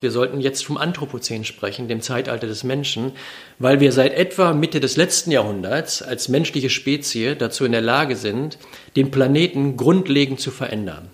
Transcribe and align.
Wir 0.00 0.12
sollten 0.12 0.40
jetzt 0.40 0.64
vom 0.64 0.76
Anthropozän 0.76 1.44
sprechen, 1.44 1.88
dem 1.88 2.00
Zeitalter 2.00 2.46
des 2.46 2.62
Menschen, 2.62 3.10
weil 3.58 3.80
wir 3.80 3.90
seit 3.90 4.14
etwa 4.14 4.52
Mitte 4.52 4.78
des 4.78 4.96
letzten 4.96 5.32
Jahrhunderts 5.32 6.02
als 6.02 6.28
menschliche 6.28 6.70
Spezie 6.70 7.34
dazu 7.34 7.64
in 7.64 7.72
der 7.72 7.80
Lage 7.80 8.14
sind, 8.14 8.58
den 8.94 9.10
Planeten 9.10 9.76
grundlegend 9.76 10.38
zu 10.38 10.52
verändern. 10.52 11.10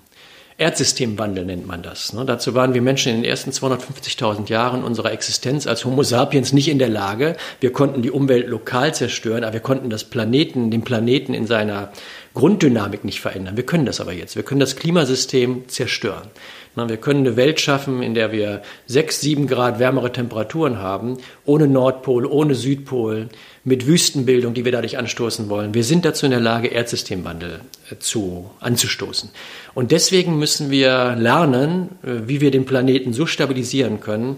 Erdsystemwandel 0.59 1.47
nennt 1.47 1.67
man 1.67 1.83
das. 1.83 2.12
Ne? 2.12 2.27
Dazu 2.27 2.55
waren 2.55 2.75
wir 2.75 2.83
Menschen 2.83 3.11
in 3.11 3.23
den 3.23 3.31
ersten 3.31 3.53
250.000 3.53 4.51
Jahren 4.51 4.85
unserer 4.85 5.12
Existenz 5.12 5.66
als 5.66 5.87
Homo 5.87 6.03
sapiens 6.03 6.53
nicht 6.53 6.69
in 6.69 6.79
der 6.79 6.91
Lage. 6.91 7.39
Wir 7.61 7.73
konnten 7.73 8.03
die 8.03 8.11
Umwelt 8.11 8.48
lokal 8.48 8.95
zerstören, 8.95 9.45
aber 9.45 9.55
wir 9.55 9.61
konnten 9.61 9.89
das 9.89 10.05
Planeten, 10.05 10.71
den 10.71 10.85
Planeten 10.85 11.32
in 11.32 11.46
seiner 11.46 11.91
Grunddynamik 12.35 13.05
nicht 13.05 13.21
verändern. 13.21 13.57
Wir 13.57 13.64
können 13.64 13.87
das 13.87 14.01
aber 14.01 14.12
jetzt. 14.12 14.34
Wir 14.34 14.43
können 14.43 14.61
das 14.61 14.77
Klimasystem 14.77 15.69
zerstören. 15.69 16.29
Wir 16.77 16.96
können 16.96 17.21
eine 17.21 17.37
Welt 17.37 17.61
schaffen, 17.61 18.03
in 18.03 18.14
der 18.14 18.33
wir 18.33 18.62
sechs, 18.87 19.21
sieben 19.21 19.46
Grad 19.46 19.79
wärmere 19.79 20.11
Temperaturen 20.11 20.79
haben, 20.79 21.19
ohne 21.45 21.69
Nordpol, 21.69 22.27
ohne 22.27 22.57
Südpol, 22.57 23.29
mit 23.62 23.87
Wüstenbildung, 23.87 24.55
die 24.55 24.65
wir 24.65 24.73
dadurch 24.73 24.98
anstoßen 24.98 25.48
wollen. 25.48 25.73
Wir 25.73 25.84
sind 25.84 26.05
dazu 26.05 26.27
in 26.27 26.33
der 26.33 26.41
Lage, 26.41 26.69
Erdsystemwandel 26.69 27.60
äh, 27.91 27.98
zu, 27.98 28.51
anzustoßen. 28.59 29.30
Und 29.74 29.93
deswegen 29.93 30.37
müssen 30.38 30.71
wir 30.71 31.15
lernen, 31.16 31.91
äh, 32.02 32.27
wie 32.27 32.41
wir 32.41 32.51
den 32.51 32.66
Planeten 32.66 33.12
so 33.12 33.24
stabilisieren 33.24 34.01
können, 34.01 34.37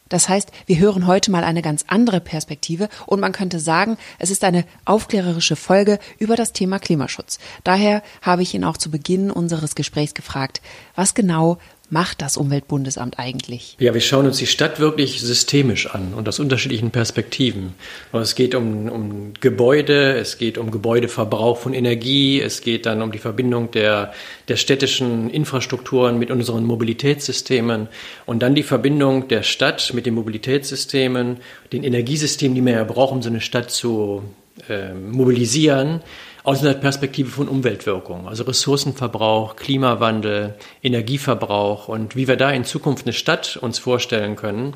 Das 0.09 0.31
heißt, 0.31 0.53
wir 0.65 0.79
hören 0.79 1.07
heute 1.07 1.31
mal 1.31 1.45
eine 1.45 1.61
ganz 1.61 1.85
andere 1.87 2.21
Perspektive 2.21 2.89
und 3.05 3.21
man 3.21 3.33
könnte 3.33 3.61
sagen, 3.61 3.99
es 4.19 4.31
ist 4.31 4.43
eine 4.43 4.65
aufklärerische 4.87 5.57
Folge 5.57 5.99
über 6.19 6.37
das 6.37 6.55
Thema 6.55 6.79
Klimaschutz. 6.79 7.39
Daher 7.63 8.03
habe 8.23 8.43
ich 8.43 8.55
ihn 8.55 8.65
auch 8.65 8.79
zu 8.79 8.91
Beginn 8.91 9.31
unseres 9.31 9.75
Gesprächs 9.75 10.15
gefragt, 10.15 10.63
was 10.95 11.15
genau 11.15 11.59
macht 11.89 12.21
das 12.21 12.37
Umweltbundesamt 12.37 13.19
eigentlich? 13.19 13.77
Ja, 13.79 13.95
wir 13.95 14.01
schauen 14.01 14.27
uns 14.27 14.39
die 14.39 14.47
Stadt 14.47 14.81
wirklich 14.81 15.21
systemisch 15.21 15.87
an 15.87 16.15
und 16.15 16.29
aus 16.29 16.41
unterschiedlichen 16.41 16.91
Perspektiven. 16.91 17.75
Es 18.13 18.35
geht 18.35 18.55
um, 18.55 18.89
um 18.89 19.35
Gebäude, 19.41 20.17
es 20.17 20.39
geht 20.39 20.59
um 20.59 20.71
Gebäudeverbrauch 20.71 21.59
von 21.59 21.75
Energie, 21.75 22.41
es 22.41 22.61
geht 22.61 22.87
dann 22.87 23.03
um 23.03 23.13
die 23.13 23.19
Verbindung 23.19 23.71
der, 23.71 24.13
der 24.49 24.57
städtischen 24.57 25.31
Infrastrukturen 25.31 26.19
mit 26.19 26.31
unseren 26.31 26.65
Mobilitätssystemen 26.65 27.89
und 28.27 28.43
dann 28.43 28.55
die 28.55 28.65
Verbindung 28.65 29.29
der 29.29 29.43
Stadt 29.43 29.93
mit 29.95 30.07
den 30.07 30.15
Mobilitätssystemen, 30.15 31.39
den 31.73 31.85
Energiesystemen, 31.85 32.55
die 32.55 32.63
man 32.63 32.75
ja 32.75 32.85
braucht, 32.85 33.13
um 33.13 33.23
so 33.23 33.29
eine 33.29 33.41
Stadt 33.41 33.71
zu 33.71 34.23
äh, 34.69 34.93
mobilisieren 34.93 36.01
aus 36.47 36.63
einer 36.63 36.75
Perspektive 36.75 37.29
von 37.29 37.49
Umweltwirkung, 37.49 38.29
also 38.29 38.45
Ressourcenverbrauch, 38.45 39.57
Klimawandel, 39.57 40.55
Energieverbrauch 40.81 41.89
und 41.89 42.15
wie 42.15 42.29
wir 42.29 42.37
da 42.37 42.53
in 42.53 42.65
Zukunft 42.65 43.05
eine 43.05 43.13
Stadt 43.13 43.57
uns 43.57 43.81
vorstellen 43.81 44.37
können, 44.37 44.75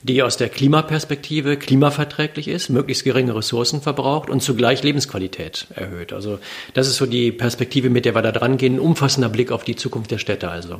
die 0.00 0.22
aus 0.22 0.36
der 0.36 0.48
Klimaperspektive 0.48 1.56
klimaverträglich 1.56 2.46
ist, 2.46 2.68
möglichst 2.68 3.02
geringe 3.02 3.34
Ressourcen 3.34 3.82
verbraucht 3.82 4.30
und 4.30 4.44
zugleich 4.44 4.84
Lebensqualität 4.84 5.66
erhöht. 5.74 6.12
Also 6.12 6.38
das 6.74 6.86
ist 6.86 6.98
so 6.98 7.06
die 7.06 7.32
Perspektive, 7.32 7.90
mit 7.90 8.04
der 8.04 8.14
wir 8.14 8.22
da 8.22 8.30
dran 8.30 8.56
gehen, 8.56 8.76
ein 8.76 8.80
umfassender 8.80 9.28
Blick 9.28 9.50
auf 9.50 9.64
die 9.64 9.74
Zukunft 9.74 10.12
der 10.12 10.18
Städte 10.18 10.48
also. 10.48 10.78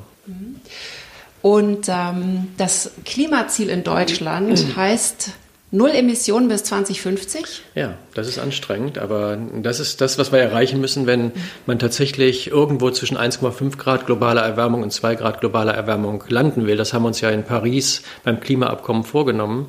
Und 1.42 1.88
ähm, 1.88 2.46
das 2.56 2.92
Klimaziel 3.04 3.70
in 3.70 3.82
Deutschland 3.82 4.64
heißt 4.76 5.32
Null 5.70 5.90
Emissionen 5.90 6.48
bis 6.48 6.64
2050? 6.64 7.62
Ja, 7.74 7.94
das 8.14 8.26
ist 8.26 8.38
anstrengend, 8.38 8.96
aber 8.96 9.36
das 9.60 9.80
ist 9.80 10.00
das, 10.00 10.16
was 10.16 10.32
wir 10.32 10.38
erreichen 10.38 10.80
müssen, 10.80 11.06
wenn 11.06 11.32
man 11.66 11.78
tatsächlich 11.78 12.50
irgendwo 12.50 12.90
zwischen 12.90 13.18
1,5 13.18 13.76
Grad 13.76 14.06
globaler 14.06 14.40
Erwärmung 14.40 14.82
und 14.82 14.92
2 14.92 15.16
Grad 15.16 15.40
globaler 15.40 15.74
Erwärmung 15.74 16.24
landen 16.28 16.66
will. 16.66 16.78
Das 16.78 16.94
haben 16.94 17.02
wir 17.02 17.08
uns 17.08 17.20
ja 17.20 17.28
in 17.28 17.44
Paris 17.44 18.02
beim 18.24 18.40
Klimaabkommen 18.40 19.04
vorgenommen. 19.04 19.66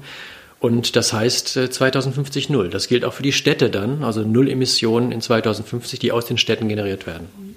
Und 0.61 0.95
das 0.95 1.11
heißt 1.11 1.47
2050 1.49 2.49
äh, 2.49 2.53
null. 2.53 2.69
Das 2.69 2.87
gilt 2.87 3.03
auch 3.03 3.13
für 3.13 3.23
die 3.23 3.31
Städte 3.33 3.69
dann, 3.69 4.03
also 4.03 4.21
null 4.21 4.49
Emissionen 4.49 5.11
in 5.11 5.19
2050, 5.19 5.99
die 5.99 6.13
aus 6.13 6.25
den 6.25 6.37
Städten 6.37 6.69
generiert 6.69 7.07
werden. 7.07 7.48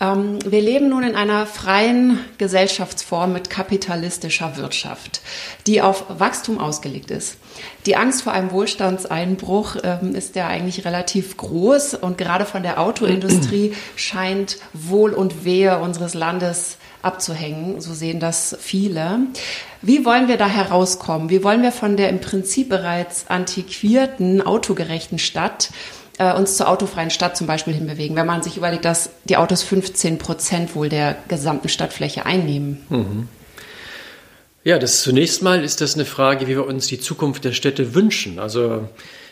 Ähm, 0.00 0.38
wir 0.44 0.60
leben 0.60 0.88
nun 0.88 1.02
in 1.02 1.14
einer 1.14 1.46
freien 1.46 2.20
Gesellschaftsform 2.38 3.32
mit 3.32 3.48
kapitalistischer 3.48 4.56
Wirtschaft, 4.56 5.20
die 5.66 5.80
auf 5.80 6.04
Wachstum 6.08 6.58
ausgelegt 6.58 7.10
ist. 7.10 7.38
Die 7.86 7.96
Angst 7.96 8.22
vor 8.22 8.32
einem 8.32 8.50
Wohlstandseinbruch 8.50 9.76
ähm, 9.82 10.14
ist 10.14 10.36
ja 10.36 10.48
eigentlich 10.48 10.84
relativ 10.84 11.36
groß 11.36 11.94
und 11.94 12.18
gerade 12.18 12.44
von 12.44 12.62
der 12.62 12.80
Autoindustrie 12.80 13.74
scheint 13.96 14.58
Wohl 14.72 15.12
und 15.12 15.44
Wehe 15.44 15.78
unseres 15.78 16.14
Landes 16.14 16.76
abzuhängen. 17.00 17.80
So 17.80 17.94
sehen 17.94 18.20
das 18.20 18.56
viele. 18.60 19.20
Wie 19.80 20.04
wollen 20.04 20.28
wir 20.28 20.36
da 20.36 20.48
herauskommen? 20.48 21.30
Wie 21.30 21.44
wollen 21.44 21.62
wir 21.62 21.72
von 21.72 21.96
der 21.96 22.08
im 22.08 22.20
Prinzip 22.20 22.68
bereits 22.68 23.28
antiquierten, 23.28 24.42
autogerechten 24.42 25.18
Stadt 25.18 25.70
äh, 26.18 26.32
uns 26.34 26.56
zur 26.56 26.68
autofreien 26.68 27.10
Stadt 27.10 27.36
zum 27.36 27.46
Beispiel 27.46 27.74
hinbewegen, 27.74 28.16
wenn 28.16 28.26
man 28.26 28.42
sich 28.42 28.56
überlegt, 28.56 28.84
dass 28.84 29.10
die 29.24 29.36
Autos 29.36 29.62
15 29.62 30.18
Prozent 30.18 30.74
wohl 30.74 30.88
der 30.88 31.16
gesamten 31.28 31.68
Stadtfläche 31.68 32.26
einnehmen. 32.26 32.86
Mhm. 32.88 33.28
Ja, 34.64 34.78
das 34.78 35.02
zunächst 35.02 35.42
mal 35.42 35.62
ist 35.62 35.80
das 35.80 35.94
eine 35.94 36.04
Frage, 36.04 36.48
wie 36.48 36.56
wir 36.56 36.66
uns 36.66 36.88
die 36.88 36.98
Zukunft 36.98 37.44
der 37.44 37.52
Städte 37.52 37.94
wünschen. 37.94 38.40
Also 38.40 38.88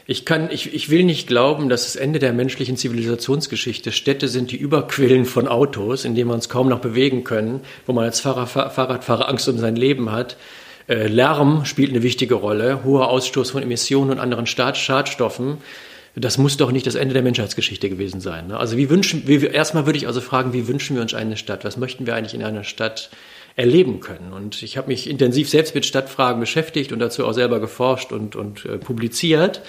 ich 0.06 0.24
kann, 0.24 0.50
ich, 0.50 0.74
ich 0.74 0.90
will 0.90 1.02
nicht 1.02 1.26
glauben, 1.26 1.68
dass 1.68 1.84
das 1.84 1.96
Ende 1.96 2.18
der 2.18 2.32
menschlichen 2.32 2.76
Zivilisationsgeschichte 2.76 3.90
Städte 3.90 4.28
sind 4.28 4.52
die 4.52 4.56
Überquillen 4.56 5.24
von 5.24 5.48
Autos, 5.48 6.04
in 6.04 6.14
denen 6.14 6.28
wir 6.28 6.34
uns 6.34 6.48
kaum 6.48 6.68
noch 6.68 6.80
bewegen 6.80 7.24
können, 7.24 7.62
wo 7.86 7.92
man 7.92 8.04
als 8.04 8.20
Fahrer, 8.20 8.46
Fahrradfahrer 8.46 9.28
Angst 9.28 9.48
um 9.48 9.58
sein 9.58 9.76
Leben 9.76 10.12
hat. 10.12 10.36
Äh, 10.88 11.08
Lärm 11.08 11.64
spielt 11.64 11.90
eine 11.90 12.02
wichtige 12.02 12.34
Rolle, 12.34 12.84
hoher 12.84 13.08
Ausstoß 13.08 13.50
von 13.52 13.62
Emissionen 13.62 14.12
und 14.12 14.18
anderen 14.18 14.46
Schadstoffen 14.46 15.58
das 16.16 16.38
muss 16.38 16.56
doch 16.56 16.70
nicht 16.70 16.86
das 16.86 16.94
Ende 16.94 17.12
der 17.12 17.22
Menschheitsgeschichte 17.22 17.88
gewesen 17.88 18.20
sein. 18.20 18.48
Ne? 18.48 18.56
Also 18.56 18.76
wie 18.76 18.88
wünschen, 18.88 19.24
wie, 19.26 19.44
erstmal 19.46 19.86
würde 19.86 19.98
ich 19.98 20.06
also 20.06 20.20
fragen, 20.20 20.52
wie 20.52 20.68
wünschen 20.68 20.94
wir 20.94 21.02
uns 21.02 21.12
eine 21.12 21.36
Stadt? 21.36 21.64
Was 21.64 21.76
möchten 21.76 22.06
wir 22.06 22.14
eigentlich 22.14 22.34
in 22.34 22.44
einer 22.44 22.62
Stadt 22.62 23.10
erleben 23.56 24.00
können? 24.00 24.32
Und 24.32 24.62
ich 24.62 24.76
habe 24.76 24.88
mich 24.88 25.10
intensiv 25.10 25.48
selbst 25.48 25.74
mit 25.74 25.84
Stadtfragen 25.84 26.38
beschäftigt 26.38 26.92
und 26.92 27.00
dazu 27.00 27.26
auch 27.26 27.32
selber 27.32 27.58
geforscht 27.58 28.12
und, 28.12 28.36
und 28.36 28.64
äh, 28.64 28.78
publiziert. 28.78 29.62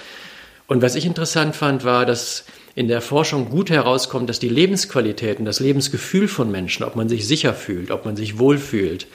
Und 0.68 0.84
was 0.84 0.96
ich 0.96 1.06
interessant 1.06 1.56
fand, 1.56 1.84
war, 1.84 2.06
dass 2.06 2.46
in 2.76 2.88
der 2.88 3.02
Forschung 3.02 3.50
gut 3.50 3.70
herauskommt, 3.70 4.30
dass 4.30 4.40
die 4.40 4.50
Lebensqualität 4.50 5.40
und 5.40 5.46
das 5.46 5.60
Lebensgefühl 5.60 6.28
von 6.28 6.52
Menschen, 6.52 6.84
ob 6.84 6.96
man 6.96 7.10
sich 7.10 7.28
sicher 7.28 7.54
fühlt, 7.54 7.90
ob 7.90 8.06
man 8.06 8.16
sich 8.16 8.38
wohlfühlt, 8.38 9.08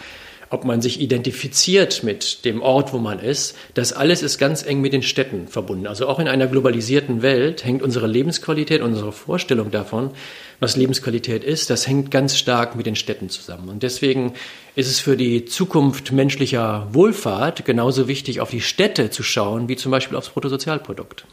ob 0.50 0.64
man 0.64 0.82
sich 0.82 1.00
identifiziert 1.00 2.02
mit 2.02 2.44
dem 2.44 2.60
Ort, 2.60 2.92
wo 2.92 2.98
man 2.98 3.20
ist, 3.20 3.56
das 3.74 3.92
alles 3.92 4.22
ist 4.22 4.38
ganz 4.38 4.64
eng 4.64 4.80
mit 4.80 4.92
den 4.92 5.02
Städten 5.02 5.46
verbunden. 5.46 5.86
Also 5.86 6.08
auch 6.08 6.18
in 6.18 6.26
einer 6.26 6.48
globalisierten 6.48 7.22
Welt 7.22 7.64
hängt 7.64 7.82
unsere 7.82 8.08
Lebensqualität, 8.08 8.82
unsere 8.82 9.12
Vorstellung 9.12 9.70
davon, 9.70 10.10
was 10.58 10.76
Lebensqualität 10.76 11.44
ist, 11.44 11.70
das 11.70 11.86
hängt 11.86 12.10
ganz 12.10 12.36
stark 12.36 12.74
mit 12.74 12.84
den 12.84 12.96
Städten 12.96 13.30
zusammen. 13.30 13.68
Und 13.68 13.84
deswegen 13.84 14.34
ist 14.74 14.88
es 14.88 14.98
für 14.98 15.16
die 15.16 15.44
Zukunft 15.44 16.10
menschlicher 16.10 16.88
Wohlfahrt 16.92 17.64
genauso 17.64 18.08
wichtig, 18.08 18.40
auf 18.40 18.50
die 18.50 18.60
Städte 18.60 19.10
zu 19.10 19.22
schauen, 19.22 19.68
wie 19.68 19.76
zum 19.76 19.92
Beispiel 19.92 20.18
aufs 20.18 20.30
Bruttosozialprodukt. 20.30 21.24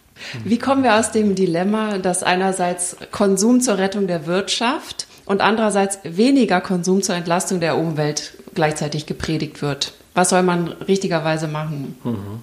Wie 0.45 0.59
kommen 0.59 0.83
wir 0.83 0.95
aus 0.95 1.11
dem 1.11 1.35
Dilemma, 1.35 1.97
dass 1.97 2.23
einerseits 2.23 2.97
Konsum 3.11 3.61
zur 3.61 3.77
Rettung 3.79 4.07
der 4.07 4.27
Wirtschaft 4.27 5.06
und 5.27 5.41
andererseits 5.41 5.99
weniger 6.03 6.61
Konsum 6.61 7.03
zur 7.03 7.15
Entlastung 7.15 7.59
der 7.59 7.77
Umwelt 7.77 8.33
gleichzeitig 8.55 9.05
gepredigt 9.05 9.61
wird? 9.61 9.93
Was 10.15 10.29
soll 10.29 10.41
man 10.41 10.69
richtigerweise 10.69 11.47
machen? 11.47 11.95
Mhm. 12.03 12.41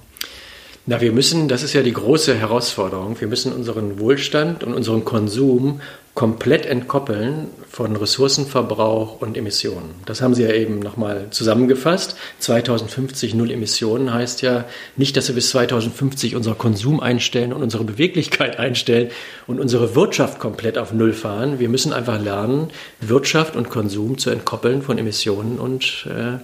Na, 0.87 1.01
wir 1.01 1.13
müssen, 1.13 1.49
das 1.49 1.63
ist 1.63 1.73
ja 1.73 1.83
die 1.83 1.95
große 1.95 2.35
Herausforderung, 2.35 3.19
wir 3.19 3.27
müssen 3.27 3.55
unseren 3.55 3.99
Wohlstand 3.99 4.63
und 4.65 4.75
unseren 4.75 5.07
Konsum 5.07 5.81
komplett 6.13 6.67
entkoppeln 6.67 7.49
von 7.71 7.97
Ressourcenverbrauch 7.97 9.21
und 9.23 9.39
Emissionen. 9.39 9.95
Das 10.05 10.21
haben 10.21 10.35
Sie 10.35 10.43
ja 10.43 10.53
eben 10.53 10.81
nochmal 10.81 11.29
zusammengefasst. 11.31 12.17
2050 12.39 13.35
null 13.35 13.51
Emissionen 13.51 14.13
heißt 14.13 14.43
ja 14.43 14.67
nicht, 14.97 15.17
dass 15.17 15.29
wir 15.29 15.35
bis 15.35 15.49
2050 15.51 16.37
unser 16.37 16.55
Konsum 16.55 17.01
einstellen 17.01 17.55
und 17.55 17.63
unsere 17.63 17.85
Beweglichkeit 17.85 18.59
einstellen 18.59 19.11
und 19.47 19.61
unsere 19.61 19.97
Wirtschaft 19.97 20.39
komplett 20.39 20.77
auf 20.77 20.93
Null 20.93 21.15
fahren. 21.15 21.59
Wir 21.59 21.71
müssen 21.71 21.95
einfach 21.95 22.21
lernen, 22.21 22.69
Wirtschaft 23.01 23.57
und 23.57 23.71
Konsum 23.71 24.19
zu 24.19 24.29
entkoppeln 24.29 24.83
von 24.83 24.99
Emissionen 24.99 25.59
und 25.59 26.07
äh, 26.11 26.39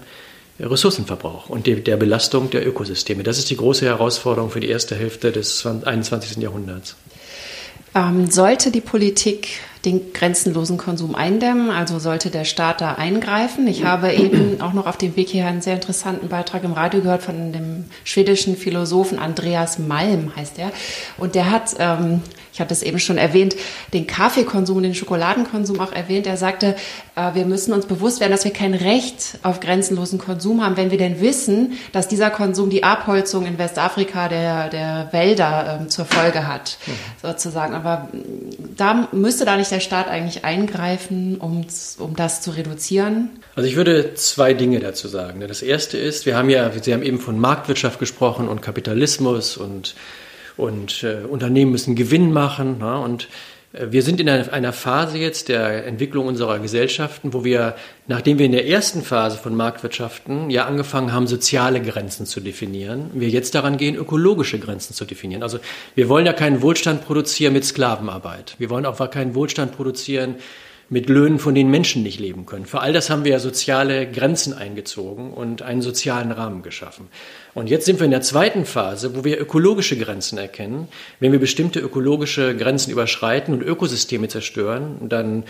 Ressourcenverbrauch 0.62 1.48
und 1.48 1.66
die, 1.66 1.82
der 1.82 1.96
Belastung 1.96 2.50
der 2.50 2.66
Ökosysteme. 2.66 3.22
Das 3.22 3.38
ist 3.38 3.50
die 3.50 3.56
große 3.56 3.84
Herausforderung 3.86 4.50
für 4.50 4.60
die 4.60 4.68
erste 4.68 4.94
Hälfte 4.94 5.32
des 5.32 5.66
21. 5.66 6.36
Jahrhunderts. 6.38 6.96
Ähm, 7.94 8.30
sollte 8.30 8.70
die 8.70 8.80
Politik 8.80 9.48
den 9.84 10.12
grenzenlosen 10.12 10.76
Konsum 10.76 11.14
eindämmen? 11.14 11.70
Also 11.70 11.98
sollte 11.98 12.30
der 12.30 12.44
Staat 12.44 12.80
da 12.80 12.94
eingreifen? 12.94 13.66
Ich 13.66 13.84
habe 13.84 14.12
eben 14.12 14.60
auch 14.60 14.72
noch 14.72 14.86
auf 14.86 14.98
dem 14.98 15.16
Weg 15.16 15.28
hier 15.28 15.46
einen 15.46 15.62
sehr 15.62 15.74
interessanten 15.74 16.28
Beitrag 16.28 16.64
im 16.64 16.72
Radio 16.72 17.00
gehört 17.00 17.22
von 17.22 17.52
dem 17.52 17.84
schwedischen 18.04 18.56
Philosophen 18.56 19.18
Andreas 19.18 19.78
Malm, 19.78 20.32
heißt 20.36 20.58
er. 20.58 20.72
Und 21.16 21.34
der 21.34 21.50
hat, 21.50 21.76
ähm, 21.78 22.20
ich 22.52 22.60
hatte 22.60 22.74
es 22.74 22.82
eben 22.82 22.98
schon 22.98 23.16
erwähnt, 23.16 23.56
den 23.94 24.06
Kaffeekonsum, 24.06 24.82
den 24.82 24.94
Schokoladenkonsum 24.94 25.80
auch 25.80 25.92
erwähnt. 25.92 26.26
Er 26.26 26.36
sagte, 26.36 26.76
äh, 27.16 27.34
wir 27.34 27.46
müssen 27.46 27.72
uns 27.72 27.86
bewusst 27.86 28.20
werden, 28.20 28.32
dass 28.32 28.44
wir 28.44 28.52
kein 28.52 28.74
Recht 28.74 29.38
auf 29.42 29.60
grenzenlosen 29.60 30.18
Konsum 30.18 30.62
haben, 30.62 30.76
wenn 30.76 30.90
wir 30.90 30.98
denn 30.98 31.20
wissen, 31.20 31.78
dass 31.92 32.06
dieser 32.06 32.30
Konsum 32.30 32.68
die 32.68 32.84
Abholzung 32.84 33.46
in 33.46 33.58
Westafrika 33.58 34.28
der, 34.28 34.68
der 34.68 35.08
Wälder 35.12 35.78
ähm, 35.80 35.88
zur 35.88 36.04
Folge 36.04 36.46
hat, 36.46 36.76
mhm. 36.86 36.92
sozusagen. 37.22 37.74
Aber 37.74 38.08
da 38.76 39.08
müsste 39.12 39.44
da 39.44 39.56
nicht 39.56 39.69
der 39.70 39.80
Staat 39.80 40.08
eigentlich 40.08 40.44
eingreifen, 40.44 41.36
um, 41.38 41.66
um 41.98 42.16
das 42.16 42.42
zu 42.42 42.50
reduzieren? 42.50 43.30
Also 43.54 43.68
ich 43.68 43.76
würde 43.76 44.14
zwei 44.14 44.54
Dinge 44.54 44.80
dazu 44.80 45.08
sagen. 45.08 45.40
Das 45.40 45.62
erste 45.62 45.98
ist, 45.98 46.26
wir 46.26 46.36
haben 46.36 46.50
ja, 46.50 46.70
Sie 46.70 46.92
haben 46.92 47.02
eben 47.02 47.18
von 47.18 47.38
Marktwirtschaft 47.38 47.98
gesprochen 47.98 48.48
und 48.48 48.62
Kapitalismus 48.62 49.56
und, 49.56 49.94
und 50.56 51.02
äh, 51.02 51.26
Unternehmen 51.26 51.72
müssen 51.72 51.94
Gewinn 51.94 52.32
machen. 52.32 52.76
Na, 52.80 52.98
und 52.98 53.28
wir 53.72 54.02
sind 54.02 54.20
in 54.20 54.28
einer 54.28 54.72
Phase 54.72 55.18
jetzt 55.18 55.48
der 55.48 55.86
Entwicklung 55.86 56.26
unserer 56.26 56.58
Gesellschaften, 56.58 57.32
wo 57.32 57.44
wir, 57.44 57.76
nachdem 58.08 58.40
wir 58.40 58.46
in 58.46 58.50
der 58.50 58.66
ersten 58.66 59.02
Phase 59.02 59.38
von 59.38 59.54
Marktwirtschaften 59.54 60.50
ja 60.50 60.66
angefangen 60.66 61.12
haben, 61.12 61.28
soziale 61.28 61.80
Grenzen 61.80 62.26
zu 62.26 62.40
definieren, 62.40 63.10
wir 63.14 63.28
jetzt 63.28 63.54
daran 63.54 63.76
gehen, 63.76 63.94
ökologische 63.94 64.58
Grenzen 64.58 64.94
zu 64.94 65.04
definieren. 65.04 65.44
Also 65.44 65.60
wir 65.94 66.08
wollen 66.08 66.26
ja 66.26 66.32
keinen 66.32 66.62
Wohlstand 66.62 67.04
produzieren 67.04 67.52
mit 67.52 67.64
Sklavenarbeit. 67.64 68.56
Wir 68.58 68.70
wollen 68.70 68.86
auch 68.86 69.08
keinen 69.08 69.36
Wohlstand 69.36 69.76
produzieren 69.76 70.34
mit 70.88 71.08
Löhnen, 71.08 71.38
von 71.38 71.54
denen 71.54 71.70
Menschen 71.70 72.02
nicht 72.02 72.18
leben 72.18 72.46
können. 72.46 72.66
Für 72.66 72.80
all 72.80 72.92
das 72.92 73.08
haben 73.08 73.24
wir 73.24 73.30
ja 73.30 73.38
soziale 73.38 74.10
Grenzen 74.10 74.52
eingezogen 74.52 75.32
und 75.32 75.62
einen 75.62 75.82
sozialen 75.82 76.32
Rahmen 76.32 76.62
geschaffen. 76.62 77.06
Und 77.54 77.68
jetzt 77.68 77.86
sind 77.86 77.98
wir 77.98 78.04
in 78.04 78.12
der 78.12 78.20
zweiten 78.20 78.64
Phase, 78.64 79.16
wo 79.16 79.24
wir 79.24 79.40
ökologische 79.40 79.96
Grenzen 79.96 80.38
erkennen. 80.38 80.88
Wenn 81.18 81.32
wir 81.32 81.40
bestimmte 81.40 81.80
ökologische 81.80 82.56
Grenzen 82.56 82.92
überschreiten 82.92 83.52
und 83.52 83.62
Ökosysteme 83.62 84.28
zerstören, 84.28 85.08
dann 85.08 85.44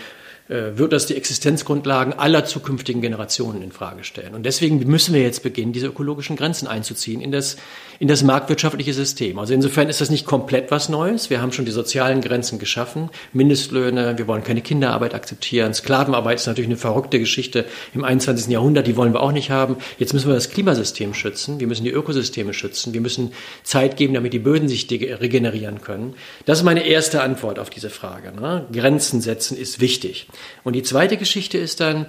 wird 0.51 0.91
das 0.91 1.05
die 1.05 1.15
Existenzgrundlagen 1.15 2.11
aller 2.11 2.43
zukünftigen 2.43 3.01
Generationen 3.01 3.61
in 3.61 3.71
Frage 3.71 4.03
stellen. 4.03 4.35
Und 4.35 4.45
deswegen 4.45 4.79
müssen 4.85 5.13
wir 5.13 5.21
jetzt 5.21 5.43
beginnen, 5.43 5.71
diese 5.71 5.87
ökologischen 5.87 6.35
Grenzen 6.35 6.67
einzuziehen 6.67 7.21
in 7.21 7.31
das, 7.31 7.55
in 7.99 8.09
das 8.09 8.21
marktwirtschaftliche 8.21 8.93
System. 8.93 9.39
Also 9.39 9.53
insofern 9.53 9.87
ist 9.87 10.01
das 10.01 10.09
nicht 10.09 10.25
komplett 10.25 10.69
was 10.69 10.89
Neues. 10.89 11.29
Wir 11.29 11.41
haben 11.41 11.53
schon 11.53 11.63
die 11.63 11.71
sozialen 11.71 12.19
Grenzen 12.19 12.59
geschaffen, 12.59 13.09
Mindestlöhne, 13.31 14.17
wir 14.17 14.27
wollen 14.27 14.43
keine 14.43 14.61
Kinderarbeit 14.61 15.15
akzeptieren. 15.15 15.73
Sklavenarbeit 15.73 16.39
ist 16.39 16.47
natürlich 16.47 16.67
eine 16.67 16.77
verrückte 16.77 17.17
Geschichte 17.19 17.63
im 17.93 18.03
21. 18.03 18.51
Jahrhundert, 18.51 18.87
die 18.87 18.97
wollen 18.97 19.13
wir 19.13 19.21
auch 19.21 19.31
nicht 19.31 19.51
haben. 19.51 19.77
Jetzt 19.99 20.13
müssen 20.13 20.27
wir 20.27 20.35
das 20.35 20.49
Klimasystem 20.49 21.13
schützen, 21.13 21.61
wir 21.61 21.67
müssen 21.67 21.85
die 21.85 21.91
Ökosysteme 21.91 22.53
schützen, 22.53 22.93
wir 22.93 22.99
müssen 22.99 23.31
Zeit 23.63 23.95
geben, 23.95 24.13
damit 24.15 24.33
die 24.33 24.39
Böden 24.39 24.67
sich 24.67 24.89
regenerieren 24.91 25.79
können. 25.79 26.15
Das 26.45 26.57
ist 26.57 26.65
meine 26.65 26.85
erste 26.85 27.21
Antwort 27.21 27.57
auf 27.57 27.69
diese 27.69 27.89
Frage. 27.89 28.33
Ne? 28.33 28.65
Grenzen 28.73 29.21
setzen 29.21 29.55
ist 29.55 29.79
wichtig. 29.79 30.27
Und 30.63 30.73
die 30.73 30.83
zweite 30.83 31.17
Geschichte 31.17 31.57
ist 31.57 31.79
dann, 31.79 32.05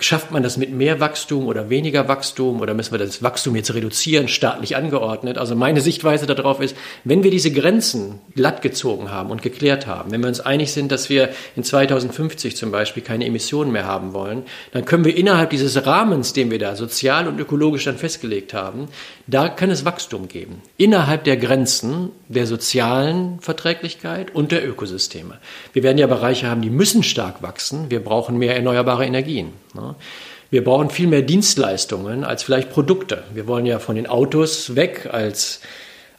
schafft 0.00 0.30
man 0.30 0.42
das 0.42 0.58
mit 0.58 0.72
mehr 0.72 1.00
Wachstum 1.00 1.46
oder 1.46 1.70
weniger 1.70 2.06
Wachstum 2.06 2.60
oder 2.60 2.74
müssen 2.74 2.92
wir 2.92 2.98
das 2.98 3.22
Wachstum 3.22 3.56
jetzt 3.56 3.72
reduzieren, 3.72 4.28
staatlich 4.28 4.76
angeordnet? 4.76 5.38
Also 5.38 5.56
meine 5.56 5.80
Sichtweise 5.80 6.26
darauf 6.26 6.60
ist, 6.60 6.76
wenn 7.04 7.22
wir 7.22 7.30
diese 7.30 7.50
Grenzen 7.50 8.18
glatt 8.34 8.60
gezogen 8.60 9.10
haben 9.10 9.30
und 9.30 9.40
geklärt 9.40 9.86
haben, 9.86 10.10
wenn 10.10 10.20
wir 10.20 10.28
uns 10.28 10.40
einig 10.40 10.72
sind, 10.72 10.92
dass 10.92 11.08
wir 11.08 11.30
in 11.56 11.64
2050 11.64 12.56
zum 12.56 12.70
Beispiel 12.70 13.02
keine 13.02 13.24
Emissionen 13.24 13.72
mehr 13.72 13.86
haben 13.86 14.12
wollen, 14.12 14.42
dann 14.72 14.84
können 14.84 15.06
wir 15.06 15.16
innerhalb 15.16 15.48
dieses 15.48 15.86
Rahmens, 15.86 16.34
den 16.34 16.50
wir 16.50 16.58
da 16.58 16.76
sozial 16.76 17.26
und 17.26 17.40
ökologisch 17.40 17.84
dann 17.84 17.96
festgelegt 17.96 18.52
haben, 18.52 18.88
da 19.26 19.48
kann 19.48 19.70
es 19.70 19.86
Wachstum 19.86 20.28
geben. 20.28 20.60
Innerhalb 20.76 21.24
der 21.24 21.38
Grenzen 21.38 22.10
der 22.28 22.46
sozialen 22.46 23.40
Verträglichkeit 23.40 24.34
und 24.34 24.52
der 24.52 24.68
Ökosysteme. 24.68 25.38
Wir 25.72 25.82
werden 25.82 25.98
ja 25.98 26.06
Bereiche 26.06 26.50
haben, 26.50 26.60
die 26.60 26.70
müssen 26.70 27.02
stark 27.02 27.42
wachsen. 27.42 27.90
Wir 27.90 28.00
brauchen 28.00 28.36
mehr 28.36 28.56
erneuerbare 28.56 29.06
Energien. 29.06 29.52
Ne? 29.74 29.94
Wir 30.50 30.64
brauchen 30.64 30.90
viel 30.90 31.06
mehr 31.06 31.22
Dienstleistungen 31.22 32.24
als 32.24 32.42
vielleicht 32.42 32.70
Produkte. 32.70 33.22
Wir 33.32 33.46
wollen 33.46 33.66
ja 33.66 33.78
von 33.78 33.94
den 33.94 34.08
Autos 34.08 34.74
weg 34.74 35.08
als, 35.12 35.60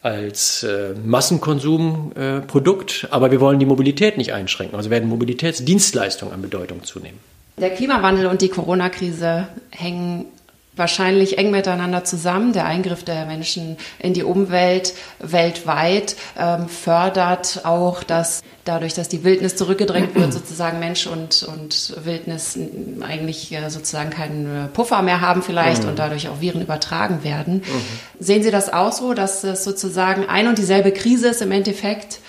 als 0.02 0.62
äh, 0.62 0.94
Massenkonsumprodukt, 1.04 3.04
äh, 3.04 3.06
aber 3.10 3.30
wir 3.30 3.40
wollen 3.40 3.58
die 3.58 3.66
Mobilität 3.66 4.16
nicht 4.16 4.32
einschränken. 4.32 4.76
Also 4.76 4.90
werden 4.90 5.08
Mobilitätsdienstleistungen 5.08 6.32
an 6.32 6.40
Bedeutung 6.40 6.82
zunehmen. 6.82 7.18
Der 7.58 7.70
Klimawandel 7.70 8.26
und 8.26 8.40
die 8.40 8.48
Corona-Krise 8.48 9.48
hängen 9.70 10.26
wahrscheinlich 10.74 11.38
eng 11.38 11.50
miteinander 11.50 12.04
zusammen. 12.04 12.52
Der 12.52 12.64
Eingriff 12.64 13.04
der 13.04 13.26
Menschen 13.26 13.76
in 13.98 14.14
die 14.14 14.22
Umwelt 14.22 14.94
weltweit 15.18 16.16
ähm, 16.38 16.68
fördert 16.68 17.60
auch, 17.64 18.02
dass 18.02 18.42
dadurch, 18.64 18.94
dass 18.94 19.08
die 19.08 19.24
Wildnis 19.24 19.56
zurückgedrängt 19.56 20.14
wird, 20.14 20.32
sozusagen 20.32 20.78
Mensch 20.78 21.06
und, 21.06 21.42
und 21.42 21.94
Wildnis 22.04 22.58
eigentlich 23.00 23.52
äh, 23.52 23.68
sozusagen 23.68 24.10
keinen 24.10 24.70
Puffer 24.72 25.02
mehr 25.02 25.20
haben 25.20 25.42
vielleicht 25.42 25.82
mhm. 25.82 25.90
und 25.90 25.98
dadurch 25.98 26.28
auch 26.28 26.40
Viren 26.40 26.62
übertragen 26.62 27.22
werden. 27.22 27.56
Mhm. 27.56 27.82
Sehen 28.18 28.42
Sie 28.42 28.50
das 28.50 28.72
auch 28.72 28.92
so, 28.92 29.12
dass 29.14 29.44
es 29.44 29.64
sozusagen 29.64 30.26
ein 30.28 30.48
und 30.48 30.56
dieselbe 30.56 30.92
Krise 30.92 31.28
ist 31.28 31.42
im 31.42 31.52
Endeffekt 31.52 32.20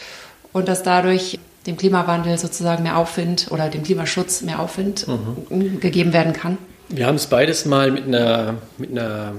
und 0.51 0.67
dass 0.67 0.83
dadurch 0.83 1.39
dem 1.65 1.77
Klimawandel 1.77 2.37
sozusagen 2.37 2.83
mehr 2.83 2.97
Aufwind 2.97 3.47
oder 3.51 3.69
dem 3.69 3.83
Klimaschutz 3.83 4.41
mehr 4.41 4.59
Aufwind 4.59 5.07
mhm. 5.07 5.79
gegeben 5.79 6.11
werden 6.11 6.33
kann? 6.33 6.57
Wir 6.89 7.07
haben 7.07 7.15
es 7.15 7.27
beides 7.27 7.65
mal 7.65 7.91
mit 7.91 8.05
einer, 8.05 8.55
mit 8.77 8.91
einer 8.91 9.33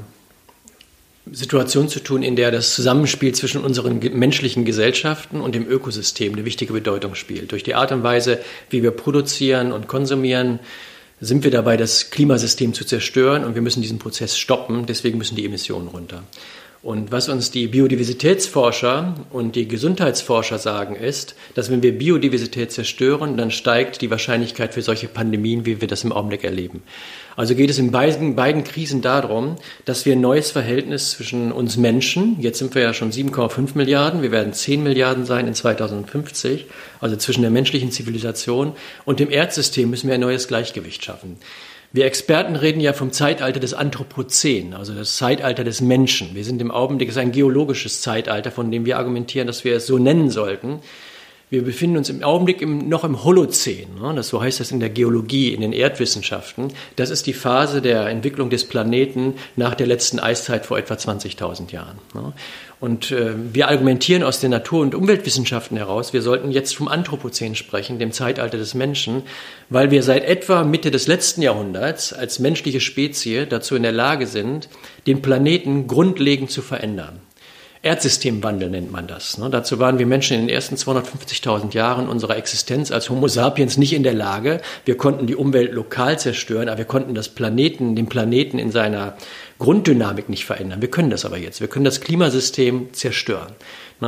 Situation 1.30 1.88
zu 1.88 2.00
tun, 2.00 2.22
in 2.22 2.36
der 2.36 2.50
das 2.50 2.74
Zusammenspiel 2.74 3.34
zwischen 3.34 3.64
unseren 3.64 3.98
menschlichen 3.98 4.64
Gesellschaften 4.64 5.40
und 5.40 5.54
dem 5.54 5.66
Ökosystem 5.66 6.32
eine 6.34 6.44
wichtige 6.44 6.72
Bedeutung 6.72 7.14
spielt. 7.14 7.52
Durch 7.52 7.62
die 7.62 7.74
Art 7.74 7.92
und 7.92 8.02
Weise, 8.02 8.40
wie 8.70 8.82
wir 8.82 8.90
produzieren 8.90 9.72
und 9.72 9.88
konsumieren, 9.88 10.58
sind 11.20 11.44
wir 11.44 11.50
dabei, 11.50 11.76
das 11.76 12.10
Klimasystem 12.10 12.74
zu 12.74 12.84
zerstören 12.84 13.44
und 13.44 13.54
wir 13.54 13.62
müssen 13.62 13.80
diesen 13.80 13.98
Prozess 13.98 14.36
stoppen. 14.36 14.86
Deswegen 14.86 15.16
müssen 15.16 15.36
die 15.36 15.46
Emissionen 15.46 15.88
runter. 15.88 16.24
Und 16.84 17.10
was 17.10 17.30
uns 17.30 17.50
die 17.50 17.66
Biodiversitätsforscher 17.68 19.14
und 19.30 19.56
die 19.56 19.66
Gesundheitsforscher 19.66 20.58
sagen, 20.58 20.96
ist, 20.96 21.34
dass 21.54 21.70
wenn 21.70 21.82
wir 21.82 21.96
Biodiversität 21.96 22.72
zerstören, 22.72 23.38
dann 23.38 23.50
steigt 23.50 24.02
die 24.02 24.10
Wahrscheinlichkeit 24.10 24.74
für 24.74 24.82
solche 24.82 25.08
Pandemien, 25.08 25.64
wie 25.64 25.80
wir 25.80 25.88
das 25.88 26.04
im 26.04 26.12
Augenblick 26.12 26.44
erleben. 26.44 26.82
Also 27.36 27.54
geht 27.54 27.70
es 27.70 27.78
in 27.78 27.90
beiden, 27.90 28.36
beiden 28.36 28.64
Krisen 28.64 29.00
darum, 29.00 29.56
dass 29.86 30.04
wir 30.04 30.12
ein 30.12 30.20
neues 30.20 30.50
Verhältnis 30.50 31.12
zwischen 31.12 31.52
uns 31.52 31.78
Menschen, 31.78 32.36
jetzt 32.40 32.58
sind 32.58 32.74
wir 32.74 32.82
ja 32.82 32.92
schon 32.92 33.10
7,5 33.10 33.70
Milliarden, 33.76 34.20
wir 34.20 34.30
werden 34.30 34.52
10 34.52 34.82
Milliarden 34.82 35.24
sein 35.24 35.48
in 35.48 35.54
2050, 35.54 36.66
also 37.00 37.16
zwischen 37.16 37.40
der 37.40 37.50
menschlichen 37.50 37.92
Zivilisation 37.92 38.74
und 39.06 39.20
dem 39.20 39.30
Erdsystem 39.30 39.88
müssen 39.88 40.08
wir 40.08 40.16
ein 40.16 40.20
neues 40.20 40.48
Gleichgewicht 40.48 41.02
schaffen. 41.02 41.38
Wir 41.94 42.06
Experten 42.06 42.56
reden 42.56 42.80
ja 42.80 42.92
vom 42.92 43.12
Zeitalter 43.12 43.60
des 43.60 43.72
Anthropozän, 43.72 44.74
also 44.74 44.94
das 44.94 45.16
Zeitalter 45.16 45.62
des 45.62 45.80
Menschen. 45.80 46.34
Wir 46.34 46.42
sind 46.42 46.60
im 46.60 46.72
Augenblick, 46.72 47.08
es 47.08 47.14
ist 47.14 47.20
ein 47.20 47.30
geologisches 47.30 48.02
Zeitalter, 48.02 48.50
von 48.50 48.72
dem 48.72 48.84
wir 48.84 48.98
argumentieren, 48.98 49.46
dass 49.46 49.62
wir 49.62 49.76
es 49.76 49.86
so 49.86 49.96
nennen 49.96 50.28
sollten. 50.28 50.80
Wir 51.50 51.62
befinden 51.62 51.96
uns 51.96 52.10
im 52.10 52.24
Augenblick 52.24 52.62
im, 52.62 52.88
noch 52.88 53.04
im 53.04 53.22
Holozän, 53.22 53.86
ne? 54.02 54.12
das 54.16 54.26
so 54.26 54.42
heißt 54.42 54.58
das 54.58 54.72
in 54.72 54.80
der 54.80 54.90
Geologie, 54.90 55.54
in 55.54 55.60
den 55.60 55.72
Erdwissenschaften. 55.72 56.72
Das 56.96 57.10
ist 57.10 57.28
die 57.28 57.32
Phase 57.32 57.80
der 57.80 58.08
Entwicklung 58.08 58.50
des 58.50 58.64
Planeten 58.64 59.34
nach 59.54 59.76
der 59.76 59.86
letzten 59.86 60.18
Eiszeit 60.18 60.66
vor 60.66 60.76
etwa 60.78 60.94
20.000 60.94 61.70
Jahren. 61.70 61.98
Ne? 62.12 62.32
Und 62.80 63.12
äh, 63.12 63.34
wir 63.52 63.68
argumentieren 63.68 64.22
aus 64.22 64.40
den 64.40 64.50
Natur- 64.50 64.82
und 64.82 64.94
Umweltwissenschaften 64.94 65.76
heraus, 65.76 66.12
wir 66.12 66.22
sollten 66.22 66.50
jetzt 66.50 66.76
vom 66.76 66.88
Anthropozän 66.88 67.54
sprechen, 67.54 67.98
dem 67.98 68.12
Zeitalter 68.12 68.58
des 68.58 68.74
Menschen, 68.74 69.22
weil 69.70 69.90
wir 69.90 70.02
seit 70.02 70.24
etwa 70.24 70.64
Mitte 70.64 70.90
des 70.90 71.06
letzten 71.06 71.42
Jahrhunderts 71.42 72.12
als 72.12 72.38
menschliche 72.38 72.80
Spezie 72.80 73.46
dazu 73.46 73.76
in 73.76 73.82
der 73.82 73.92
Lage 73.92 74.26
sind, 74.26 74.68
den 75.06 75.22
Planeten 75.22 75.86
grundlegend 75.86 76.50
zu 76.50 76.62
verändern. 76.62 77.20
Erdsystemwandel 77.84 78.70
nennt 78.70 78.90
man 78.90 79.06
das. 79.06 79.36
Ne? 79.36 79.50
Dazu 79.50 79.78
waren 79.78 79.98
wir 79.98 80.06
Menschen 80.06 80.34
in 80.34 80.46
den 80.46 80.48
ersten 80.48 80.76
250.000 80.76 81.74
Jahren 81.74 82.08
unserer 82.08 82.36
Existenz 82.36 82.90
als 82.90 83.10
Homo 83.10 83.28
sapiens 83.28 83.76
nicht 83.76 83.92
in 83.92 84.02
der 84.02 84.14
Lage. 84.14 84.62
Wir 84.86 84.96
konnten 84.96 85.26
die 85.26 85.36
Umwelt 85.36 85.72
lokal 85.72 86.18
zerstören, 86.18 86.68
aber 86.68 86.78
wir 86.78 86.84
konnten 86.86 87.14
das 87.14 87.28
Planeten, 87.28 87.94
den 87.94 88.06
Planeten 88.08 88.58
in 88.58 88.70
seiner 88.70 89.18
Grunddynamik 89.58 90.30
nicht 90.30 90.46
verändern. 90.46 90.80
Wir 90.80 90.90
können 90.90 91.10
das 91.10 91.26
aber 91.26 91.36
jetzt. 91.36 91.60
Wir 91.60 91.68
können 91.68 91.84
das 91.84 92.00
Klimasystem 92.00 92.94
zerstören. 92.94 93.52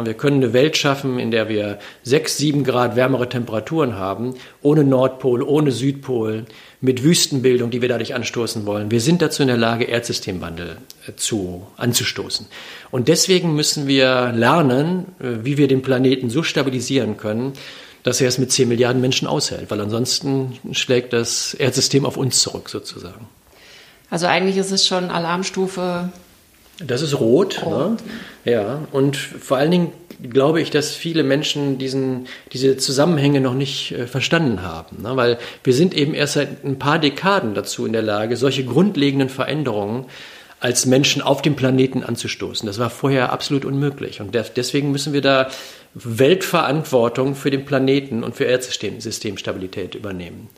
Wir 0.04 0.14
können 0.14 0.42
eine 0.42 0.52
Welt 0.52 0.76
schaffen, 0.76 1.18
in 1.18 1.30
der 1.30 1.48
wir 1.48 1.78
sechs, 2.02 2.36
sieben 2.36 2.64
Grad 2.64 2.96
wärmere 2.96 3.28
Temperaturen 3.28 3.96
haben, 3.96 4.34
ohne 4.60 4.84
Nordpol, 4.84 5.42
ohne 5.42 5.70
Südpol, 5.70 6.44
mit 6.80 7.02
Wüstenbildung, 7.02 7.70
die 7.70 7.80
wir 7.80 7.88
dadurch 7.88 8.14
anstoßen 8.14 8.66
wollen. 8.66 8.90
Wir 8.90 9.00
sind 9.00 9.22
dazu 9.22 9.42
in 9.42 9.48
der 9.48 9.56
Lage, 9.56 9.84
Erdsystemwandel 9.84 10.76
äh, 11.06 11.14
zu, 11.16 11.66
anzustoßen. 11.76 12.46
Und 12.90 13.08
deswegen 13.08 13.54
müssen 13.54 13.86
wir 13.86 14.32
lernen, 14.32 15.06
äh, 15.20 15.44
wie 15.44 15.56
wir 15.56 15.68
den 15.68 15.82
Planeten 15.82 16.28
so 16.28 16.42
stabilisieren 16.42 17.16
können, 17.16 17.54
dass 18.02 18.20
er 18.20 18.28
es 18.28 18.38
mit 18.38 18.52
10 18.52 18.68
Milliarden 18.68 19.00
Menschen 19.00 19.26
aushält, 19.26 19.70
weil 19.70 19.80
ansonsten 19.80 20.58
schlägt 20.72 21.12
das 21.12 21.54
Erdsystem 21.54 22.04
auf 22.04 22.16
uns 22.16 22.40
zurück 22.40 22.68
sozusagen. 22.68 23.26
Also 24.10 24.26
eigentlich 24.26 24.56
ist 24.56 24.70
es 24.70 24.86
schon 24.86 25.10
Alarmstufe. 25.10 26.10
Das 26.84 27.02
ist 27.02 27.18
rot, 27.18 27.62
rot. 27.64 27.96
Ne? 28.44 28.52
ja. 28.52 28.88
Und 28.92 29.16
vor 29.16 29.56
allen 29.56 29.70
Dingen 29.70 29.92
glaube 30.30 30.60
ich, 30.60 30.70
dass 30.70 30.94
viele 30.94 31.22
Menschen 31.22 31.78
diesen, 31.78 32.26
diese 32.52 32.76
Zusammenhänge 32.76 33.40
noch 33.40 33.54
nicht 33.54 33.92
äh, 33.92 34.06
verstanden 34.06 34.62
haben. 34.62 35.02
Ne? 35.02 35.16
Weil 35.16 35.38
wir 35.64 35.74
sind 35.74 35.94
eben 35.94 36.14
erst 36.14 36.34
seit 36.34 36.64
ein 36.64 36.78
paar 36.78 36.98
Dekaden 36.98 37.54
dazu 37.54 37.86
in 37.86 37.92
der 37.92 38.02
Lage, 38.02 38.36
solche 38.36 38.64
grundlegenden 38.64 39.28
Veränderungen 39.28 40.06
als 40.58 40.86
Menschen 40.86 41.20
auf 41.20 41.42
dem 41.42 41.54
Planeten 41.54 42.02
anzustoßen. 42.02 42.66
Das 42.66 42.78
war 42.78 42.88
vorher 42.88 43.32
absolut 43.32 43.64
unmöglich. 43.64 44.20
Und 44.20 44.34
deswegen 44.34 44.90
müssen 44.90 45.12
wir 45.12 45.20
da 45.20 45.48
Weltverantwortung 45.94 47.34
für 47.34 47.50
den 47.50 47.64
Planeten 47.64 48.24
und 48.24 48.36
für 48.36 48.44
Erdsystemstabilität 48.44 49.94
übernehmen. 49.94 50.48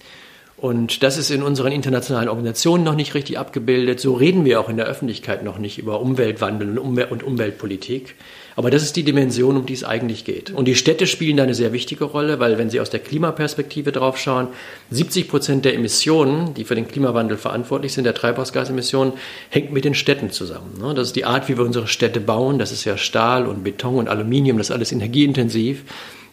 Und 0.61 1.05
das 1.05 1.19
ist 1.19 1.31
in 1.31 1.45
unseren 1.45 1.71
internationalen 1.71 2.29
Organisationen 2.29 2.83
noch 2.83 2.97
nicht 2.97 3.15
richtig 3.15 3.39
abgebildet. 3.39 4.01
So 4.01 4.15
reden 4.15 4.45
wir 4.45 4.59
auch 4.59 4.69
in 4.69 4.77
der 4.77 4.87
Öffentlichkeit 4.87 5.45
noch 5.45 5.59
nicht 5.59 5.79
über 5.79 6.01
Umweltwandel 6.01 6.79
und 6.79 7.23
Umweltpolitik. 7.23 8.17
Aber 8.57 8.73
das 8.73 8.83
ist 8.83 8.97
die 8.97 9.05
Dimension, 9.05 9.57
um 9.57 9.67
die 9.67 9.75
es 9.75 9.85
eigentlich 9.85 10.25
geht. 10.25 10.51
Und 10.51 10.67
die 10.67 10.75
Städte 10.75 11.07
spielen 11.07 11.37
da 11.37 11.45
eine 11.45 11.55
sehr 11.55 11.73
wichtige 11.73 12.03
Rolle, 12.03 12.41
weil 12.41 12.59
wenn 12.59 12.71
Sie 12.71 12.81
aus 12.81 12.91
der 12.91 12.99
Klimaperspektive 12.99 13.93
draufschauen, 13.93 14.49
70 14.91 15.29
Prozent 15.29 15.65
der 15.65 15.75
Emissionen, 15.75 16.55
die 16.55 16.65
für 16.65 16.75
den 16.75 16.89
Klimawandel 16.89 17.37
verantwortlich 17.37 17.93
sind, 17.93 18.03
der 18.03 18.15
Treibhausgasemissionen, 18.15 19.13
hängt 19.51 19.73
mit 19.73 19.85
den 19.85 19.95
Städten 19.95 20.33
zusammen. 20.33 20.77
Ne? 20.81 20.93
Das 20.93 21.07
ist 21.07 21.15
die 21.15 21.25
Art, 21.25 21.49
wie 21.49 21.57
wir 21.57 21.65
unsere 21.65 21.87
Städte 21.87 22.19
bauen. 22.19 22.59
Das 22.59 22.73
ist 22.73 22.85
ja 22.85 22.97
Stahl 22.97 23.47
und 23.47 23.63
Beton 23.63 23.95
und 23.95 24.09
Aluminium, 24.09 24.59
das 24.59 24.71
ist 24.71 24.75
alles 24.75 24.91
energieintensiv 24.91 25.85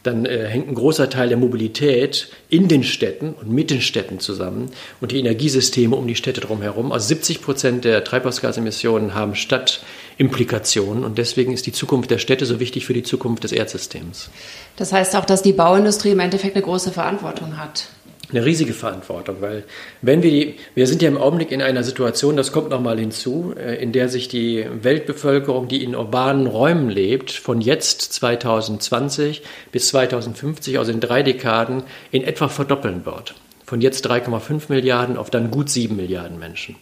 dann 0.05 0.25
äh, 0.25 0.47
hängt 0.47 0.67
ein 0.67 0.75
großer 0.75 1.09
Teil 1.09 1.29
der 1.29 1.38
Mobilität 1.38 2.29
in 2.50 2.67
den 2.67 2.83
Städten 2.83 3.33
und 3.33 3.50
mit 3.50 3.69
den 3.69 3.81
Städten 3.81 4.19
zusammen 4.19 4.71
und 5.01 5.12
die 5.12 5.19
Energiesysteme 5.19 5.95
um 5.95 6.07
die 6.07 6.15
Städte 6.15 6.41
drumherum. 6.41 6.91
Also 6.91 7.07
70 7.07 7.41
Prozent 7.41 7.85
der 7.85 8.03
Treibhausgasemissionen 8.03 9.13
haben 9.13 9.35
Stadtimplikationen 9.35 11.03
und 11.03 11.17
deswegen 11.17 11.53
ist 11.53 11.65
die 11.65 11.71
Zukunft 11.71 12.12
der 12.12 12.19
Städte 12.19 12.45
so 12.45 12.59
wichtig 12.59 12.85
für 12.85 12.93
die 12.93 13.03
Zukunft 13.03 13.43
des 13.43 13.51
Erdsystems. 13.51 14.29
Das 14.75 14.93
heißt 14.93 15.15
auch, 15.15 15.25
dass 15.25 15.41
die 15.41 15.53
Bauindustrie 15.53 16.12
im 16.12 16.19
Endeffekt 16.19 16.55
eine 16.55 16.63
große 16.63 16.91
Verantwortung 16.91 17.57
hat 17.57 17.88
eine 18.29 18.46
riesige 18.46 18.74
Verantwortung, 18.74 19.38
weil 19.39 19.63
wenn 20.01 20.24
wir 20.24 20.53
wir 20.74 20.88
sind 20.88 21.01
ja 21.01 21.08
im 21.08 21.17
Augenblick 21.17 21.51
in 21.51 21.62
einer 21.62 21.84
Situation, 21.84 22.36
das 22.36 22.51
kommt 22.51 22.70
nochmal 22.70 23.00
hinzu, 23.00 23.53
äh, 23.58 23.75
in 23.82 23.91
der 23.91 24.10
sich 24.10 24.27
die 24.27 24.65
Weltbevölkerung, 24.82 25.67
die 25.67 25.84
in 25.84 25.96
urbanen 25.96 26.48
Räumen 26.48 26.89
lebt, 26.89 27.32
von 27.32 27.62
jetzt 27.62 28.01
2020 28.01 29.41
bis 29.72 29.89
2050, 29.89 30.79
also 30.79 30.91
in 30.91 31.00
drei 31.00 31.24
Dekaden, 31.24 31.84
in 32.12 32.24
etwa 32.24 32.48
verdoppeln 32.48 33.05
wird. 33.05 33.36
Von 33.65 33.82
jetzt 33.82 34.08
3,5 34.10 34.63
Milliarden 34.70 35.17
auf 35.17 35.29
dann 35.29 35.50
gut 35.50 35.70
7 35.70 35.96
Milliarden 35.96 36.38
Menschen. 36.38 36.75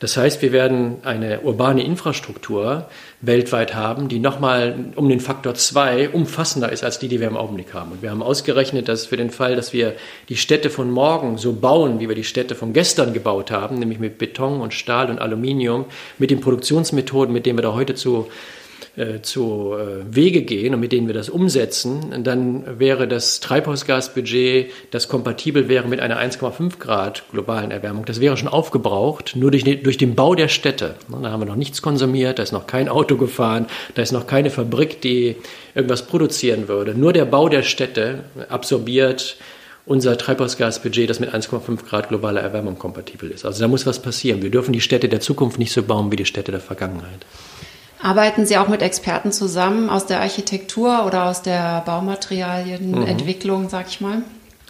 Das 0.00 0.16
heißt, 0.16 0.42
wir 0.42 0.52
werden 0.52 0.96
eine 1.04 1.40
urbane 1.40 1.82
Infrastruktur 1.82 2.88
weltweit 3.20 3.74
haben, 3.74 4.08
die 4.08 4.18
nochmal 4.18 4.74
um 4.94 5.08
den 5.08 5.20
Faktor 5.20 5.54
2 5.54 6.10
umfassender 6.10 6.70
ist 6.70 6.84
als 6.84 6.98
die, 6.98 7.08
die 7.08 7.20
wir 7.20 7.28
im 7.28 7.36
Augenblick 7.36 7.72
haben. 7.72 7.92
Und 7.92 8.02
wir 8.02 8.10
haben 8.10 8.22
ausgerechnet, 8.22 8.88
dass 8.88 9.06
für 9.06 9.16
den 9.16 9.30
Fall, 9.30 9.56
dass 9.56 9.72
wir 9.72 9.94
die 10.28 10.36
Städte 10.36 10.68
von 10.68 10.90
morgen 10.90 11.38
so 11.38 11.54
bauen, 11.54 11.98
wie 12.00 12.08
wir 12.08 12.14
die 12.14 12.24
Städte 12.24 12.54
von 12.54 12.72
gestern 12.72 13.14
gebaut 13.14 13.50
haben, 13.50 13.78
nämlich 13.78 13.98
mit 13.98 14.18
Beton 14.18 14.60
und 14.60 14.74
Stahl 14.74 15.08
und 15.10 15.18
Aluminium, 15.18 15.86
mit 16.18 16.30
den 16.30 16.40
Produktionsmethoden, 16.40 17.32
mit 17.32 17.46
denen 17.46 17.58
wir 17.58 17.62
da 17.62 17.72
heute 17.72 17.94
zu 17.94 18.28
äh, 18.96 19.20
zu 19.20 19.74
äh, 19.74 20.14
Wege 20.14 20.42
gehen 20.42 20.74
und 20.74 20.80
mit 20.80 20.92
denen 20.92 21.06
wir 21.06 21.14
das 21.14 21.28
umsetzen, 21.28 22.24
dann 22.24 22.78
wäre 22.78 23.06
das 23.06 23.40
Treibhausgasbudget, 23.40 24.70
das 24.90 25.08
kompatibel 25.08 25.68
wäre 25.68 25.86
mit 25.88 26.00
einer 26.00 26.18
1,5 26.18 26.78
Grad 26.78 27.24
globalen 27.30 27.70
Erwärmung, 27.70 28.04
das 28.04 28.20
wäre 28.20 28.36
schon 28.36 28.48
aufgebraucht, 28.48 29.36
nur 29.36 29.50
durch, 29.50 29.64
durch 29.64 29.98
den 29.98 30.14
Bau 30.14 30.34
der 30.34 30.48
Städte. 30.48 30.94
Da 31.08 31.30
haben 31.30 31.40
wir 31.40 31.46
noch 31.46 31.56
nichts 31.56 31.82
konsumiert, 31.82 32.38
da 32.38 32.42
ist 32.42 32.52
noch 32.52 32.66
kein 32.66 32.88
Auto 32.88 33.16
gefahren, 33.16 33.66
da 33.94 34.02
ist 34.02 34.12
noch 34.12 34.26
keine 34.26 34.50
Fabrik, 34.50 35.00
die 35.00 35.36
irgendwas 35.74 36.06
produzieren 36.06 36.68
würde. 36.68 36.94
Nur 36.94 37.12
der 37.12 37.26
Bau 37.26 37.48
der 37.48 37.62
Städte 37.62 38.20
absorbiert 38.48 39.36
unser 39.86 40.18
Treibhausgasbudget, 40.18 41.08
das 41.08 41.20
mit 41.20 41.32
1,5 41.32 41.84
Grad 41.84 42.08
globaler 42.08 42.40
Erwärmung 42.40 42.78
kompatibel 42.78 43.30
ist. 43.30 43.44
Also 43.44 43.60
da 43.60 43.68
muss 43.68 43.86
was 43.86 44.02
passieren. 44.02 44.42
Wir 44.42 44.50
dürfen 44.50 44.72
die 44.72 44.80
Städte 44.80 45.08
der 45.08 45.20
Zukunft 45.20 45.58
nicht 45.58 45.72
so 45.72 45.82
bauen 45.82 46.10
wie 46.10 46.16
die 46.16 46.24
Städte 46.24 46.50
der 46.50 46.60
Vergangenheit. 46.60 47.24
Arbeiten 48.06 48.46
Sie 48.46 48.56
auch 48.56 48.68
mit 48.68 48.82
Experten 48.82 49.32
zusammen 49.32 49.90
aus 49.90 50.06
der 50.06 50.20
Architektur 50.20 51.04
oder 51.06 51.24
aus 51.24 51.42
der 51.42 51.82
Baumaterialienentwicklung, 51.84 53.64
mhm. 53.64 53.68
sag 53.68 53.88
ich 53.88 54.00
mal? 54.00 54.22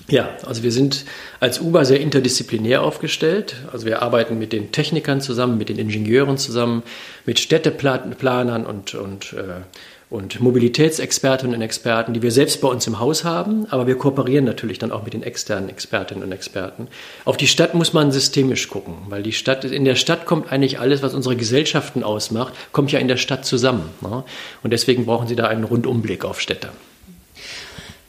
Ja, 0.08 0.30
also 0.46 0.62
wir 0.62 0.72
sind 0.72 1.04
als 1.38 1.60
UBA 1.60 1.84
sehr 1.84 2.00
interdisziplinär 2.00 2.80
aufgestellt. 2.80 3.56
Also 3.70 3.84
wir 3.84 4.00
arbeiten 4.00 4.38
mit 4.38 4.54
den 4.54 4.72
Technikern 4.72 5.20
zusammen, 5.20 5.58
mit 5.58 5.68
den 5.68 5.78
Ingenieuren 5.78 6.38
zusammen, 6.38 6.82
mit 7.26 7.38
Städteplanern 7.38 8.64
und, 8.64 8.94
und 8.94 9.34
äh, 9.34 9.60
und 10.08 10.40
Mobilitätsexpertinnen 10.40 11.56
und 11.56 11.62
Experten, 11.62 12.14
die 12.14 12.22
wir 12.22 12.30
selbst 12.30 12.60
bei 12.60 12.68
uns 12.68 12.86
im 12.86 13.00
Haus 13.00 13.24
haben, 13.24 13.66
aber 13.70 13.88
wir 13.88 13.98
kooperieren 13.98 14.44
natürlich 14.44 14.78
dann 14.78 14.92
auch 14.92 15.02
mit 15.02 15.14
den 15.14 15.24
externen 15.24 15.68
Expertinnen 15.68 16.22
und 16.22 16.30
Experten. 16.30 16.86
Auf 17.24 17.36
die 17.36 17.48
Stadt 17.48 17.74
muss 17.74 17.92
man 17.92 18.12
systemisch 18.12 18.68
gucken, 18.68 18.94
weil 19.08 19.24
die 19.24 19.32
Stadt, 19.32 19.64
in 19.64 19.84
der 19.84 19.96
Stadt 19.96 20.24
kommt 20.24 20.52
eigentlich 20.52 20.78
alles, 20.78 21.02
was 21.02 21.12
unsere 21.12 21.34
Gesellschaften 21.34 22.04
ausmacht, 22.04 22.54
kommt 22.70 22.92
ja 22.92 23.00
in 23.00 23.08
der 23.08 23.16
Stadt 23.16 23.44
zusammen. 23.44 23.90
Ne? 24.00 24.22
Und 24.62 24.72
deswegen 24.72 25.06
brauchen 25.06 25.26
Sie 25.26 25.36
da 25.36 25.48
einen 25.48 25.64
Rundumblick 25.64 26.24
auf 26.24 26.40
Städte. 26.40 26.68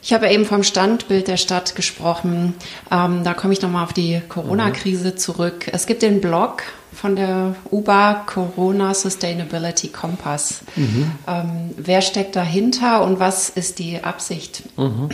Ich 0.04 0.14
habe 0.14 0.30
eben 0.30 0.46
vom 0.46 0.64
Standbild 0.64 1.28
der 1.28 1.36
Stadt 1.36 1.76
gesprochen. 1.76 2.54
Ähm, 2.92 3.24
da 3.26 3.34
komme 3.34 3.54
ich 3.54 3.62
nochmal 3.62 3.84
auf 3.84 3.92
die 3.92 4.22
Corona-Krise 4.30 5.16
zurück. 5.16 5.68
Es 5.74 5.86
gibt 5.86 6.02
den 6.02 6.22
Blog 6.22 6.64
von 6.98 7.16
der 7.16 7.56
UBA 7.70 8.26
Corona 8.26 8.94
Sustainability 8.94 9.90
Compass. 9.90 10.62
Mhm. 10.76 11.12
Ähm, 11.28 11.72
wer 11.78 12.02
steckt 12.02 12.36
dahinter 12.36 13.04
und 13.04 13.20
was 13.20 13.50
ist 13.50 13.78
die 13.80 14.04
Absicht? 14.04 14.64
Mhm. 14.78 15.10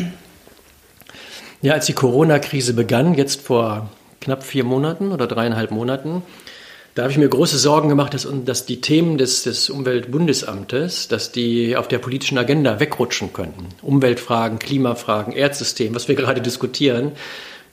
Ja, 1.61 1.73
als 1.73 1.85
die 1.85 1.93
Corona-Krise 1.93 2.73
begann, 2.73 3.13
jetzt 3.15 3.41
vor 3.41 3.89
knapp 4.21 4.43
vier 4.43 4.63
Monaten 4.63 5.11
oder 5.11 5.27
dreieinhalb 5.27 5.71
Monaten, 5.71 6.23
da 6.95 7.03
habe 7.03 7.11
ich 7.11 7.17
mir 7.17 7.27
große 7.27 7.57
Sorgen 7.57 7.89
gemacht, 7.89 8.13
dass, 8.13 8.27
dass 8.45 8.65
die 8.65 8.79
Themen 8.79 9.17
des, 9.17 9.43
des 9.43 9.69
Umweltbundesamtes, 9.69 11.07
dass 11.07 11.31
die 11.31 11.75
auf 11.75 11.87
der 11.87 11.97
politischen 11.97 12.37
Agenda 12.37 12.79
wegrutschen 12.79 13.33
könnten. 13.33 13.69
Umweltfragen, 13.81 14.59
Klimafragen, 14.59 15.33
Erdsystem, 15.33 15.95
was 15.95 16.07
wir 16.07 16.15
gerade 16.15 16.39
diskutieren. 16.39 17.13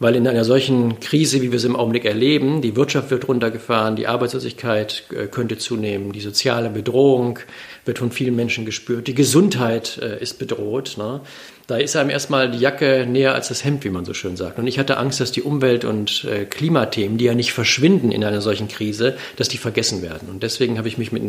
Weil 0.01 0.17
in 0.17 0.27
einer 0.27 0.45
solchen 0.45 0.99
Krise, 0.99 1.43
wie 1.43 1.53
wir 1.53 1.59
es 1.59 1.65
im 1.65 1.77
Augenblick 1.77 2.07
erleben, 2.07 2.63
die 2.63 2.75
Wirtschaft 2.75 3.11
wird 3.11 3.29
runtergefahren, 3.29 3.97
die 3.97 4.07
Arbeitslosigkeit 4.07 5.05
äh, 5.11 5.27
könnte 5.27 5.59
zunehmen, 5.59 6.13
die 6.13 6.23
soziale 6.23 6.71
Bedrohung 6.71 7.39
wird 7.85 7.99
von 7.99 8.11
vielen 8.11 8.35
Menschen 8.35 8.65
gespürt. 8.65 9.09
Die 9.09 9.15
Gesundheit 9.15 9.99
äh, 10.03 10.19
ist 10.19 10.39
bedroht. 10.39 10.95
Ne? 10.97 11.21
Da 11.67 11.77
ist 11.77 11.97
einem 11.97 12.09
erstmal 12.09 12.51
die 12.51 12.59
Jacke 12.59 13.07
näher 13.07 13.35
als 13.35 13.49
das 13.49 13.63
Hemd, 13.63 13.85
wie 13.85 13.91
man 13.91 14.07
so 14.07 14.15
schön 14.15 14.39
sagt. 14.39 14.59
Und 14.59 14.67
ich 14.67 14.79
hatte 14.79 14.97
Angst, 14.97 15.21
dass 15.21 15.33
die 15.33 15.43
Umwelt- 15.43 15.85
und 15.85 16.25
äh, 16.25 16.47
Klimathemen, 16.47 17.19
die 17.19 17.27
ja 17.27 17.35
nicht 17.35 17.53
verschwinden 17.53 18.11
in 18.11 18.25
einer 18.25 18.41
solchen 18.41 18.69
Krise, 18.69 19.19
dass 19.37 19.49
die 19.49 19.59
vergessen 19.59 20.01
werden. 20.01 20.31
Und 20.31 20.43
deswegen 20.43 20.79
habe 20.79 20.89
ich 20.89 20.97
mich 20.97 21.13
mit, 21.13 21.23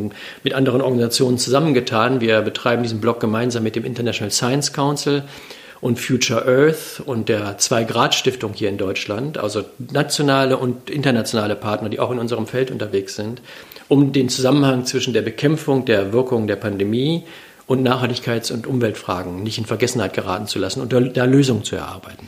mit 0.43 0.53
anderen 0.53 0.79
Organisationen 0.79 1.37
zusammengetan. 1.37 2.21
Wir 2.21 2.39
betreiben 2.41 2.83
diesen 2.83 3.01
Blog 3.01 3.19
gemeinsam 3.19 3.63
mit 3.63 3.75
dem 3.75 3.83
International 3.83 4.31
Science 4.31 4.71
Council 4.71 5.23
und 5.81 5.99
Future 5.99 6.45
Earth 6.45 7.01
und 7.05 7.27
der 7.27 7.57
Zwei-Grad-Stiftung 7.57 8.53
hier 8.53 8.69
in 8.69 8.77
Deutschland, 8.77 9.37
also 9.37 9.63
nationale 9.91 10.57
und 10.57 10.89
internationale 10.89 11.55
Partner, 11.55 11.89
die 11.89 11.99
auch 11.99 12.11
in 12.11 12.19
unserem 12.19 12.47
Feld 12.47 12.71
unterwegs 12.71 13.15
sind, 13.15 13.41
um 13.87 14.13
den 14.13 14.29
Zusammenhang 14.29 14.85
zwischen 14.85 15.13
der 15.13 15.23
Bekämpfung 15.23 15.85
der 15.85 16.13
Wirkung 16.13 16.47
der 16.47 16.55
Pandemie 16.55 17.23
und 17.65 17.85
Nachhaltigkeits- 17.85 18.53
und 18.53 18.67
Umweltfragen 18.67 19.43
nicht 19.43 19.57
in 19.57 19.65
Vergessenheit 19.65 20.13
geraten 20.13 20.47
zu 20.47 20.59
lassen 20.59 20.81
und 20.81 20.93
da 20.93 21.25
Lösungen 21.25 21.63
zu 21.63 21.75
erarbeiten. 21.75 22.27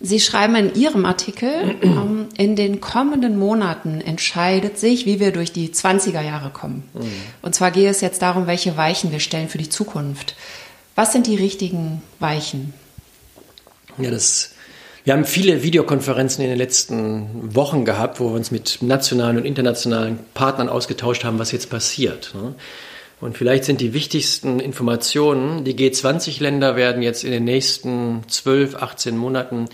Sie 0.00 0.20
schreiben 0.20 0.56
in 0.56 0.74
Ihrem 0.74 1.04
Artikel, 1.04 1.76
ähm, 1.82 2.26
in 2.36 2.56
den 2.56 2.80
kommenden 2.80 3.38
Monaten 3.38 4.00
entscheidet 4.00 4.78
sich, 4.78 5.06
wie 5.06 5.20
wir 5.20 5.32
durch 5.32 5.52
die 5.52 5.68
20er 5.68 6.22
Jahre 6.22 6.50
kommen. 6.50 6.82
Mhm. 6.94 7.12
Und 7.42 7.54
zwar 7.54 7.70
geht 7.70 7.88
es 7.88 8.00
jetzt 8.00 8.20
darum, 8.20 8.48
welche 8.48 8.76
Weichen 8.76 9.12
wir 9.12 9.20
stellen 9.20 9.48
für 9.48 9.58
die 9.58 9.68
Zukunft. 9.68 10.34
Was 10.96 11.12
sind 11.12 11.26
die 11.26 11.36
richtigen 11.36 12.02
Weichen? 12.18 12.74
Ja, 13.98 14.10
das, 14.10 14.54
wir 15.04 15.12
haben 15.14 15.24
viele 15.24 15.62
Videokonferenzen 15.62 16.44
in 16.44 16.50
den 16.50 16.58
letzten 16.58 17.54
Wochen 17.54 17.84
gehabt, 17.84 18.20
wo 18.20 18.30
wir 18.30 18.36
uns 18.36 18.50
mit 18.50 18.78
nationalen 18.80 19.36
und 19.36 19.44
internationalen 19.44 20.18
Partnern 20.34 20.68
ausgetauscht 20.68 21.24
haben, 21.24 21.38
was 21.38 21.52
jetzt 21.52 21.70
passiert. 21.70 22.32
Ne? 22.34 22.54
Und 23.20 23.38
vielleicht 23.38 23.64
sind 23.64 23.80
die 23.80 23.94
wichtigsten 23.94 24.58
Informationen, 24.58 25.64
die 25.64 25.74
G20-Länder 25.74 26.74
werden 26.74 27.02
jetzt 27.02 27.22
in 27.22 27.30
den 27.30 27.44
nächsten 27.44 28.24
12, 28.26 28.76
18 28.76 29.16
Monaten 29.16 29.66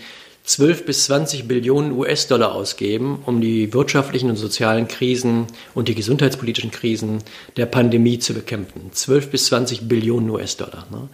12 0.49 0.85
bis 0.85 1.05
20 1.05 1.47
Billionen 1.47 1.91
US-Dollar 1.91 2.55
ausgeben, 2.55 3.21
um 3.27 3.39
die 3.39 3.71
wirtschaftlichen 3.71 4.31
und 4.31 4.35
sozialen 4.35 4.87
Krisen 4.87 5.45
und 5.75 5.87
die 5.87 5.93
gesundheitspolitischen 5.93 6.71
Krisen 6.71 7.19
der 7.55 7.67
Pandemie 7.67 8.17
zu 8.17 8.33
bekämpfen. 8.33 8.89
12 8.91 9.29
bis 9.29 9.45
20 9.45 9.87
Billionen 9.87 10.27
US-Dollar. 10.31 10.87
Ne? 10.89 11.07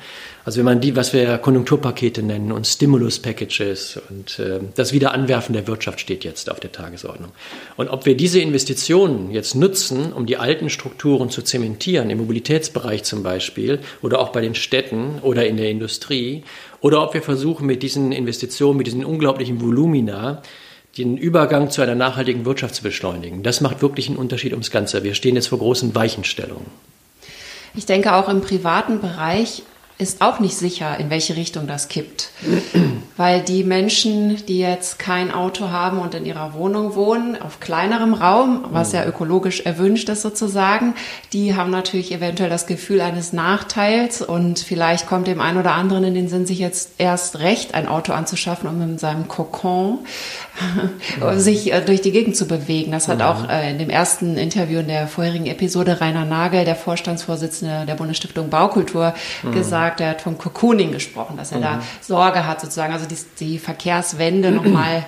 Also 0.45 0.59
wenn 0.59 0.65
man 0.65 0.79
die, 0.79 0.95
was 0.95 1.11
wir 1.11 1.37
Konjunkturpakete 1.39 2.23
nennen 2.23 2.53
und 2.53 2.65
Stimulus-Packages 2.65 3.99
und 4.09 4.39
äh, 4.39 4.61
das 4.73 4.93
Wiederanwerfen 4.93 5.51
der 5.51 5.67
Wirtschaft 5.67 5.99
steht 5.99 6.23
jetzt 6.23 6.49
auf 6.49 6.61
der 6.61 6.71
Tagesordnung. 6.71 7.31
Und 7.75 7.89
ob 7.89 8.05
wir 8.05 8.15
diese 8.15 8.39
Investitionen 8.39 9.31
jetzt 9.31 9.55
nutzen, 9.55 10.13
um 10.13 10.27
die 10.27 10.37
alten 10.37 10.69
Strukturen 10.69 11.29
zu 11.29 11.41
zementieren, 11.41 12.09
im 12.09 12.19
Mobilitätsbereich 12.19 13.03
zum 13.03 13.21
Beispiel 13.21 13.79
oder 14.01 14.19
auch 14.19 14.29
bei 14.29 14.39
den 14.39 14.55
Städten 14.55 15.19
oder 15.21 15.45
in 15.45 15.57
der 15.57 15.69
Industrie, 15.69 16.43
oder 16.85 17.01
ob 17.01 17.15
wir 17.15 17.23
versuchen, 17.23 17.65
mit 17.65 17.81
diesen 17.81 18.11
Investitionen, 18.11 18.77
mit 18.77 18.85
diesen 18.85 19.03
unglaublichen 19.03 19.59
Volumina, 19.59 20.43
den 20.99 21.17
Übergang 21.17 21.71
zu 21.71 21.81
einer 21.81 21.95
nachhaltigen 21.95 22.45
Wirtschaft 22.45 22.75
zu 22.75 22.83
beschleunigen. 22.83 23.41
Das 23.41 23.59
macht 23.59 23.81
wirklich 23.81 24.07
einen 24.07 24.17
Unterschied 24.17 24.51
ums 24.51 24.69
Ganze. 24.69 25.03
Wir 25.03 25.15
stehen 25.15 25.33
jetzt 25.33 25.47
vor 25.47 25.57
großen 25.57 25.95
Weichenstellungen. 25.95 26.67
Ich 27.73 27.87
denke, 27.87 28.13
auch 28.13 28.29
im 28.29 28.41
privaten 28.41 29.01
Bereich 29.01 29.63
ist 29.97 30.21
auch 30.21 30.39
nicht 30.39 30.57
sicher, 30.57 30.99
in 30.99 31.09
welche 31.09 31.37
Richtung 31.37 31.67
das 31.67 31.87
kippt. 31.87 32.29
Weil 33.17 33.41
die 33.41 33.63
Menschen, 33.63 34.45
die 34.45 34.59
jetzt 34.59 34.99
kein 34.99 35.31
Auto 35.31 35.69
haben 35.69 35.99
und 35.99 36.13
in 36.15 36.25
ihrer 36.25 36.53
Wohnung 36.53 36.95
wohnen, 36.95 37.41
auf 37.41 37.61
kleinerem 37.61 38.13
Raum, 38.13 38.65
was 38.71 38.91
ja 38.91 39.05
ökologisch 39.05 39.61
erwünscht 39.61 40.09
ist 40.09 40.21
sozusagen, 40.21 40.95
die 41.31 41.55
haben 41.55 41.71
natürlich 41.71 42.11
eventuell 42.11 42.49
das 42.49 42.67
Gefühl 42.67 42.99
eines 42.99 43.31
Nachteils 43.31 44.21
und 44.21 44.59
vielleicht 44.59 45.07
kommt 45.07 45.27
dem 45.27 45.39
einen 45.39 45.59
oder 45.59 45.75
anderen 45.75 46.03
in 46.03 46.13
den 46.13 46.27
Sinn, 46.27 46.45
sich 46.45 46.59
jetzt 46.59 46.95
erst 46.97 47.39
recht 47.39 47.73
ein 47.73 47.87
Auto 47.87 48.11
anzuschaffen, 48.11 48.67
um 48.67 48.81
in 48.81 48.97
seinem 48.97 49.29
Kokon 49.29 49.99
sich 51.37 51.71
äh, 51.71 51.81
durch 51.81 52.01
die 52.01 52.11
Gegend 52.11 52.35
zu 52.35 52.47
bewegen. 52.47 52.91
Das 52.91 53.07
hat 53.07 53.21
auch 53.21 53.47
äh, 53.49 53.71
in 53.71 53.77
dem 53.77 53.89
ersten 53.89 54.35
Interview 54.35 54.79
in 54.79 54.87
der 54.87 55.07
vorherigen 55.07 55.45
Episode 55.45 56.01
Rainer 56.01 56.25
Nagel, 56.25 56.65
der 56.65 56.75
Vorstandsvorsitzende 56.75 57.85
der 57.85 57.95
Bundesstiftung 57.95 58.49
Baukultur, 58.49 59.13
mhm. 59.43 59.51
gesagt. 59.53 59.84
Er 59.99 60.09
hat 60.09 60.21
vom 60.21 60.37
Cocooning 60.37 60.91
gesprochen, 60.91 61.37
dass 61.37 61.51
er 61.51 61.59
mhm. 61.59 61.63
da 61.63 61.83
Sorge 62.01 62.45
hat 62.45 62.61
sozusagen, 62.61 62.93
also 62.93 63.05
die, 63.07 63.17
die 63.39 63.59
Verkehrswende 63.59 64.51
nochmal 64.51 65.05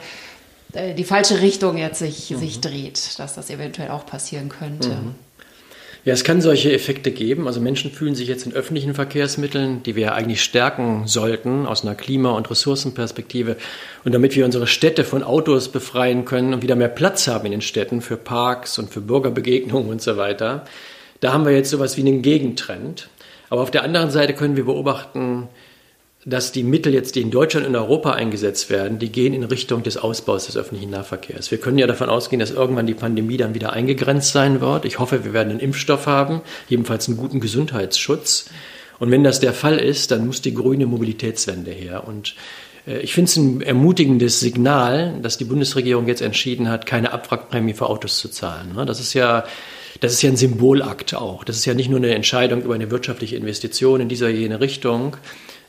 äh, 0.74 0.94
die 0.94 1.04
falsche 1.04 1.42
Richtung 1.42 1.78
jetzt 1.78 2.00
sich, 2.00 2.32
mhm. 2.32 2.38
sich 2.38 2.62
dreht, 2.62 3.20
dass 3.20 3.36
das 3.36 3.50
eventuell 3.50 3.90
auch 3.90 4.06
passieren 4.06 4.50
könnte. 4.50 4.90
Mhm. 4.90 5.16
Ja, 6.08 6.14
es 6.14 6.24
kann 6.24 6.40
solche 6.40 6.72
Effekte 6.72 7.12
geben. 7.12 7.48
Also 7.48 7.60
Menschen 7.60 7.92
fühlen 7.92 8.16
sich 8.16 8.30
jetzt 8.30 8.46
in 8.46 8.54
öffentlichen 8.54 8.94
Verkehrsmitteln, 8.94 9.84
die 9.84 9.98
wir 9.98 10.04
ja 10.04 10.14
eigentlich 10.14 10.42
stärken 10.42 11.06
sollten 11.06 11.66
aus 11.66 11.84
einer 11.84 11.96
Klima- 11.96 12.32
und 12.32 12.50
Ressourcenperspektive. 12.50 13.58
Und 14.06 14.14
damit 14.14 14.34
wir 14.34 14.46
unsere 14.46 14.68
Städte 14.68 15.04
von 15.04 15.22
Autos 15.22 15.68
befreien 15.68 16.24
können 16.24 16.54
und 16.54 16.62
wieder 16.62 16.78
mehr 16.78 16.88
Platz 16.88 17.28
haben 17.28 17.46
in 17.46 17.52
den 17.52 17.62
Städten 17.62 18.00
für 18.00 18.16
Parks 18.16 18.80
und 18.80 18.90
für 18.90 19.02
Bürgerbegegnungen 19.02 19.90
und 19.90 20.02
so 20.02 20.16
weiter, 20.16 20.64
da 21.20 21.34
haben 21.34 21.46
wir 21.46 21.52
jetzt 21.52 21.72
sowas 21.72 21.98
wie 21.98 22.02
einen 22.02 22.22
Gegentrend. 22.22 23.10
Aber 23.50 23.62
auf 23.62 23.72
der 23.72 23.84
anderen 23.84 24.12
Seite 24.12 24.34
können 24.34 24.56
wir 24.56 24.66
beobachten, 24.66 25.48
dass 26.26 26.52
die 26.52 26.64
Mittel 26.64 26.94
jetzt, 26.94 27.16
die 27.16 27.22
in 27.22 27.32
Deutschland 27.32 27.66
und 27.66 27.76
Europa 27.76 28.12
eingesetzt 28.12 28.70
werden, 28.70 29.00
die 29.00 29.12
gehen 29.12 29.34
in 29.34 29.46
Richtung 29.46 29.84
des 29.84 29.96
Ausbaus 29.96 30.48
des 30.48 30.58
öffentlichen 30.58 30.92
Nahverkehrs. 30.92 31.52
Wir 31.52 31.58
können 31.58 31.78
ja 31.78 31.88
davon 31.88 32.10
ausgehen, 32.10 32.42
dass 32.42 32.52
irgendwann 32.52 32.86
die 32.86 32.94
Pandemie 32.94 33.38
dann 33.38 33.54
wieder 33.54 33.72
eingegrenzt 33.72 34.34
sein 34.34 34.60
wird. 34.60 34.84
Ich 34.84 35.00
hoffe, 35.00 35.24
wir 35.24 35.32
werden 35.32 35.52
einen 35.52 35.62
Impfstoff 35.62 36.06
haben, 36.06 36.42
jedenfalls 36.68 37.08
einen 37.08 37.16
guten 37.16 37.40
Gesundheitsschutz. 37.40 38.50
Und 39.00 39.10
wenn 39.12 39.24
das 39.24 39.40
der 39.40 39.54
Fall 39.54 39.78
ist, 39.78 40.12
dann 40.12 40.26
muss 40.26 40.42
die 40.42 40.54
grüne 40.54 40.86
Mobilitätswende 40.86 41.72
her. 41.72 42.06
Und 42.06 42.36
äh, 42.86 43.00
ich 43.00 43.14
finde 43.14 43.30
es 43.30 43.38
ein 43.38 43.62
ermutigendes 43.62 44.42
Signal, 44.42 45.20
dass 45.22 45.38
die 45.38 45.46
Bundesregierung 45.46 46.08
jetzt 46.08 46.22
entschieden 46.22 46.68
hat, 46.68 46.86
keine 46.86 47.14
Abwrackprämie 47.14 47.74
für 47.74 47.88
Autos 47.88 48.18
zu 48.18 48.28
zahlen. 48.28 48.74
Ne? 48.76 48.86
Das 48.86 49.00
ist 49.00 49.14
ja 49.14 49.46
das 50.00 50.14
ist 50.14 50.22
ja 50.22 50.30
ein 50.30 50.38
Symbolakt 50.38 51.16
auch. 51.16 51.44
Das 51.44 51.58
ist 51.58 51.66
ja 51.66 51.74
nicht 51.74 51.90
nur 51.90 52.00
eine 52.00 52.14
Entscheidung 52.14 52.62
über 52.62 52.76
eine 52.76 52.92
wirtschaftliche 52.92 53.36
Investition 53.36 54.02
in 54.02 54.10
dieser 54.10 54.30
jene 54.30 54.60
Richtung, 54.60 55.18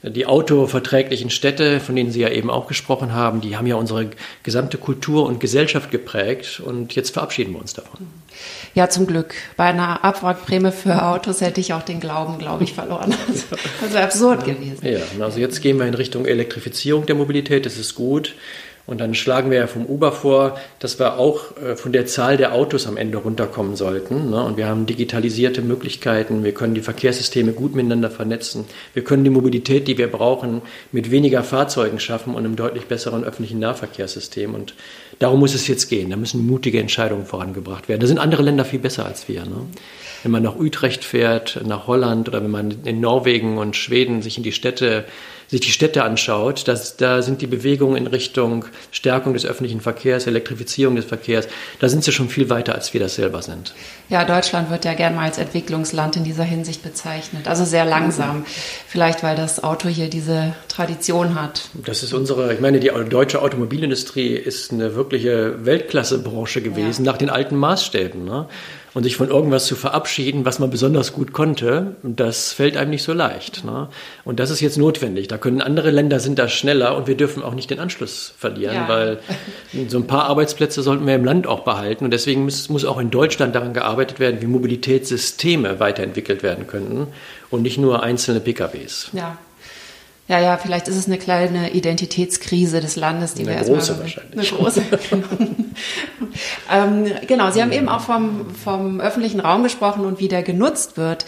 die 0.03 0.27
autoverträglichen 0.27 1.29
Städte, 1.29 1.81
von 1.81 1.97
denen 1.97 2.13
Sie 2.13 2.21
ja 2.21 2.29
eben 2.29 2.51
auch 2.51 2.69
gesprochen 2.69 3.13
haben, 3.13 3.41
die 3.41 3.57
haben 3.57 3.67
ja 3.67 3.75
unsere 3.75 4.11
gesamte 4.45 4.79
Kultur 4.79 5.27
und 5.27 5.41
Gesellschaft 5.41 5.91
geprägt 5.91 6.61
und 6.65 6.95
jetzt 6.95 7.11
verabschieden 7.11 7.53
wir 7.55 7.61
uns 7.61 7.75
davon. 7.75 8.07
Ja, 8.75 8.89
zum 8.89 9.09
Glück. 9.09 9.35
Bei 9.57 9.65
einer 9.65 10.05
Abwrackprämie 10.05 10.71
für 10.71 11.05
Autos 11.05 11.41
hätte 11.41 11.61
ich 11.61 11.73
auch 11.73 11.83
den 11.83 11.99
Glauben, 11.99 12.39
glaube 12.39 12.63
ich, 12.63 12.75
verloren. 12.75 13.13
Das 13.81 13.93
wäre 13.93 14.05
absurd 14.05 14.45
gewesen. 14.45 14.87
Ja, 14.87 15.01
also 15.21 15.41
jetzt 15.41 15.61
gehen 15.63 15.79
wir 15.79 15.87
in 15.87 15.95
Richtung 15.95 16.27
Elektrifizierung 16.27 17.05
der 17.07 17.17
Mobilität, 17.17 17.67
das 17.67 17.77
ist 17.77 17.97
gut. 17.97 18.35
Und 18.89 19.03
dann 19.03 19.15
schlagen 19.15 19.51
wir 19.51 19.59
ja 19.59 19.67
vom 19.67 19.85
Uber 19.85 20.13
vor, 20.13 20.59
dass 20.79 20.99
wir 20.99 21.19
auch 21.19 21.55
äh, 21.59 21.77
von 21.77 21.93
der 21.93 22.07
Zahl 22.07 22.39
der 22.39 22.55
Autos 22.55 22.87
am 22.87 22.97
Ende 22.97 23.19
runterkommen 23.19 23.77
sollten. 23.77 24.31
Ne? 24.31 24.43
Und 24.43 24.57
wir 24.57 24.67
haben 24.67 24.87
digitalisierte 24.87 25.61
Möglichkeiten, 25.61 26.43
wir 26.43 26.55
können 26.55 26.73
die 26.73 26.81
Verkehrssysteme 26.81 27.53
gut 27.53 27.75
miteinander 27.75 28.11
vernetzen, 28.11 28.65
wir 28.95 29.05
können 29.05 29.25
die 29.25 29.31
Mobilität, 29.31 29.89
die 29.89 29.99
wir 29.99 30.11
brauchen, 30.11 30.63
mit 30.91 31.11
weniger 31.11 31.45
Fahrzeugen 31.45 32.01
schaffen 32.01 32.35
und 32.35 32.47
einem 32.47 32.57
deutlich 32.57 32.87
besseren 32.87 33.25
öffentlichen 33.25 33.59
Nahverkehrssystem. 33.59 34.55
Und 34.55 34.73
darum 35.19 35.39
muss 35.39 35.55
es 35.55 35.69
jetzt 35.69 35.91
gehen. 35.91 36.09
Da 36.09 36.17
müssen 36.17 36.47
mutige 36.47 36.81
Entscheidungen 36.81 37.27
vorangebracht 37.27 37.91
werden. 37.91 38.01
Da 38.01 38.07
sind 38.07 38.19
andere 38.19 38.43
Länder 38.43 38.65
viel 38.65 38.81
besser 38.81 39.05
als 39.05 39.29
wir. 39.29 39.45
Ne? 39.45 39.67
Wenn 40.23 40.33
man 40.33 40.43
nach 40.43 40.57
Utrecht 40.57 41.05
fährt, 41.05 41.61
nach 41.67 41.87
Holland 41.89 42.27
oder 42.27 42.43
wenn 42.43 42.51
man 42.51 42.71
in 42.85 43.01
Norwegen 43.01 43.59
und 43.59 43.77
Schweden 43.77 44.23
sich 44.23 44.39
in 44.39 44.45
die 44.45 44.53
Städte 44.53 45.05
sich 45.49 45.61
die 45.61 45.71
Städte 45.71 46.05
anschaut, 46.05 46.69
dass, 46.69 46.97
da 46.97 47.23
sind 47.23 47.41
die 47.41 47.47
Bewegungen 47.47 47.97
in 47.97 48.07
Richtung 48.07 48.67
Stärkung 48.91 49.33
des 49.33 49.47
öffentlichen 49.47 49.81
Verkehrs, 49.81 50.27
Elektrifizierung 50.27 50.97
des 50.97 51.07
Verkehrs, 51.07 51.49
da 51.81 51.89
sind 51.89 52.05
sie 52.05 52.13
schon 52.13 52.29
viel 52.29 52.51
weiter, 52.51 52.75
als 52.75 52.93
wir 52.93 53.01
das 53.01 53.15
selber 53.15 53.43
sind. 53.43 53.75
Ja, 54.11 54.25
Deutschland 54.25 54.71
wird 54.71 54.85
ja 54.85 54.95
gerne 54.95 55.17
mal 55.17 55.25
als 55.25 55.39
Entwicklungsland 55.39 56.17
in 56.17 56.25
dieser 56.25 56.45
Hinsicht 56.45 56.83
bezeichnet. 56.83 57.49
Also 57.49 57.65
sehr 57.65 57.85
langsam. 57.85 58.45
Vielleicht, 58.87 59.23
weil 59.23 59.37
das 59.37 59.65
Auto 59.65 59.89
hier 59.89 60.09
diese 60.09 60.55
Tradition 60.69 61.35
hat. 61.35 61.69
Das 61.75 62.03
ist 62.03 62.13
unsere, 62.13 62.53
ich 62.53 62.61
meine, 62.61 62.81
die 62.81 62.91
deutsche 63.09 63.41
Automobilindustrie 63.41 64.35
ist 64.35 64.73
eine 64.73 64.95
wirkliche 64.95 65.65
Weltklassebranche 65.65 66.61
gewesen, 66.61 67.05
ja. 67.05 67.13
nach 67.13 67.19
den 67.19 67.31
alten 67.31 67.57
Maßstäben. 67.57 68.25
Ne? 68.25 68.47
Und 68.99 69.05
sich 69.05 69.15
von 69.15 69.29
irgendwas 69.29 69.67
zu 69.67 69.77
verabschieden, 69.77 70.45
was 70.45 70.59
man 70.59 70.71
besonders 70.71 71.13
gut 71.13 71.33
konnte, 71.33 71.95
das 72.03 72.53
fällt 72.53 72.77
einem 72.77 72.91
nicht 72.91 73.05
so 73.05 73.13
leicht. 73.13 73.65
Ne? 73.65 73.87
Und 74.25 74.41
das 74.41 74.51
ist 74.51 74.61
jetzt 74.61 74.77
notwendig. 74.77 75.29
Da 75.29 75.39
können 75.39 75.61
andere 75.61 75.93
Länder 75.93 76.19
sind 76.19 76.37
da 76.37 76.49
schneller 76.49 76.97
und 76.97 77.07
wir 77.07 77.17
dürfen 77.17 77.45
auch 77.45 77.55
nicht 77.55 77.71
den 77.71 77.79
Anschluss 77.79 78.35
verlieren, 78.37 78.75
ja. 78.75 78.89
weil 78.89 79.21
so 79.87 79.99
ein 79.99 80.09
paar 80.09 80.25
Arbeitsplätze 80.25 80.83
sollten 80.83 81.07
wir 81.07 81.15
im 81.15 81.25
Land 81.25 81.47
auch 81.47 81.61
behalten. 81.61 82.07
Und 82.07 82.11
deswegen 82.11 82.43
muss, 82.43 82.69
muss 82.71 82.85
auch 82.85 82.99
in 82.99 83.13
Deutschland 83.13 83.55
daran 83.55 83.73
gearbeitet 83.73 84.19
werden, 84.19 84.43
wie 84.43 84.47
Mobilitätssysteme 84.47 85.79
weiterentwickelt 85.79 86.43
werden 86.43 86.67
könnten 86.67 87.07
und 87.51 87.63
nicht 87.63 87.79
nur 87.79 88.03
einzelne 88.03 88.41
PKWs. 88.41 89.11
Ja. 89.13 89.39
Ja, 90.29 90.39
ja, 90.39 90.59
vielleicht 90.59 90.89
ist 90.89 90.97
es 90.97 91.07
eine 91.07 91.17
kleine 91.17 91.71
Identitätskrise 91.71 92.81
des 92.81 92.97
Landes, 92.97 93.33
die 93.33 93.43
eine 93.43 93.53
wir 93.53 93.57
erstmal. 93.57 93.79
Große 93.79 93.99
wahrscheinlich. 93.99 94.53
Eine 94.53 94.61
große. 94.61 94.83
ähm, 96.71 97.07
genau, 97.27 97.51
Sie 97.51 97.63
haben 97.63 97.73
eben 97.73 97.89
auch 97.89 98.03
vom, 98.03 98.55
vom 98.55 99.01
öffentlichen 99.01 99.41
Raum 99.41 99.63
gesprochen 99.63 100.05
und 100.05 100.21
wie 100.21 100.29
der 100.29 100.43
genutzt 100.43 100.99
wird. 100.99 101.25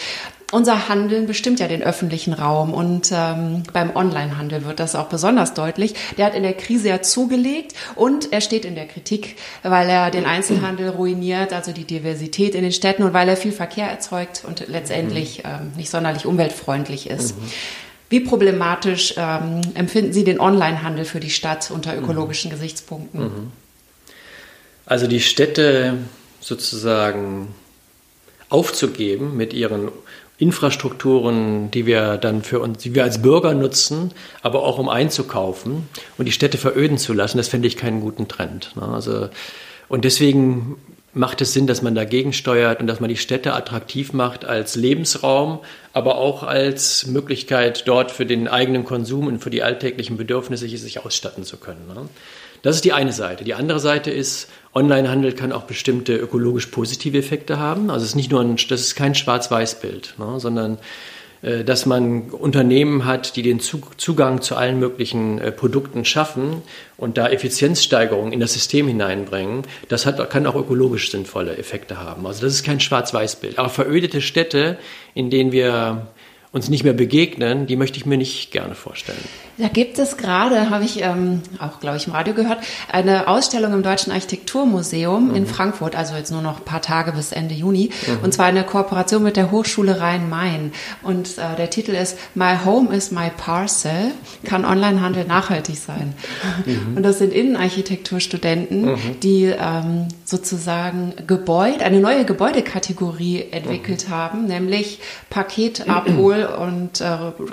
unser 0.52 0.88
Handeln 0.90 1.26
bestimmt 1.26 1.60
ja 1.60 1.68
den 1.68 1.82
öffentlichen 1.82 2.34
Raum 2.34 2.74
und 2.74 3.10
ähm, 3.14 3.62
beim 3.72 3.96
Onlinehandel 3.96 4.66
wird 4.66 4.80
das 4.80 4.94
auch 4.94 5.06
besonders 5.06 5.54
deutlich. 5.54 5.94
Der 6.18 6.26
hat 6.26 6.34
in 6.34 6.42
der 6.42 6.54
Krise 6.54 6.88
ja 6.88 7.00
zugelegt 7.00 7.74
und 7.94 8.34
er 8.34 8.42
steht 8.42 8.66
in 8.66 8.74
der 8.74 8.86
Kritik, 8.86 9.36
weil 9.62 9.88
er 9.88 10.10
den 10.10 10.26
Einzelhandel 10.26 10.90
ruiniert, 10.90 11.54
also 11.54 11.72
die 11.72 11.84
Diversität 11.84 12.54
in 12.54 12.62
den 12.62 12.72
Städten 12.72 13.04
und 13.04 13.14
weil 13.14 13.30
er 13.30 13.38
viel 13.38 13.52
Verkehr 13.52 13.88
erzeugt 13.88 14.42
und 14.46 14.68
letztendlich 14.68 15.42
ähm, 15.46 15.72
nicht 15.76 15.88
sonderlich 15.88 16.26
umweltfreundlich 16.26 17.08
ist. 17.08 17.38
Mhm. 17.38 17.44
Wie 18.10 18.20
problematisch 18.20 19.14
ähm, 19.16 19.60
empfinden 19.74 20.12
Sie 20.12 20.24
den 20.24 20.40
Onlinehandel 20.40 21.04
für 21.04 21.20
die 21.20 21.30
Stadt 21.30 21.70
unter 21.70 21.96
ökologischen 21.96 22.50
mhm. 22.50 22.54
Gesichtspunkten? 22.54 23.20
Mhm. 23.20 23.52
Also 24.84 25.06
die 25.06 25.20
Städte 25.20 25.96
sozusagen 26.40 27.54
aufzugeben 28.48 29.36
mit 29.36 29.52
ihren 29.52 29.90
Infrastrukturen, 30.38 31.70
die 31.70 31.86
wir 31.86 32.16
dann 32.16 32.42
für 32.42 32.58
uns, 32.58 32.78
die 32.78 32.94
wir 32.94 33.04
als 33.04 33.22
Bürger 33.22 33.54
nutzen, 33.54 34.12
aber 34.42 34.64
auch 34.64 34.78
um 34.78 34.88
einzukaufen 34.88 35.88
und 36.18 36.24
die 36.24 36.32
Städte 36.32 36.58
veröden 36.58 36.98
zu 36.98 37.12
lassen, 37.12 37.36
das 37.36 37.48
fände 37.48 37.68
ich 37.68 37.76
keinen 37.76 38.00
guten 38.00 38.26
Trend. 38.26 38.74
Ne? 38.74 38.82
Also, 38.82 39.28
und 39.88 40.04
deswegen 40.04 40.76
macht 41.12 41.40
es 41.40 41.52
Sinn, 41.52 41.66
dass 41.66 41.82
man 41.82 41.94
dagegen 41.94 42.32
steuert 42.32 42.80
und 42.80 42.86
dass 42.86 43.00
man 43.00 43.08
die 43.08 43.16
Städte 43.16 43.54
attraktiv 43.54 44.12
macht 44.12 44.44
als 44.44 44.76
Lebensraum, 44.76 45.58
aber 45.92 46.18
auch 46.18 46.42
als 46.42 47.06
Möglichkeit, 47.06 47.88
dort 47.88 48.10
für 48.10 48.26
den 48.26 48.46
eigenen 48.46 48.84
Konsum 48.84 49.26
und 49.26 49.40
für 49.40 49.50
die 49.50 49.62
alltäglichen 49.62 50.16
Bedürfnisse 50.16 50.68
sich 50.68 51.04
ausstatten 51.04 51.44
zu 51.44 51.56
können. 51.56 51.86
Ne? 51.88 52.08
Das 52.62 52.76
ist 52.76 52.84
die 52.84 52.92
eine 52.92 53.12
Seite. 53.12 53.42
Die 53.42 53.54
andere 53.54 53.80
Seite 53.80 54.10
ist, 54.10 54.48
Onlinehandel 54.74 55.32
kann 55.32 55.50
auch 55.50 55.64
bestimmte 55.64 56.16
ökologisch 56.16 56.66
positive 56.66 57.18
Effekte 57.18 57.58
haben. 57.58 57.90
Also 57.90 58.04
es 58.04 58.10
ist 58.10 58.16
nicht 58.16 58.30
nur 58.30 58.40
ein, 58.42 58.56
das 58.68 58.80
ist 58.82 58.94
kein 58.94 59.14
Schwarz-Weiß-Bild, 59.14 60.14
ne, 60.18 60.38
sondern 60.38 60.78
dass 61.42 61.86
man 61.86 62.30
Unternehmen 62.30 63.06
hat, 63.06 63.36
die 63.36 63.42
den 63.42 63.60
Zugang 63.60 64.42
zu 64.42 64.56
allen 64.56 64.78
möglichen 64.78 65.38
äh, 65.38 65.50
Produkten 65.52 66.04
schaffen 66.04 66.62
und 66.98 67.16
da 67.16 67.28
Effizienzsteigerungen 67.28 68.32
in 68.32 68.40
das 68.40 68.52
System 68.52 68.88
hineinbringen, 68.88 69.62
das 69.88 70.04
hat, 70.04 70.28
kann 70.28 70.46
auch 70.46 70.54
ökologisch 70.54 71.10
sinnvolle 71.10 71.56
Effekte 71.56 71.98
haben. 71.98 72.26
Also 72.26 72.42
das 72.42 72.54
ist 72.54 72.62
kein 72.62 72.80
Schwarz-Weiß-Bild. 72.80 73.58
Aber 73.58 73.70
verödete 73.70 74.20
Städte, 74.20 74.76
in 75.14 75.30
denen 75.30 75.50
wir 75.50 76.08
uns 76.52 76.68
nicht 76.68 76.82
mehr 76.82 76.92
begegnen, 76.92 77.66
die 77.66 77.76
möchte 77.76 77.96
ich 77.96 78.06
mir 78.06 78.18
nicht 78.18 78.50
gerne 78.50 78.74
vorstellen. 78.74 79.22
Da 79.58 79.68
gibt 79.68 79.98
es 80.00 80.16
gerade, 80.16 80.70
habe 80.70 80.84
ich 80.84 81.00
ähm, 81.00 81.42
auch, 81.60 81.78
glaube 81.78 81.98
ich, 81.98 82.08
im 82.08 82.12
Radio 82.12 82.34
gehört, 82.34 82.58
eine 82.90 83.28
Ausstellung 83.28 83.72
im 83.72 83.84
Deutschen 83.84 84.10
Architekturmuseum 84.10 85.28
mhm. 85.28 85.34
in 85.36 85.46
Frankfurt, 85.46 85.94
also 85.94 86.16
jetzt 86.16 86.32
nur 86.32 86.42
noch 86.42 86.58
ein 86.58 86.64
paar 86.64 86.82
Tage 86.82 87.12
bis 87.12 87.30
Ende 87.30 87.54
Juni, 87.54 87.90
mhm. 88.06 88.24
und 88.24 88.34
zwar 88.34 88.46
eine 88.46 88.64
Kooperation 88.64 89.22
mit 89.22 89.36
der 89.36 89.52
Hochschule 89.52 90.00
Rhein-Main. 90.00 90.72
Und 91.02 91.38
äh, 91.38 91.56
der 91.56 91.70
Titel 91.70 91.92
ist 91.92 92.18
My 92.34 92.54
Home 92.64 92.94
is 92.96 93.12
My 93.12 93.30
Parcel, 93.36 94.10
kann 94.44 94.64
Onlinehandel 94.64 95.26
nachhaltig 95.26 95.76
sein. 95.76 96.14
Mhm. 96.66 96.96
Und 96.96 97.02
das 97.04 97.18
sind 97.18 97.32
Innenarchitekturstudenten, 97.32 98.86
mhm. 98.86 99.20
die 99.22 99.44
ähm, 99.44 100.08
sozusagen 100.24 101.12
Gebäude, 101.26 101.84
eine 101.84 102.00
neue 102.00 102.24
Gebäudekategorie 102.24 103.46
entwickelt 103.52 104.08
mhm. 104.08 104.12
haben, 104.12 104.46
nämlich 104.46 105.00
Und 106.48 107.00
äh, 107.00 107.06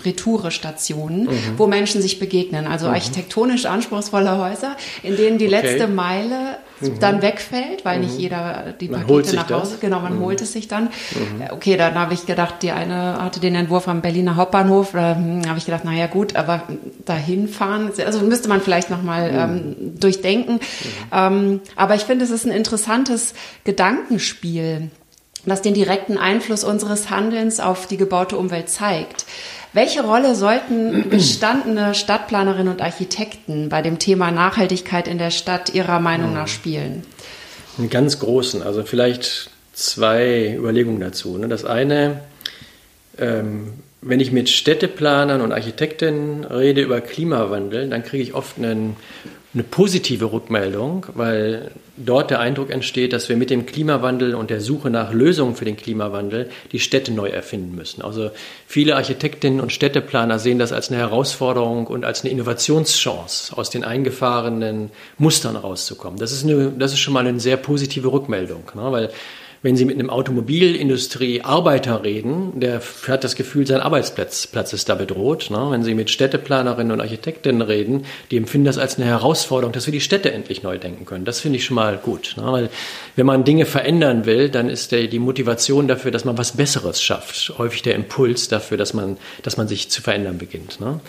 Retourestationen, 0.05 1.25
mhm. 1.25 1.53
wo 1.57 1.67
Menschen 1.67 2.01
sich 2.01 2.19
begegnen. 2.19 2.67
Also 2.67 2.87
mhm. 2.87 2.93
architektonisch 2.93 3.65
anspruchsvolle 3.65 4.37
Häuser, 4.37 4.75
in 5.03 5.15
denen 5.15 5.37
die 5.37 5.47
okay. 5.47 5.61
letzte 5.61 5.87
Meile 5.87 6.57
mhm. 6.79 6.99
dann 6.99 7.21
wegfällt, 7.21 7.85
weil 7.85 7.99
mhm. 7.99 8.05
nicht 8.05 8.17
jeder 8.17 8.73
die 8.79 8.89
man 8.89 9.05
Pakete 9.05 9.35
nach 9.35 9.49
Hause, 9.49 9.71
das. 9.71 9.79
genau, 9.79 9.99
man 9.99 10.17
mhm. 10.17 10.23
holt 10.23 10.41
es 10.41 10.53
sich 10.53 10.67
dann. 10.67 10.85
Mhm. 10.85 11.43
Okay, 11.51 11.77
dann 11.77 11.95
habe 11.95 12.13
ich 12.13 12.25
gedacht, 12.25 12.55
die 12.61 12.71
eine 12.71 13.21
hatte 13.21 13.39
den 13.39 13.55
Entwurf 13.55 13.87
am 13.87 14.01
Berliner 14.01 14.35
Hauptbahnhof, 14.35 14.91
da 14.93 15.15
hm, 15.15 15.47
habe 15.47 15.57
ich 15.57 15.65
gedacht, 15.65 15.85
naja 15.85 16.07
gut, 16.07 16.35
aber 16.35 16.63
dahin 17.05 17.47
fahren, 17.47 17.91
also 18.05 18.21
müsste 18.21 18.49
man 18.49 18.61
vielleicht 18.61 18.89
nochmal 18.89 19.31
mhm. 19.31 19.37
ähm, 19.37 19.99
durchdenken. 19.99 20.59
Ähm, 21.11 21.61
aber 21.75 21.95
ich 21.95 22.03
finde, 22.03 22.25
es 22.25 22.31
ist 22.31 22.45
ein 22.45 22.51
interessantes 22.51 23.33
Gedankenspiel 23.63 24.89
das 25.49 25.61
den 25.61 25.73
direkten 25.73 26.17
Einfluss 26.17 26.63
unseres 26.63 27.09
Handelns 27.09 27.59
auf 27.59 27.87
die 27.87 27.97
gebaute 27.97 28.37
Umwelt 28.37 28.69
zeigt. 28.69 29.25
Welche 29.73 30.03
Rolle 30.03 30.35
sollten 30.35 31.09
gestandene 31.09 31.93
Stadtplanerinnen 31.93 32.73
und 32.73 32.81
Architekten 32.81 33.69
bei 33.69 33.81
dem 33.81 33.99
Thema 33.99 34.31
Nachhaltigkeit 34.31 35.07
in 35.07 35.17
der 35.17 35.31
Stadt 35.31 35.73
Ihrer 35.73 35.99
Meinung 35.99 36.33
nach 36.33 36.47
spielen? 36.47 37.03
Einen 37.77 37.89
ganz 37.89 38.19
großen, 38.19 38.63
also 38.63 38.83
vielleicht 38.83 39.49
zwei 39.73 40.55
Überlegungen 40.57 40.99
dazu. 40.99 41.37
Ne? 41.37 41.47
Das 41.47 41.63
eine, 41.63 42.21
ähm, 43.19 43.73
wenn 44.01 44.19
ich 44.19 44.31
mit 44.31 44.49
Städteplanern 44.49 45.41
und 45.41 45.51
Architekten 45.51 46.43
rede 46.43 46.81
über 46.81 47.01
Klimawandel, 47.01 47.89
dann 47.89 48.03
kriege 48.03 48.23
ich 48.23 48.33
oft 48.33 48.57
einen 48.57 48.95
eine 49.57 49.63
positive 49.63 50.31
Rückmeldung, 50.31 51.07
weil 51.15 51.71
dort 51.97 52.29
der 52.29 52.39
Eindruck 52.39 52.69
entsteht, 52.69 53.11
dass 53.11 53.27
wir 53.27 53.35
mit 53.35 53.49
dem 53.49 53.65
Klimawandel 53.65 54.35
und 54.35 54.51
der 54.51 54.61
Suche 54.61 54.91
nach 54.91 55.11
Lösungen 55.11 55.55
für 55.55 55.65
den 55.65 55.75
Klimawandel 55.75 56.51
die 56.71 56.79
Städte 56.79 57.11
neu 57.11 57.29
erfinden 57.29 57.75
müssen. 57.75 58.03
Also 58.03 58.29
viele 58.67 58.95
Architektinnen 58.95 59.59
und 59.59 59.73
Städteplaner 59.73 60.37
sehen 60.37 60.59
das 60.59 60.71
als 60.73 60.91
eine 60.91 60.99
Herausforderung 60.99 61.87
und 61.87 62.05
als 62.05 62.21
eine 62.21 62.29
Innovationschance, 62.29 63.57
aus 63.57 63.71
den 63.71 63.83
eingefahrenen 63.83 64.91
Mustern 65.17 65.55
rauszukommen. 65.55 66.19
Das 66.19 66.31
ist, 66.31 66.43
eine, 66.43 66.71
das 66.77 66.93
ist 66.93 66.99
schon 66.99 67.15
mal 67.15 67.25
eine 67.25 67.39
sehr 67.39 67.57
positive 67.57 68.11
Rückmeldung, 68.11 68.63
ne? 68.75 68.91
weil 68.91 69.09
wenn 69.67 69.75
Sie 69.75 69.83
mit 69.83 69.99
einem 69.99 70.09
Automobilindustrie-Arbeiter 70.09 72.05
reden, 72.05 72.57
der 72.57 72.81
hat 73.05 73.25
das 73.25 73.35
Gefühl, 73.35 73.67
sein 73.67 73.81
Arbeitsplatz 73.81 74.47
Platz 74.47 74.71
ist 74.71 74.87
da 74.87 74.95
bedroht. 74.95 75.49
Ne? 75.51 75.67
Wenn 75.71 75.83
Sie 75.83 75.93
mit 75.93 76.09
Städteplanerinnen 76.09 76.93
und 76.93 77.01
Architektinnen 77.01 77.61
reden, 77.61 78.05
die 78.31 78.37
empfinden 78.37 78.63
das 78.63 78.77
als 78.77 78.95
eine 78.95 79.07
Herausforderung, 79.07 79.73
dass 79.73 79.85
wir 79.85 79.91
die 79.91 79.99
Städte 79.99 80.31
endlich 80.31 80.63
neu 80.63 80.77
denken 80.77 81.03
können. 81.03 81.25
Das 81.25 81.41
finde 81.41 81.57
ich 81.57 81.65
schon 81.65 81.75
mal 81.75 81.97
gut. 81.97 82.35
Ne? 82.37 82.43
Weil 82.49 82.69
wenn 83.17 83.25
man 83.25 83.43
Dinge 83.43 83.65
verändern 83.65 84.25
will, 84.25 84.47
dann 84.47 84.69
ist 84.69 84.93
der, 84.93 85.07
die 85.07 85.19
Motivation 85.19 85.89
dafür, 85.89 86.11
dass 86.11 86.23
man 86.23 86.37
was 86.37 86.53
Besseres 86.53 87.01
schafft, 87.01 87.51
häufig 87.57 87.81
der 87.81 87.95
Impuls 87.95 88.47
dafür, 88.47 88.77
dass 88.77 88.93
man, 88.93 89.17
dass 89.43 89.57
man 89.57 89.67
sich 89.67 89.89
zu 89.89 90.01
verändern 90.01 90.37
beginnt. 90.37 90.79
Ne? 90.79 91.01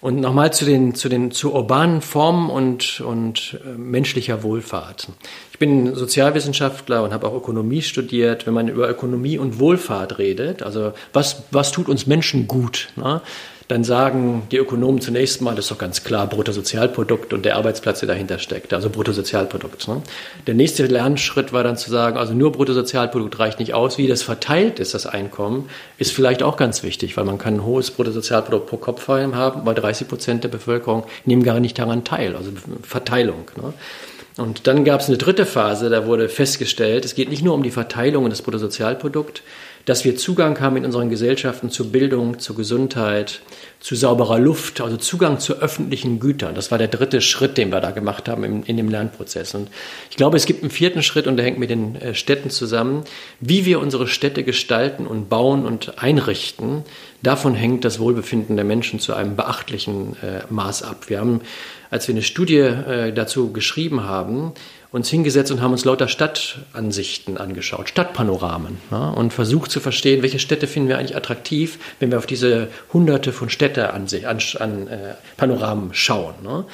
Und 0.00 0.20
nochmal 0.20 0.52
zu 0.52 0.64
den, 0.64 0.94
zu 0.94 1.08
den, 1.08 1.30
zu 1.30 1.54
urbanen 1.54 2.00
Formen 2.00 2.50
und, 2.50 3.00
und 3.00 3.58
äh, 3.64 3.76
menschlicher 3.76 4.42
Wohlfahrt. 4.42 5.08
Ich 5.52 5.58
bin 5.58 5.94
Sozialwissenschaftler 5.94 7.02
und 7.02 7.12
habe 7.12 7.26
auch 7.26 7.34
Ökonomie 7.34 7.82
studiert. 7.82 8.46
Wenn 8.46 8.54
man 8.54 8.68
über 8.68 8.88
Ökonomie 8.88 9.38
und 9.38 9.58
Wohlfahrt 9.58 10.18
redet, 10.18 10.62
also 10.62 10.92
was, 11.12 11.44
was 11.50 11.72
tut 11.72 11.88
uns 11.88 12.06
Menschen 12.06 12.46
gut, 12.46 12.88
ne? 12.96 13.22
Dann 13.68 13.82
sagen 13.82 14.44
die 14.50 14.58
Ökonomen 14.58 15.00
zunächst 15.00 15.42
mal, 15.42 15.54
das 15.54 15.64
ist 15.66 15.70
doch 15.70 15.78
ganz 15.78 16.04
klar, 16.04 16.26
Bruttosozialprodukt 16.28 17.32
und 17.32 17.44
der 17.44 17.56
Arbeitsplatz, 17.56 18.00
der 18.00 18.08
dahinter 18.08 18.38
steckt, 18.38 18.72
also 18.72 18.90
Bruttosozialprodukt. 18.90 19.88
Ne? 19.88 20.02
Der 20.46 20.54
nächste 20.54 20.86
Lernschritt 20.86 21.52
war 21.52 21.64
dann 21.64 21.76
zu 21.76 21.90
sagen, 21.90 22.16
also 22.16 22.32
nur 22.32 22.52
Bruttosozialprodukt 22.52 23.38
reicht 23.38 23.58
nicht 23.58 23.74
aus, 23.74 23.98
wie 23.98 24.06
das 24.06 24.22
verteilt 24.22 24.78
ist, 24.78 24.94
das 24.94 25.06
Einkommen, 25.06 25.68
ist 25.98 26.12
vielleicht 26.12 26.42
auch 26.42 26.56
ganz 26.56 26.84
wichtig, 26.84 27.16
weil 27.16 27.24
man 27.24 27.38
kann 27.38 27.54
ein 27.54 27.64
hohes 27.64 27.90
Bruttosozialprodukt 27.90 28.68
pro 28.68 28.76
Kopf 28.76 29.08
haben, 29.08 29.34
aber 29.34 29.74
30 29.74 30.06
Prozent 30.06 30.44
der 30.44 30.48
Bevölkerung 30.48 31.04
nehmen 31.24 31.42
gar 31.42 31.58
nicht 31.58 31.78
daran 31.78 32.04
teil, 32.04 32.36
also 32.36 32.52
Verteilung. 32.82 33.50
Ne? 33.60 33.72
Und 34.36 34.66
dann 34.66 34.84
gab 34.84 35.00
es 35.00 35.08
eine 35.08 35.16
dritte 35.16 35.46
Phase, 35.46 35.88
da 35.88 36.06
wurde 36.06 36.28
festgestellt, 36.28 37.04
es 37.04 37.14
geht 37.14 37.30
nicht 37.30 37.42
nur 37.42 37.54
um 37.54 37.62
die 37.62 37.70
Verteilung 37.70 38.28
des 38.28 38.42
Bruttosozialprodukts, 38.42 39.42
dass 39.86 40.04
wir 40.04 40.16
Zugang 40.16 40.60
haben 40.60 40.76
in 40.76 40.84
unseren 40.84 41.10
Gesellschaften 41.10 41.70
zu 41.70 41.92
Bildung, 41.92 42.40
zu 42.40 42.54
Gesundheit, 42.54 43.40
zu 43.78 43.94
sauberer 43.94 44.40
Luft, 44.40 44.80
also 44.80 44.96
Zugang 44.96 45.38
zu 45.38 45.60
öffentlichen 45.60 46.18
Gütern. 46.18 46.56
Das 46.56 46.72
war 46.72 46.78
der 46.78 46.88
dritte 46.88 47.20
Schritt, 47.20 47.56
den 47.56 47.70
wir 47.70 47.80
da 47.80 47.92
gemacht 47.92 48.28
haben 48.28 48.42
in, 48.42 48.62
in 48.64 48.76
dem 48.76 48.88
Lernprozess. 48.88 49.54
Und 49.54 49.70
ich 50.10 50.16
glaube, 50.16 50.36
es 50.36 50.44
gibt 50.44 50.62
einen 50.62 50.72
vierten 50.72 51.04
Schritt 51.04 51.28
und 51.28 51.36
der 51.36 51.46
hängt 51.46 51.60
mit 51.60 51.70
den 51.70 51.94
äh, 51.94 52.14
Städten 52.14 52.50
zusammen. 52.50 53.04
Wie 53.38 53.64
wir 53.64 53.78
unsere 53.78 54.08
Städte 54.08 54.42
gestalten 54.42 55.06
und 55.06 55.28
bauen 55.28 55.64
und 55.64 56.02
einrichten, 56.02 56.82
davon 57.22 57.54
hängt 57.54 57.84
das 57.84 58.00
Wohlbefinden 58.00 58.56
der 58.56 58.64
Menschen 58.64 58.98
zu 58.98 59.14
einem 59.14 59.36
beachtlichen 59.36 60.16
äh, 60.16 60.40
Maß 60.50 60.82
ab. 60.82 61.08
Wir 61.08 61.20
haben, 61.20 61.42
als 61.90 62.08
wir 62.08 62.14
eine 62.14 62.22
Studie 62.22 62.56
äh, 62.56 63.12
dazu 63.12 63.52
geschrieben 63.52 64.02
haben, 64.02 64.52
uns 64.96 65.10
hingesetzt 65.10 65.52
und 65.52 65.60
haben 65.60 65.72
uns 65.72 65.84
lauter 65.84 66.08
Stadtansichten 66.08 67.36
angeschaut, 67.36 67.90
Stadtpanoramen 67.90 68.78
ja, 68.90 69.10
und 69.10 69.30
versucht 69.30 69.70
zu 69.70 69.78
verstehen, 69.78 70.22
welche 70.22 70.38
Städte 70.38 70.66
finden 70.66 70.88
wir 70.88 70.96
eigentlich 70.96 71.16
attraktiv, 71.16 71.78
wenn 72.00 72.10
wir 72.10 72.16
auf 72.16 72.24
diese 72.24 72.68
hunderte 72.94 73.32
von 73.32 73.50
Städte 73.50 73.92
an, 73.92 74.06
an, 74.58 74.88
äh, 74.88 75.14
Panoramen 75.36 75.92
schauen. 75.92 76.34
Ne? 76.42 76.64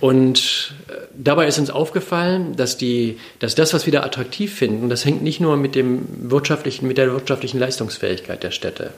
Und 0.00 0.74
äh, 0.88 0.92
dabei 1.14 1.46
ist 1.46 1.58
uns 1.58 1.68
aufgefallen, 1.68 2.56
dass, 2.56 2.78
die, 2.78 3.18
dass 3.40 3.54
das, 3.54 3.74
was 3.74 3.84
wir 3.84 3.92
da 3.92 4.04
attraktiv 4.04 4.54
finden, 4.54 4.88
das 4.88 5.04
hängt 5.04 5.22
nicht 5.22 5.40
nur 5.40 5.58
mit, 5.58 5.74
dem 5.74 6.30
wirtschaftlichen, 6.30 6.88
mit 6.88 6.96
der 6.96 7.12
wirtschaftlichen 7.12 7.58
Leistungsfähigkeit 7.58 8.42
der 8.42 8.52
Städte 8.52 8.90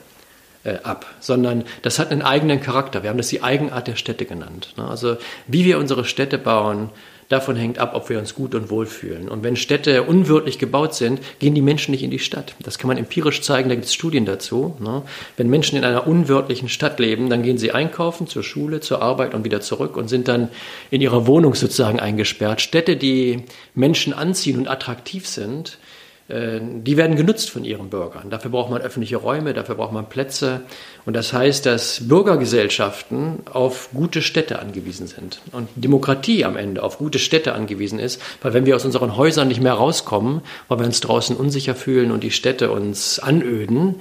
äh, 0.62 0.77
ab, 0.85 1.07
sondern 1.18 1.64
das 1.83 1.98
hat 1.98 2.12
einen 2.12 2.22
eigenen 2.22 2.61
Charakter. 2.61 3.03
Wir 3.03 3.11
haben 3.11 3.16
das 3.16 3.27
die 3.27 3.42
Eigenart 3.42 3.88
der 3.88 3.96
Städte 3.96 4.25
genannt. 4.25 4.75
Ne? 4.77 4.87
Also 4.87 5.16
wie 5.48 5.64
wir 5.64 5.79
unsere 5.79 6.05
Städte 6.05 6.38
bauen, 6.38 6.90
davon 7.33 7.57
hängt 7.57 7.79
ab, 7.79 7.92
ob 7.95 8.09
wir 8.09 8.18
uns 8.18 8.35
gut 8.35 8.55
und 8.55 8.71
wohl 8.71 8.87
fühlen. 8.87 9.29
Und 9.29 9.42
wenn 9.42 9.57
Städte 9.57 10.05
unwirtlich 10.05 10.59
gebaut 10.59 10.95
sind, 10.95 11.21
gehen 11.38 11.55
die 11.55 11.62
Menschen 11.62 11.92
nicht 11.92 12.03
in 12.03 12.11
die 12.11 12.18
Stadt. 12.18 12.55
Das 12.62 12.79
kann 12.79 12.88
man 12.88 12.99
empirisch 12.99 13.42
zeigen, 13.42 13.68
da 13.68 13.75
gibt 13.75 13.87
es 13.87 13.95
Studien 13.95 14.25
dazu. 14.25 14.77
Ne? 14.79 15.03
Wenn 15.37 15.49
Menschen 15.49 15.77
in 15.77 15.85
einer 15.85 16.07
unwirtlichen 16.07 16.68
Stadt 16.68 17.01
leben, 17.01 17.31
dann 17.31 17.42
gehen 17.42 17.59
sie 17.59 17.73
einkaufen, 17.73 18.27
zur 18.27 18.42
Schule, 18.42 18.81
zur 18.81 19.03
Arbeit 19.03 19.35
und 19.35 19.45
wieder 19.45 19.61
zurück 19.61 19.97
und 19.97 20.09
sind 20.09 20.29
dann 20.29 20.49
in 20.90 21.01
ihrer 21.01 21.27
Wohnung 21.27 21.55
sozusagen 21.55 21.99
eingesperrt. 21.99 22.61
Städte, 22.61 22.97
die 22.97 23.45
Menschen 23.75 24.12
anziehen 24.12 24.59
und 24.59 24.68
attraktiv 24.68 25.27
sind, 25.27 25.79
die 26.28 26.96
werden 26.96 27.16
genutzt 27.16 27.50
von 27.50 27.64
ihren 27.64 27.90
Bürgern. 27.90 28.30
Dafür 28.30 28.50
braucht 28.50 28.70
man 28.70 28.80
öffentliche 28.80 29.16
Räume, 29.16 29.52
dafür 29.54 29.74
braucht 29.74 29.92
man 29.92 30.08
Plätze. 30.08 30.61
Und 31.04 31.14
das 31.14 31.32
heißt, 31.32 31.66
dass 31.66 32.08
Bürgergesellschaften 32.08 33.40
auf 33.52 33.90
gute 33.92 34.22
Städte 34.22 34.61
angewiesen 34.61 35.08
sind. 35.08 35.40
Und 35.50 35.68
Demokratie 35.74 36.44
am 36.44 36.56
Ende 36.56 36.82
auf 36.82 36.98
gute 36.98 37.18
Städte 37.18 37.54
angewiesen 37.54 37.98
ist, 37.98 38.22
weil 38.40 38.54
wenn 38.54 38.66
wir 38.66 38.76
aus 38.76 38.85
unseren 38.85 39.16
Häusern 39.16 39.48
nicht 39.48 39.61
mehr 39.61 39.74
rauskommen, 39.74 40.42
weil 40.68 40.78
wir 40.78 40.87
uns 40.87 41.00
draußen 41.00 41.37
unsicher 41.37 41.74
fühlen 41.74 42.12
und 42.12 42.22
die 42.22 42.30
Städte 42.30 42.70
uns 42.70 43.18
anöden, 43.18 43.96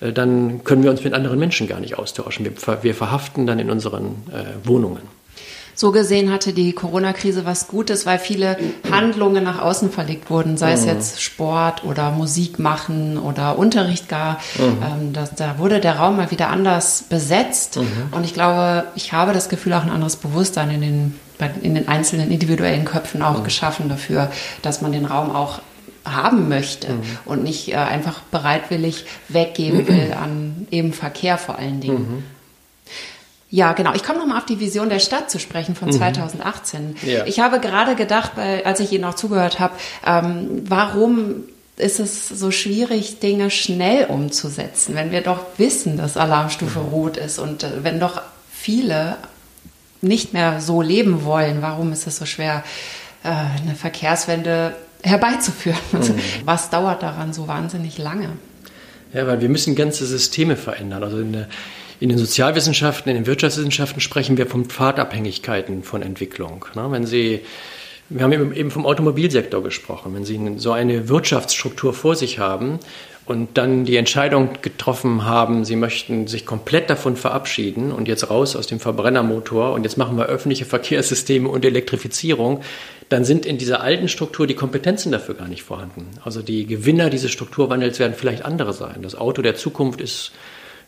äh, 0.00 0.12
dann 0.12 0.64
können 0.64 0.82
wir 0.82 0.90
uns 0.90 1.04
mit 1.04 1.12
anderen 1.12 1.38
Menschen 1.38 1.66
gar 1.66 1.80
nicht 1.80 1.98
austauschen. 1.98 2.46
Wir, 2.82 2.94
verhaften 2.94 3.46
dann 3.46 3.58
in 3.58 3.70
unseren 3.70 4.22
äh, 4.32 4.66
Wohnungen. 4.66 5.02
So 5.74 5.92
gesehen 5.92 6.32
hatte 6.32 6.52
die 6.52 6.72
Corona-Krise 6.72 7.44
was 7.44 7.68
Gutes, 7.68 8.06
weil 8.06 8.18
viele 8.18 8.56
Handlungen 8.90 9.44
nach 9.44 9.60
außen 9.60 9.90
verlegt 9.90 10.30
wurden, 10.30 10.56
sei 10.56 10.72
es 10.72 10.82
mhm. 10.82 10.88
jetzt 10.88 11.22
Sport 11.22 11.84
oder 11.84 12.10
Musik 12.10 12.58
machen 12.58 13.18
oder 13.18 13.58
Unterricht 13.58 14.08
gar. 14.08 14.38
Mhm. 14.56 14.62
Ähm, 14.82 15.12
das, 15.12 15.34
da 15.34 15.58
wurde 15.58 15.80
der 15.80 15.96
Raum 15.98 16.16
mal 16.16 16.30
wieder 16.30 16.48
anders 16.48 17.04
besetzt. 17.08 17.76
Mhm. 17.76 18.12
Und 18.12 18.24
ich 18.24 18.34
glaube, 18.34 18.84
ich 18.94 19.12
habe 19.12 19.32
das 19.32 19.48
Gefühl, 19.48 19.72
auch 19.74 19.82
ein 19.82 19.90
anderes 19.90 20.16
Bewusstsein 20.16 20.70
in 20.70 20.80
den, 20.80 21.20
in 21.62 21.74
den 21.74 21.88
einzelnen 21.88 22.30
individuellen 22.30 22.84
Köpfen 22.84 23.22
auch 23.22 23.40
mhm. 23.40 23.44
geschaffen 23.44 23.88
dafür, 23.88 24.30
dass 24.62 24.80
man 24.80 24.92
den 24.92 25.06
Raum 25.06 25.34
auch 25.34 25.60
haben 26.04 26.48
möchte 26.48 26.92
mhm. 26.92 27.02
und 27.24 27.42
nicht 27.42 27.72
äh, 27.72 27.76
einfach 27.76 28.20
bereitwillig 28.30 29.06
weggeben 29.28 29.88
will 29.88 30.12
an 30.12 30.66
eben 30.70 30.92
Verkehr 30.92 31.38
vor 31.38 31.58
allen 31.58 31.80
Dingen. 31.80 32.24
Ja, 33.54 33.72
genau. 33.72 33.94
Ich 33.94 34.02
komme 34.02 34.18
nochmal 34.18 34.38
auf 34.38 34.46
die 34.46 34.58
Vision 34.58 34.88
der 34.88 34.98
Stadt 34.98 35.30
zu 35.30 35.38
sprechen 35.38 35.76
von 35.76 35.86
mhm. 35.86 35.92
2018. 35.92 36.96
Ja. 37.06 37.24
Ich 37.24 37.38
habe 37.38 37.60
gerade 37.60 37.94
gedacht, 37.94 38.32
als 38.36 38.80
ich 38.80 38.90
Ihnen 38.90 39.04
auch 39.04 39.14
zugehört 39.14 39.60
habe, 39.60 39.74
ähm, 40.04 40.64
warum 40.68 41.44
ist 41.76 42.00
es 42.00 42.28
so 42.28 42.50
schwierig, 42.50 43.20
Dinge 43.20 43.50
schnell 43.50 44.06
umzusetzen, 44.06 44.96
wenn 44.96 45.12
wir 45.12 45.20
doch 45.20 45.38
wissen, 45.56 45.96
dass 45.96 46.16
Alarmstufe 46.16 46.80
mhm. 46.80 46.88
rot 46.88 47.16
ist 47.16 47.38
und 47.38 47.62
äh, 47.62 47.84
wenn 47.84 48.00
doch 48.00 48.22
viele 48.52 49.18
nicht 50.00 50.32
mehr 50.32 50.60
so 50.60 50.82
leben 50.82 51.24
wollen, 51.24 51.62
warum 51.62 51.92
ist 51.92 52.08
es 52.08 52.16
so 52.16 52.26
schwer, 52.26 52.64
äh, 53.22 53.28
eine 53.28 53.76
Verkehrswende 53.76 54.74
herbeizuführen? 55.04 55.78
Mhm. 55.92 56.18
Was 56.44 56.70
dauert 56.70 57.04
daran 57.04 57.32
so 57.32 57.46
wahnsinnig 57.46 57.98
lange? 57.98 58.30
Ja, 59.12 59.28
weil 59.28 59.40
wir 59.40 59.48
müssen 59.48 59.76
ganze 59.76 60.06
Systeme 60.06 60.56
verändern. 60.56 61.04
Also 61.04 61.20
in 61.20 61.32
der 61.32 61.48
in 62.00 62.08
den 62.08 62.18
Sozialwissenschaften, 62.18 63.10
in 63.10 63.16
den 63.16 63.26
Wirtschaftswissenschaften 63.26 64.00
sprechen 64.00 64.36
wir 64.36 64.46
von 64.46 64.66
Pfadabhängigkeiten 64.66 65.82
von 65.82 66.02
Entwicklung. 66.02 66.64
Wenn 66.74 67.06
Sie 67.06 67.40
wir 68.10 68.22
haben 68.22 68.52
eben 68.52 68.70
vom 68.70 68.86
Automobilsektor 68.86 69.62
gesprochen. 69.62 70.14
Wenn 70.14 70.24
Sie 70.24 70.38
so 70.58 70.72
eine 70.72 71.08
Wirtschaftsstruktur 71.08 71.94
vor 71.94 72.16
sich 72.16 72.38
haben 72.38 72.78
und 73.24 73.56
dann 73.56 73.86
die 73.86 73.96
Entscheidung 73.96 74.50
getroffen 74.60 75.24
haben, 75.24 75.64
Sie 75.64 75.76
möchten 75.76 76.26
sich 76.26 76.44
komplett 76.44 76.90
davon 76.90 77.16
verabschieden 77.16 77.92
und 77.92 78.06
jetzt 78.06 78.28
raus 78.28 78.56
aus 78.56 78.66
dem 78.66 78.78
Verbrennermotor 78.78 79.72
und 79.72 79.84
jetzt 79.84 79.96
machen 79.96 80.18
wir 80.18 80.26
öffentliche 80.26 80.66
Verkehrssysteme 80.66 81.48
und 81.48 81.64
Elektrifizierung, 81.64 82.60
dann 83.08 83.24
sind 83.24 83.46
in 83.46 83.56
dieser 83.56 83.80
alten 83.80 84.08
Struktur 84.08 84.46
die 84.46 84.54
Kompetenzen 84.54 85.10
dafür 85.10 85.34
gar 85.34 85.48
nicht 85.48 85.62
vorhanden. 85.62 86.10
Also 86.22 86.42
die 86.42 86.66
Gewinner 86.66 87.08
dieses 87.08 87.30
Strukturwandels 87.30 87.98
werden 87.98 88.14
vielleicht 88.14 88.44
andere 88.44 88.74
sein. 88.74 89.00
Das 89.00 89.14
Auto 89.14 89.40
der 89.40 89.54
Zukunft 89.54 90.02
ist 90.02 90.32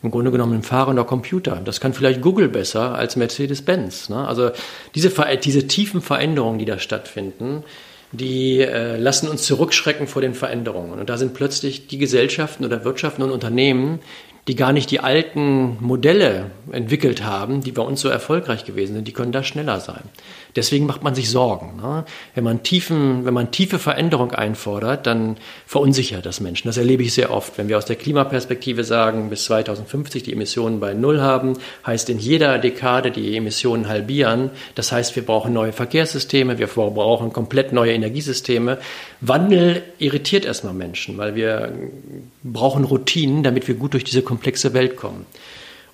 im 0.03 0.11
Grunde 0.11 0.31
genommen 0.31 0.53
ein 0.53 0.63
fahrender 0.63 1.03
Computer. 1.03 1.61
Das 1.63 1.79
kann 1.79 1.93
vielleicht 1.93 2.21
Google 2.21 2.49
besser 2.49 2.95
als 2.95 3.15
Mercedes-Benz. 3.15 4.09
Ne? 4.09 4.27
Also 4.27 4.51
diese, 4.95 5.11
diese 5.43 5.67
tiefen 5.67 6.01
Veränderungen, 6.01 6.59
die 6.59 6.65
da 6.65 6.79
stattfinden, 6.79 7.63
die 8.11 8.61
äh, 8.61 8.97
lassen 8.97 9.27
uns 9.27 9.43
zurückschrecken 9.43 10.07
vor 10.07 10.21
den 10.21 10.33
Veränderungen. 10.33 10.99
Und 10.99 11.09
da 11.09 11.17
sind 11.17 11.33
plötzlich 11.33 11.87
die 11.87 11.97
Gesellschaften 11.97 12.63
oder 12.63 12.85
Wirtschaften 12.85 13.21
und 13.21 13.31
Unternehmen, 13.31 13.99
die 14.47 14.55
gar 14.55 14.71
nicht 14.71 14.89
die 14.91 15.01
alten 15.01 15.77
Modelle 15.81 16.51
entwickelt 16.71 17.23
haben, 17.23 17.61
die 17.61 17.73
bei 17.73 17.81
uns 17.81 17.99
so 17.99 18.07
erfolgreich 18.07 18.63
gewesen 18.63 18.95
sind, 18.95 19.07
die 19.07 19.11
können 19.11 19.33
da 19.33 19.43
schneller 19.43 19.81
sein. 19.81 20.03
Deswegen 20.57 20.87
macht 20.87 21.03
man 21.03 21.13
sich 21.13 21.29
Sorgen. 21.29 21.77
Ne? 21.79 22.03
Wenn, 22.33 22.43
man 22.43 22.63
tiefen, 22.63 23.25
wenn 23.25 23.33
man 23.35 23.51
tiefe 23.51 23.77
Veränderung 23.77 24.31
einfordert, 24.31 25.05
dann 25.05 25.37
verunsichert 25.67 26.25
das 26.25 26.39
Menschen. 26.39 26.67
Das 26.67 26.77
erlebe 26.77 27.03
ich 27.03 27.13
sehr 27.13 27.31
oft. 27.31 27.59
Wenn 27.59 27.69
wir 27.69 27.77
aus 27.77 27.85
der 27.85 27.95
Klimaperspektive 27.95 28.83
sagen, 28.83 29.29
bis 29.29 29.45
2050 29.45 30.23
die 30.23 30.33
Emissionen 30.33 30.79
bei 30.79 30.95
Null 30.95 31.21
haben, 31.21 31.53
heißt 31.85 32.09
in 32.09 32.17
jeder 32.17 32.57
Dekade 32.57 33.11
die 33.11 33.37
Emissionen 33.37 33.87
halbieren. 33.87 34.49
Das 34.73 34.91
heißt, 34.91 35.15
wir 35.15 35.23
brauchen 35.23 35.53
neue 35.53 35.73
Verkehrssysteme, 35.73 36.57
wir 36.57 36.67
brauchen 36.67 37.31
komplett 37.31 37.71
neue 37.71 37.93
Energiesysteme. 37.93 38.79
Wandel 39.21 39.83
irritiert 39.99 40.43
erstmal 40.43 40.73
Menschen, 40.73 41.19
weil 41.19 41.35
wir 41.35 41.71
brauchen 42.43 42.83
Routinen, 42.83 43.43
damit 43.43 43.67
wir 43.67 43.75
gut 43.75 43.93
durch 43.93 44.05
diese 44.05 44.23
komplexe 44.23 44.73
Welt 44.73 44.97
kommen. 44.97 45.27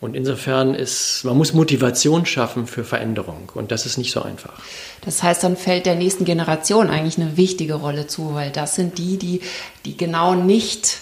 Und 0.03 0.17
insofern 0.17 0.75
ist, 0.75 1.23
man 1.23 1.37
muss 1.37 1.53
Motivation 1.53 2.25
schaffen 2.25 2.67
für 2.67 2.83
Veränderung. 2.83 3.49
Und 3.53 3.71
das 3.71 3.85
ist 3.85 3.97
nicht 3.97 4.11
so 4.11 4.21
einfach. 4.21 4.51
Das 4.99 5.23
heißt, 5.23 5.45
dann 5.45 5.55
fällt 5.55 5.85
der 5.85 5.95
nächsten 5.95 6.25
Generation 6.25 6.89
eigentlich 6.89 7.17
eine 7.17 7.37
wichtige 7.37 7.75
Rolle 7.75 8.05
zu, 8.05 8.33
weil 8.33 8.51
das 8.51 8.75
sind 8.75 8.97
die, 8.97 9.17
die, 9.17 9.39
die 9.85 9.95
genau 9.95 10.35
nicht 10.35 10.97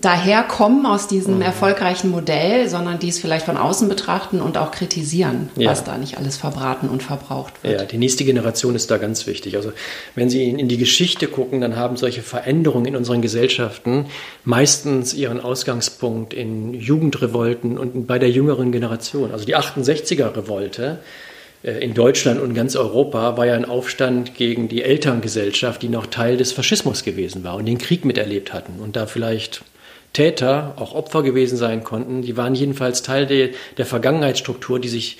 daherkommen 0.00 0.86
aus 0.86 1.08
diesem 1.08 1.36
mhm. 1.36 1.42
erfolgreichen 1.42 2.10
Modell, 2.10 2.68
sondern 2.68 2.98
die 2.98 3.08
es 3.08 3.18
vielleicht 3.18 3.46
von 3.46 3.56
außen 3.56 3.88
betrachten 3.88 4.40
und 4.40 4.58
auch 4.58 4.70
kritisieren, 4.70 5.48
ja. 5.56 5.70
was 5.70 5.84
da 5.84 5.96
nicht 5.96 6.18
alles 6.18 6.36
verbraten 6.36 6.88
und 6.88 7.02
verbraucht 7.02 7.62
wird. 7.62 7.80
Ja, 7.80 7.86
die 7.86 7.98
nächste 7.98 8.24
Generation 8.24 8.74
ist 8.74 8.90
da 8.90 8.98
ganz 8.98 9.26
wichtig. 9.26 9.56
Also 9.56 9.72
wenn 10.14 10.28
Sie 10.28 10.50
in 10.50 10.68
die 10.68 10.76
Geschichte 10.76 11.28
gucken, 11.28 11.60
dann 11.60 11.76
haben 11.76 11.96
solche 11.96 12.22
Veränderungen 12.22 12.86
in 12.86 12.96
unseren 12.96 13.22
Gesellschaften 13.22 14.06
meistens 14.44 15.14
ihren 15.14 15.40
Ausgangspunkt 15.40 16.34
in 16.34 16.74
Jugendrevolten 16.74 17.78
und 17.78 18.06
bei 18.06 18.18
der 18.18 18.30
jüngeren 18.30 18.72
Generation. 18.72 19.32
Also 19.32 19.44
die 19.44 19.56
68er-Revolte 19.56 20.84
äh, 20.84 21.25
in 21.66 21.94
Deutschland 21.94 22.40
und 22.40 22.54
ganz 22.54 22.76
Europa 22.76 23.36
war 23.36 23.46
ja 23.46 23.54
ein 23.54 23.64
Aufstand 23.64 24.36
gegen 24.36 24.68
die 24.68 24.82
Elterngesellschaft, 24.82 25.82
die 25.82 25.88
noch 25.88 26.06
Teil 26.06 26.36
des 26.36 26.52
Faschismus 26.52 27.02
gewesen 27.02 27.42
war 27.42 27.56
und 27.56 27.66
den 27.66 27.78
Krieg 27.78 28.04
miterlebt 28.04 28.52
hatten 28.52 28.78
und 28.80 28.94
da 28.94 29.06
vielleicht 29.06 29.64
Täter 30.12 30.74
auch 30.76 30.94
Opfer 30.94 31.24
gewesen 31.24 31.58
sein 31.58 31.82
konnten. 31.82 32.22
Die 32.22 32.36
waren 32.36 32.54
jedenfalls 32.54 33.02
Teil 33.02 33.26
de, 33.26 33.52
der 33.78 33.84
Vergangenheitsstruktur, 33.84 34.78
die 34.78 34.88
sich 34.88 35.18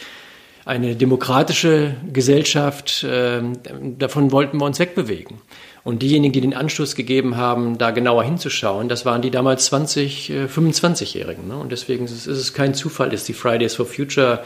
eine 0.64 0.94
demokratische 0.94 1.96
Gesellschaft, 2.12 3.02
äh, 3.02 3.40
davon 3.98 4.30
wollten 4.30 4.58
wir 4.58 4.66
uns 4.66 4.78
wegbewegen. 4.78 5.38
Und 5.82 6.02
diejenigen, 6.02 6.32
die 6.32 6.40
den 6.40 6.54
Anschluss 6.54 6.94
gegeben 6.94 7.36
haben, 7.36 7.76
da 7.78 7.90
genauer 7.90 8.22
hinzuschauen, 8.24 8.88
das 8.88 9.04
waren 9.04 9.22
die 9.22 9.30
damals 9.30 9.66
20, 9.66 10.30
äh, 10.30 10.44
25-Jährigen. 10.46 11.48
Ne? 11.48 11.56
Und 11.56 11.72
deswegen 11.72 12.04
ist 12.04 12.26
es 12.26 12.52
kein 12.52 12.74
Zufall, 12.74 13.10
dass 13.10 13.24
die 13.24 13.32
Fridays 13.32 13.74
for 13.74 13.86
Future 13.86 14.44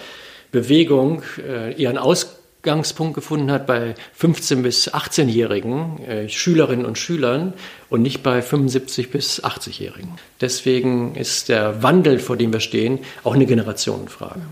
Bewegung 0.51 1.23
äh, 1.47 1.73
ihren 1.75 1.99
Aus 1.99 2.41
Ausgangspunkt 2.61 3.15
gefunden 3.15 3.51
hat 3.51 3.67
bei 3.67 3.95
15- 4.21 4.61
bis 4.61 4.93
18-jährigen 4.93 6.05
äh, 6.05 6.29
Schülerinnen 6.29 6.85
und 6.85 6.99
Schülern 6.99 7.55
und 7.89 8.03
nicht 8.03 8.23
bei 8.23 8.41
75- 8.41 9.11
bis 9.11 9.43
80-jährigen. 9.43 10.11
Deswegen 10.43 11.15
ist 11.15 11.49
der 11.49 11.83
Wandel, 11.83 12.19
vor 12.19 12.37
dem 12.37 12.53
wir 12.53 12.61
stehen, 12.61 12.99
auch 13.25 13.35
eine 13.35 13.47
Generationenfrage. 13.47 14.43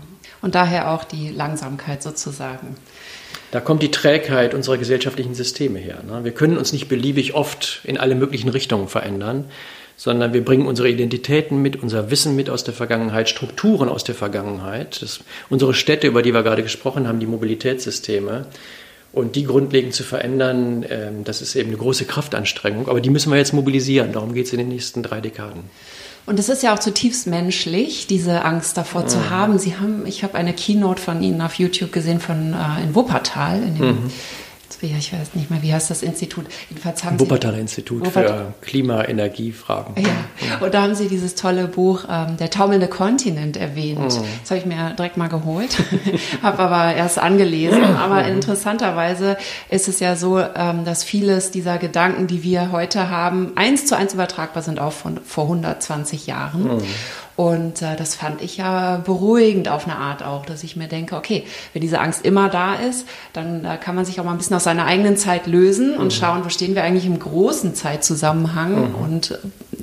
Und 0.41 0.55
daher 0.55 0.91
auch 0.91 1.03
die 1.03 1.29
Langsamkeit 1.29 2.01
sozusagen. 2.01 2.77
Da 3.51 3.59
kommt 3.59 3.83
die 3.83 3.91
Trägheit 3.91 4.55
unserer 4.55 4.79
gesellschaftlichen 4.79 5.35
Systeme 5.35 5.77
her. 5.77 6.01
Ne? 6.07 6.23
Wir 6.23 6.31
können 6.31 6.57
uns 6.57 6.73
nicht 6.73 6.87
beliebig 6.87 7.35
oft 7.35 7.81
in 7.83 7.99
alle 7.99 8.15
möglichen 8.15 8.49
Richtungen 8.49 8.87
verändern 8.87 9.45
sondern 9.99 10.31
wir 10.31 10.45
bringen 10.45 10.65
unsere 10.65 10.87
Identitäten 10.87 11.61
mit, 11.61 11.83
unser 11.83 12.09
Wissen 12.09 12.33
mit 12.33 12.49
aus 12.49 12.63
der 12.63 12.73
Vergangenheit, 12.73 13.27
Strukturen 13.27 13.89
aus 13.89 14.05
der 14.05 14.15
Vergangenheit, 14.15 15.01
das, 15.01 15.19
unsere 15.49 15.73
Städte, 15.73 16.07
über 16.07 16.21
die 16.21 16.33
wir 16.33 16.41
gerade 16.41 16.63
gesprochen 16.63 17.05
haben, 17.05 17.19
die 17.19 17.25
Mobilitätssysteme. 17.25 18.45
Und 19.11 19.35
die 19.35 19.43
grundlegend 19.43 19.93
zu 19.93 20.03
verändern, 20.03 20.85
ähm, 20.87 21.23
das 21.25 21.41
ist 21.41 21.55
eben 21.55 21.69
eine 21.69 21.77
große 21.77 22.05
Kraftanstrengung, 22.05 22.87
aber 22.87 23.01
die 23.01 23.09
müssen 23.09 23.31
wir 23.31 23.37
jetzt 23.39 23.53
mobilisieren. 23.53 24.13
Darum 24.13 24.33
geht 24.33 24.45
es 24.45 24.53
in 24.53 24.59
den 24.59 24.69
nächsten 24.69 25.03
drei 25.03 25.19
Dekaden. 25.19 25.63
Und 26.25 26.39
es 26.39 26.47
ist 26.47 26.63
ja 26.63 26.73
auch 26.75 26.79
zutiefst 26.79 27.27
menschlich, 27.27 28.07
diese 28.07 28.45
Angst 28.45 28.77
davor 28.77 29.01
mhm. 29.01 29.07
zu 29.07 29.29
haben. 29.31 29.59
Sie 29.59 29.75
haben, 29.77 30.05
ich 30.05 30.23
habe 30.23 30.35
eine 30.35 30.53
Keynote 30.53 31.01
von 31.01 31.21
Ihnen 31.23 31.41
auf 31.41 31.55
YouTube 31.55 31.91
gesehen 31.91 32.21
von 32.21 32.53
äh, 32.53 32.83
in 32.83 32.95
Wuppertal, 32.95 33.63
in 33.63 33.75
dem 33.75 33.85
mhm 33.87 34.11
ja, 34.87 34.97
ich 34.97 35.13
weiß 35.13 35.35
nicht 35.35 35.49
mehr, 35.49 35.61
wie 35.61 35.73
heißt 35.73 35.89
das 35.89 36.03
Institut? 36.03 36.45
Jedenfalls 36.69 37.03
haben 37.03 37.19
Wuppertaler 37.19 37.57
Institut 37.57 38.05
Wuppertal. 38.05 38.53
für 38.59 38.65
Klima-Energiefragen. 38.65 39.95
Ja. 39.97 40.09
ja. 40.47 40.57
und 40.65 40.73
da 40.73 40.83
haben 40.83 40.95
Sie 40.95 41.07
dieses 41.07 41.35
tolle 41.35 41.67
Buch 41.67 42.05
ähm, 42.09 42.37
Der 42.37 42.49
taumelnde 42.49 42.87
Kontinent 42.87 43.57
erwähnt. 43.57 43.99
Mhm. 43.99 44.23
Das 44.41 44.51
habe 44.51 44.59
ich 44.59 44.65
mir 44.65 44.93
direkt 44.97 45.17
mal 45.17 45.27
geholt, 45.27 45.77
habe 46.41 46.59
aber 46.59 46.95
erst 46.95 47.19
angelesen. 47.19 47.83
Aber 47.83 48.25
interessanterweise 48.25 49.37
ist 49.69 49.87
es 49.87 49.99
ja 49.99 50.15
so, 50.15 50.39
ähm, 50.39 50.85
dass 50.85 51.03
vieles 51.03 51.51
dieser 51.51 51.77
Gedanken, 51.77 52.27
die 52.27 52.43
wir 52.43 52.71
heute 52.71 53.09
haben, 53.09 53.53
eins 53.55 53.85
zu 53.85 53.95
eins 53.95 54.13
übertragbar 54.13 54.63
sind 54.63 54.79
auch 54.79 54.93
von 54.93 55.19
vor 55.25 55.45
120 55.45 56.27
Jahren. 56.27 56.63
Mhm. 56.63 56.83
Und 57.39 57.81
äh, 57.81 57.95
das 57.95 58.15
fand 58.15 58.41
ich 58.41 58.57
ja 58.57 58.97
beruhigend 58.97 59.69
auf 59.69 59.85
eine 59.85 59.95
Art 59.95 60.23
auch, 60.23 60.45
dass 60.45 60.61
ich 60.65 60.75
mir 60.75 60.89
denke, 60.89 61.15
okay, 61.15 61.45
wenn 61.71 61.81
diese 61.81 62.01
Angst 62.01 62.25
immer 62.25 62.49
da 62.49 62.75
ist, 62.75 63.07
dann 63.31 63.63
äh, 63.63 63.77
kann 63.77 63.95
man 63.95 64.03
sich 64.03 64.19
auch 64.19 64.25
mal 64.25 64.33
ein 64.33 64.37
bisschen 64.37 64.57
aus 64.57 64.65
seiner 64.65 64.85
eigenen 64.85 65.15
Zeit 65.15 65.47
lösen 65.47 65.95
und 65.95 66.07
mhm. 66.07 66.11
schauen, 66.11 66.43
wo 66.43 66.49
stehen 66.49 66.75
wir 66.75 66.83
eigentlich 66.83 67.05
im 67.05 67.17
großen 67.17 67.75
Zeitzusammenhang 67.75 68.89
mhm. 68.89 68.95
und 68.95 69.31
äh, 69.31 69.37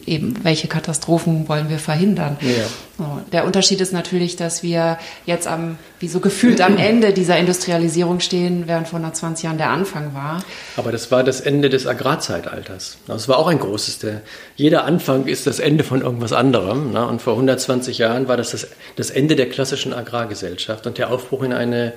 eben 0.07 0.35
welche 0.43 0.69
Katastrophen 0.69 1.49
wollen 1.49 1.69
wir 1.69 1.79
verhindern. 1.79 2.37
Ja. 2.41 2.65
So, 2.99 3.21
der 3.31 3.45
Unterschied 3.45 3.81
ist 3.81 3.93
natürlich, 3.93 4.37
dass 4.37 4.63
wir 4.63 4.99
jetzt 5.27 5.47
am, 5.47 5.77
wie 6.01 6.09
so 6.09 6.21
gefühlt 6.21 6.61
am 6.61 6.79
Ende 6.79 7.13
dieser 7.13 7.37
Industrialisierung 7.37 8.21
stehen, 8.21 8.65
während 8.67 8.89
vor 8.89 8.99
120 8.99 9.45
Jahren 9.45 9.59
der 9.59 9.71
Anfang 9.71 10.15
war. 10.15 10.43
Aber 10.77 10.93
das 10.93 11.11
war 11.11 11.23
das 11.23 11.41
Ende 11.41 11.69
des 11.69 11.87
Agrarzeitalters. 11.87 12.97
Das 13.07 13.29
war 13.29 13.39
auch 13.39 13.49
ein 13.49 13.59
großes. 13.59 13.99
Der, 13.99 14.23
jeder 14.55 14.85
Anfang 14.85 15.27
ist 15.27 15.47
das 15.47 15.59
Ende 15.59 15.85
von 15.85 16.01
irgendwas 16.01 16.33
anderem. 16.33 16.93
Ne? 16.93 17.07
Und 17.07 17.21
vor 17.21 17.35
120 17.35 17.99
Jahren 17.99 18.29
war 18.29 18.39
das, 18.39 18.53
das 18.53 18.67
das 19.07 19.11
Ende 19.11 19.37
der 19.37 19.49
klassischen 19.49 19.93
Agrargesellschaft 19.93 20.87
und 20.87 20.99
der 20.99 21.11
Aufbruch 21.11 21.43
in 21.43 21.53
eine 21.53 21.93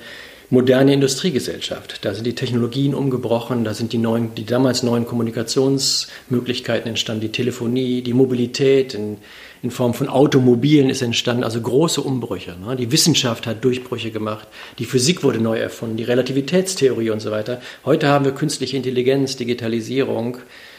moderne 0.50 0.92
Industriegesellschaft. 0.92 2.04
Da 2.04 2.12
sind 2.12 2.26
die 2.26 2.34
Technologien 2.34 2.92
umgebrochen, 2.92 3.62
da 3.64 3.72
sind 3.72 3.92
die, 3.92 3.98
neuen, 3.98 4.34
die 4.34 4.44
damals 4.44 4.82
neuen 4.82 5.06
Kommunikationsmöglichkeiten 5.06 6.88
entstanden, 6.88 7.22
die 7.22 7.32
Telefonie, 7.32 8.02
die 8.02 8.12
Mobilität 8.12 8.94
in, 8.94 9.18
in 9.62 9.70
Form 9.70 9.94
von 9.94 10.08
Automobilen 10.08 10.90
ist 10.90 11.02
entstanden, 11.02 11.44
also 11.44 11.60
große 11.60 12.00
Umbrüche. 12.00 12.56
Ne? 12.58 12.74
Die 12.74 12.90
Wissenschaft 12.90 13.46
hat 13.46 13.64
Durchbrüche 13.64 14.10
gemacht, 14.10 14.48
die 14.80 14.86
Physik 14.86 15.22
wurde 15.22 15.40
neu 15.40 15.56
erfunden, 15.56 15.96
die 15.96 16.04
Relativitätstheorie 16.04 17.10
und 17.10 17.20
so 17.20 17.30
weiter. 17.30 17.62
Heute 17.84 18.08
haben 18.08 18.24
wir 18.24 18.32
künstliche 18.32 18.76
Intelligenz, 18.76 19.36
Digitalisierung, 19.36 20.38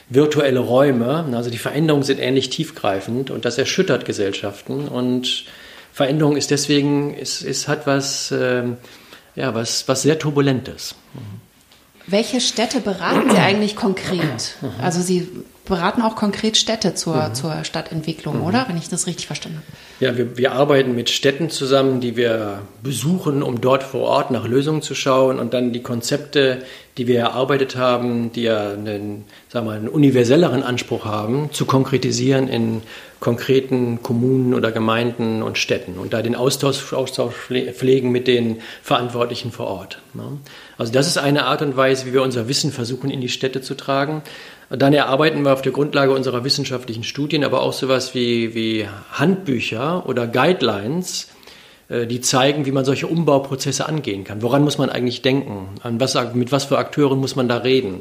virtuelle 0.09 0.59
Räume. 0.59 1.25
Also 1.33 1.49
die 1.49 1.57
Veränderungen 1.57 2.03
sind 2.03 2.19
ähnlich 2.19 2.49
tiefgreifend 2.49 3.31
und 3.31 3.45
das 3.45 3.57
erschüttert 3.57 4.03
Gesellschaften 4.03 4.89
und 4.89 5.45
Veränderung 5.93 6.37
ist 6.37 6.51
deswegen, 6.51 7.13
es, 7.19 7.43
es 7.43 7.67
hat 7.67 7.85
was, 7.85 8.31
äh, 8.31 8.63
ja, 9.35 9.53
was, 9.53 9.87
was 9.87 10.01
sehr 10.01 10.19
Turbulentes. 10.19 10.95
Welche 12.07 12.41
Städte 12.41 12.81
beraten 12.81 13.29
Sie 13.29 13.37
eigentlich 13.37 13.75
konkret? 13.75 14.55
Also 14.81 15.01
Sie 15.01 15.27
beraten 15.65 16.01
auch 16.01 16.15
konkret 16.15 16.57
Städte 16.57 16.95
zur, 16.95 17.29
mhm. 17.29 17.35
zur 17.35 17.63
Stadtentwicklung, 17.63 18.39
mhm. 18.39 18.43
oder? 18.43 18.65
Wenn 18.67 18.77
ich 18.77 18.89
das 18.89 19.07
richtig 19.07 19.27
verstanden 19.27 19.59
habe. 19.59 19.77
Ja, 20.05 20.17
wir, 20.17 20.37
wir 20.37 20.51
arbeiten 20.51 20.95
mit 20.95 21.09
Städten 21.09 21.49
zusammen, 21.49 22.01
die 22.01 22.17
wir 22.17 22.63
besuchen, 22.81 23.43
um 23.43 23.61
dort 23.61 23.83
vor 23.83 24.01
Ort 24.01 24.31
nach 24.31 24.45
Lösungen 24.47 24.81
zu 24.81 24.95
schauen 24.95 25.39
und 25.39 25.53
dann 25.53 25.71
die 25.71 25.81
Konzepte, 25.81 26.63
die 26.97 27.07
wir 27.07 27.19
erarbeitet 27.19 27.75
haben, 27.75 28.31
die 28.33 28.43
ja 28.43 28.71
einen, 28.71 29.25
sagen 29.47 29.67
wir, 29.67 29.73
einen 29.73 29.87
universelleren 29.87 30.63
Anspruch 30.63 31.05
haben, 31.05 31.49
zu 31.53 31.65
konkretisieren 31.65 32.47
in 32.47 32.81
konkreten 33.21 34.01
Kommunen 34.01 34.55
oder 34.55 34.71
Gemeinden 34.71 35.43
und 35.43 35.59
Städten 35.59 35.99
und 35.99 36.11
da 36.11 36.23
den 36.23 36.35
Austausch, 36.35 36.91
Austausch 36.91 37.35
pflegen 37.35 38.11
mit 38.11 38.27
den 38.27 38.61
Verantwortlichen 38.81 39.51
vor 39.51 39.67
Ort. 39.67 39.99
Ne? 40.15 40.39
Also 40.79 40.91
das 40.91 41.05
ist 41.05 41.19
eine 41.19 41.45
Art 41.45 41.61
und 41.61 41.77
Weise, 41.77 42.07
wie 42.07 42.13
wir 42.13 42.23
unser 42.23 42.47
Wissen 42.47 42.71
versuchen 42.71 43.11
in 43.11 43.21
die 43.21 43.29
Städte 43.29 43.61
zu 43.61 43.75
tragen. 43.75 44.23
Dann 44.71 44.91
erarbeiten 44.91 45.43
wir 45.43 45.53
auf 45.53 45.61
der 45.61 45.71
Grundlage 45.71 46.11
unserer 46.13 46.43
wissenschaftlichen 46.43 47.03
Studien 47.03 47.43
aber 47.43 47.61
auch 47.61 47.73
sowas 47.73 48.15
wie, 48.15 48.55
wie 48.55 48.87
Handbücher 49.11 50.09
oder 50.09 50.25
Guidelines, 50.25 51.27
äh, 51.89 52.07
die 52.07 52.21
zeigen, 52.21 52.65
wie 52.65 52.71
man 52.71 52.85
solche 52.85 53.05
Umbauprozesse 53.05 53.87
angehen 53.87 54.23
kann. 54.23 54.41
Woran 54.41 54.63
muss 54.63 54.79
man 54.79 54.89
eigentlich 54.89 55.21
denken? 55.21 55.67
An 55.83 55.99
was, 55.99 56.17
mit 56.33 56.51
was 56.51 56.65
für 56.65 56.79
Akteuren 56.79 57.19
muss 57.19 57.35
man 57.35 57.47
da 57.47 57.57
reden? 57.57 57.99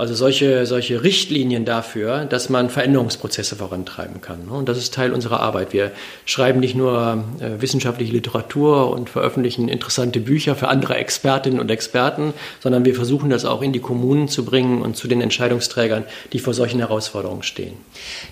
Also 0.00 0.14
solche, 0.14 0.64
solche 0.64 1.02
Richtlinien 1.02 1.66
dafür, 1.66 2.24
dass 2.24 2.48
man 2.48 2.70
Veränderungsprozesse 2.70 3.56
vorantreiben 3.56 4.22
kann. 4.22 4.48
Und 4.48 4.66
das 4.66 4.78
ist 4.78 4.94
Teil 4.94 5.12
unserer 5.12 5.40
Arbeit. 5.40 5.74
Wir 5.74 5.90
schreiben 6.24 6.58
nicht 6.58 6.74
nur 6.74 7.22
äh, 7.38 7.60
wissenschaftliche 7.60 8.10
Literatur 8.10 8.90
und 8.90 9.10
veröffentlichen 9.10 9.68
interessante 9.68 10.20
Bücher 10.20 10.56
für 10.56 10.68
andere 10.68 10.94
Expertinnen 10.94 11.60
und 11.60 11.70
Experten, 11.70 12.32
sondern 12.60 12.86
wir 12.86 12.94
versuchen 12.94 13.28
das 13.28 13.44
auch 13.44 13.60
in 13.60 13.74
die 13.74 13.80
Kommunen 13.80 14.28
zu 14.28 14.46
bringen 14.46 14.80
und 14.80 14.96
zu 14.96 15.06
den 15.06 15.20
Entscheidungsträgern, 15.20 16.06
die 16.32 16.38
vor 16.38 16.54
solchen 16.54 16.78
Herausforderungen 16.78 17.42
stehen. 17.42 17.74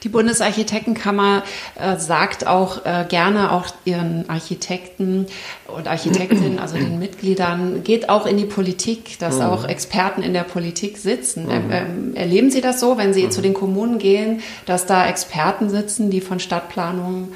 Die 0.04 0.08
Bundesarchitektenkammer 0.08 1.42
äh, 1.74 1.98
sagt 1.98 2.46
auch 2.46 2.86
äh, 2.86 3.04
gerne 3.10 3.52
auch 3.52 3.66
ihren 3.84 4.26
Architekten 4.30 5.26
und 5.68 5.86
Architektinnen, 5.86 6.58
also 6.58 6.76
den 6.76 6.98
Mitgliedern, 7.00 7.84
geht 7.84 8.08
auch 8.08 8.26
in 8.26 8.36
die 8.36 8.44
Politik, 8.44 9.18
dass 9.18 9.36
mhm. 9.36 9.42
auch 9.42 9.64
Experten 9.68 10.22
in 10.22 10.32
der 10.32 10.42
Politik 10.44 10.98
sitzen. 10.98 11.44
Mhm. 11.44 11.50
Ähm, 11.50 11.70
ähm, 11.70 12.14
erleben 12.14 12.50
Sie 12.50 12.60
das 12.60 12.80
so, 12.80 12.98
wenn 12.98 13.12
Sie 13.12 13.24
mhm. 13.24 13.30
zu 13.30 13.42
den 13.42 13.54
Kommunen 13.54 13.98
gehen, 13.98 14.40
dass 14.66 14.86
da 14.86 15.06
Experten 15.06 15.70
sitzen, 15.70 16.10
die 16.10 16.20
von 16.20 16.40
Stadtplanung 16.40 17.28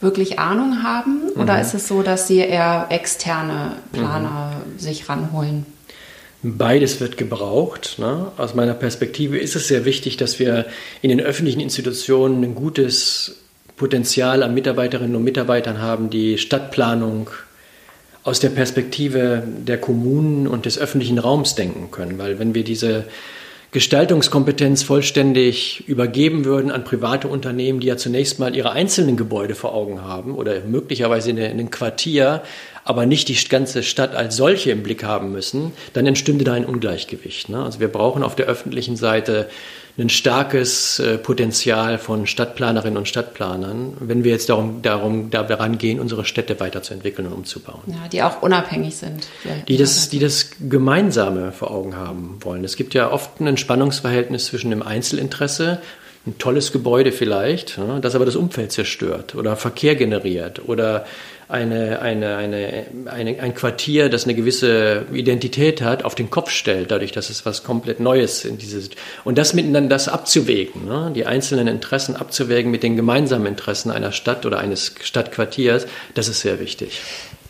wirklich 0.00 0.38
Ahnung 0.38 0.82
haben? 0.82 1.30
Oder 1.34 1.54
mhm. 1.54 1.60
ist 1.60 1.74
es 1.74 1.88
so, 1.88 2.02
dass 2.02 2.28
Sie 2.28 2.38
eher 2.38 2.86
externe 2.90 3.76
Planer 3.92 4.52
mhm. 4.52 4.78
sich 4.78 5.08
ranholen? 5.08 5.66
Beides 6.42 7.00
wird 7.00 7.16
gebraucht. 7.16 7.96
Ne? 7.98 8.30
Aus 8.36 8.54
meiner 8.54 8.74
Perspektive 8.74 9.38
ist 9.38 9.56
es 9.56 9.66
sehr 9.66 9.84
wichtig, 9.84 10.16
dass 10.16 10.38
wir 10.38 10.66
in 11.02 11.08
den 11.08 11.20
öffentlichen 11.20 11.60
Institutionen 11.60 12.44
ein 12.44 12.54
gutes 12.54 13.38
Potenzial 13.76 14.42
an 14.42 14.54
Mitarbeiterinnen 14.54 15.16
und 15.16 15.24
Mitarbeitern 15.24 15.80
haben, 15.80 16.10
die 16.10 16.38
Stadtplanung 16.38 17.30
aus 18.28 18.40
der 18.40 18.50
Perspektive 18.50 19.42
der 19.46 19.78
Kommunen 19.78 20.46
und 20.46 20.66
des 20.66 20.78
öffentlichen 20.78 21.18
Raums 21.18 21.54
denken 21.54 21.90
können. 21.90 22.18
Weil 22.18 22.38
wenn 22.38 22.54
wir 22.54 22.62
diese 22.62 23.06
Gestaltungskompetenz 23.70 24.82
vollständig 24.82 25.86
übergeben 25.88 26.46
würden 26.46 26.70
an 26.70 26.84
private 26.84 27.28
Unternehmen, 27.28 27.80
die 27.80 27.88
ja 27.88 27.98
zunächst 27.98 28.38
mal 28.38 28.56
ihre 28.56 28.72
einzelnen 28.72 29.18
Gebäude 29.18 29.54
vor 29.54 29.74
Augen 29.74 30.02
haben 30.02 30.34
oder 30.34 30.60
möglicherweise 30.60 31.30
in 31.30 31.38
einem 31.38 31.70
Quartier, 31.70 32.42
aber 32.88 33.04
nicht 33.04 33.28
die 33.28 33.36
ganze 33.50 33.82
Stadt 33.82 34.14
als 34.14 34.34
solche 34.34 34.70
im 34.70 34.82
Blick 34.82 35.04
haben 35.04 35.30
müssen, 35.30 35.72
dann 35.92 36.06
entstünde 36.06 36.44
da 36.44 36.54
ein 36.54 36.64
Ungleichgewicht. 36.64 37.50
Ne? 37.50 37.62
Also 37.62 37.80
wir 37.80 37.88
brauchen 37.88 38.22
auf 38.22 38.34
der 38.34 38.46
öffentlichen 38.46 38.96
Seite 38.96 39.50
ein 39.98 40.08
starkes 40.08 40.98
äh, 40.98 41.18
Potenzial 41.18 41.98
von 41.98 42.26
Stadtplanerinnen 42.26 42.96
und 42.96 43.06
Stadtplanern, 43.06 43.98
wenn 44.00 44.24
wir 44.24 44.32
jetzt 44.32 44.48
darum, 44.48 44.80
darum 44.80 45.28
daran 45.30 45.76
gehen, 45.76 46.00
unsere 46.00 46.24
Städte 46.24 46.60
weiterzuentwickeln 46.60 47.28
und 47.28 47.34
umzubauen. 47.34 47.82
Ja, 47.88 48.08
die 48.10 48.22
auch 48.22 48.40
unabhängig 48.40 48.96
sind. 48.96 49.26
Die 49.68 49.76
das, 49.76 50.08
die 50.08 50.18
das 50.18 50.52
Gemeinsame 50.58 51.52
vor 51.52 51.70
Augen 51.70 51.94
haben 51.94 52.38
wollen. 52.40 52.64
Es 52.64 52.76
gibt 52.76 52.94
ja 52.94 53.12
oft 53.12 53.38
ein 53.38 53.58
Spannungsverhältnis 53.58 54.46
zwischen 54.46 54.70
dem 54.70 54.82
Einzelinteresse 54.82 55.82
ein 56.26 56.38
tolles 56.38 56.72
Gebäude 56.72 57.12
vielleicht, 57.12 57.78
das 58.00 58.14
aber 58.14 58.26
das 58.26 58.36
Umfeld 58.36 58.72
zerstört 58.72 59.34
oder 59.34 59.56
Verkehr 59.56 59.94
generiert 59.94 60.68
oder 60.68 61.06
eine, 61.48 62.02
eine, 62.02 62.36
eine, 62.36 62.86
eine, 63.06 63.40
ein 63.40 63.54
Quartier, 63.54 64.10
das 64.10 64.24
eine 64.24 64.34
gewisse 64.34 65.06
Identität 65.12 65.80
hat, 65.80 66.04
auf 66.04 66.14
den 66.14 66.28
Kopf 66.28 66.50
stellt, 66.50 66.90
dadurch, 66.90 67.12
dass 67.12 67.30
es 67.30 67.46
was 67.46 67.64
komplett 67.64 68.00
Neues 68.00 68.44
in 68.44 68.58
dieses 68.58 68.90
und 69.24 69.38
das 69.38 69.54
miteinander 69.54 69.88
das 69.88 70.08
abzuwägen, 70.08 70.84
ne? 70.84 71.10
die 71.14 71.24
einzelnen 71.24 71.66
Interessen 71.66 72.16
abzuwägen 72.16 72.70
mit 72.70 72.82
den 72.82 72.96
gemeinsamen 72.96 73.46
Interessen 73.46 73.90
einer 73.90 74.12
Stadt 74.12 74.44
oder 74.44 74.58
eines 74.58 74.94
Stadtquartiers, 75.02 75.86
das 76.14 76.28
ist 76.28 76.40
sehr 76.40 76.60
wichtig. 76.60 77.00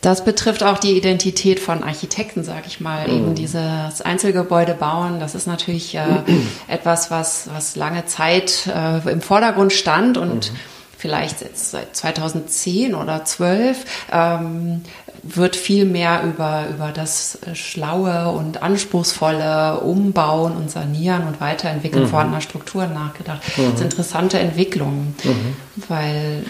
Das 0.01 0.25
betrifft 0.25 0.63
auch 0.63 0.79
die 0.79 0.97
Identität 0.97 1.59
von 1.59 1.83
Architekten, 1.83 2.45
sage 2.45 2.67
ich 2.69 2.79
mal. 2.79 3.09
Mhm. 3.09 3.15
Eben 3.15 3.35
dieses 3.35 4.01
Einzelgebäude 4.01 4.75
bauen, 4.75 5.19
das 5.19 5.35
ist 5.35 5.49
natürlich 5.49 5.97
äh, 5.97 6.03
etwas, 6.69 7.11
was, 7.11 7.49
was 7.53 7.75
lange 7.75 8.07
Zeit 8.07 8.69
äh, 8.73 9.11
im 9.11 9.21
Vordergrund 9.21 9.73
stand 9.73 10.17
und 10.17 10.53
mhm 10.53 10.57
vielleicht 10.99 11.57
seit 11.57 11.95
2010 11.97 12.95
oder 12.95 13.25
12 13.25 13.85
ähm, 14.13 14.83
wird 15.23 15.55
viel 15.57 15.85
mehr 15.85 16.25
über, 16.25 16.67
über 16.75 16.91
das 16.93 17.39
schlaue 17.55 18.31
und 18.33 18.63
anspruchsvolle 18.63 19.81
Umbauen 19.81 20.57
und 20.57 20.71
Sanieren 20.71 21.27
und 21.29 21.41
Weiterentwickeln 21.41 22.05
mhm. 22.05 22.09
vorhandener 22.09 22.41
Strukturen 22.41 22.93
nachgedacht. 22.95 23.43
Mhm. 23.57 23.71
Das 23.71 23.79
sind 23.79 23.93
interessante 23.93 24.39
Entwicklungen, 24.41 25.15
mhm. 25.23 25.55
weil 25.89 26.45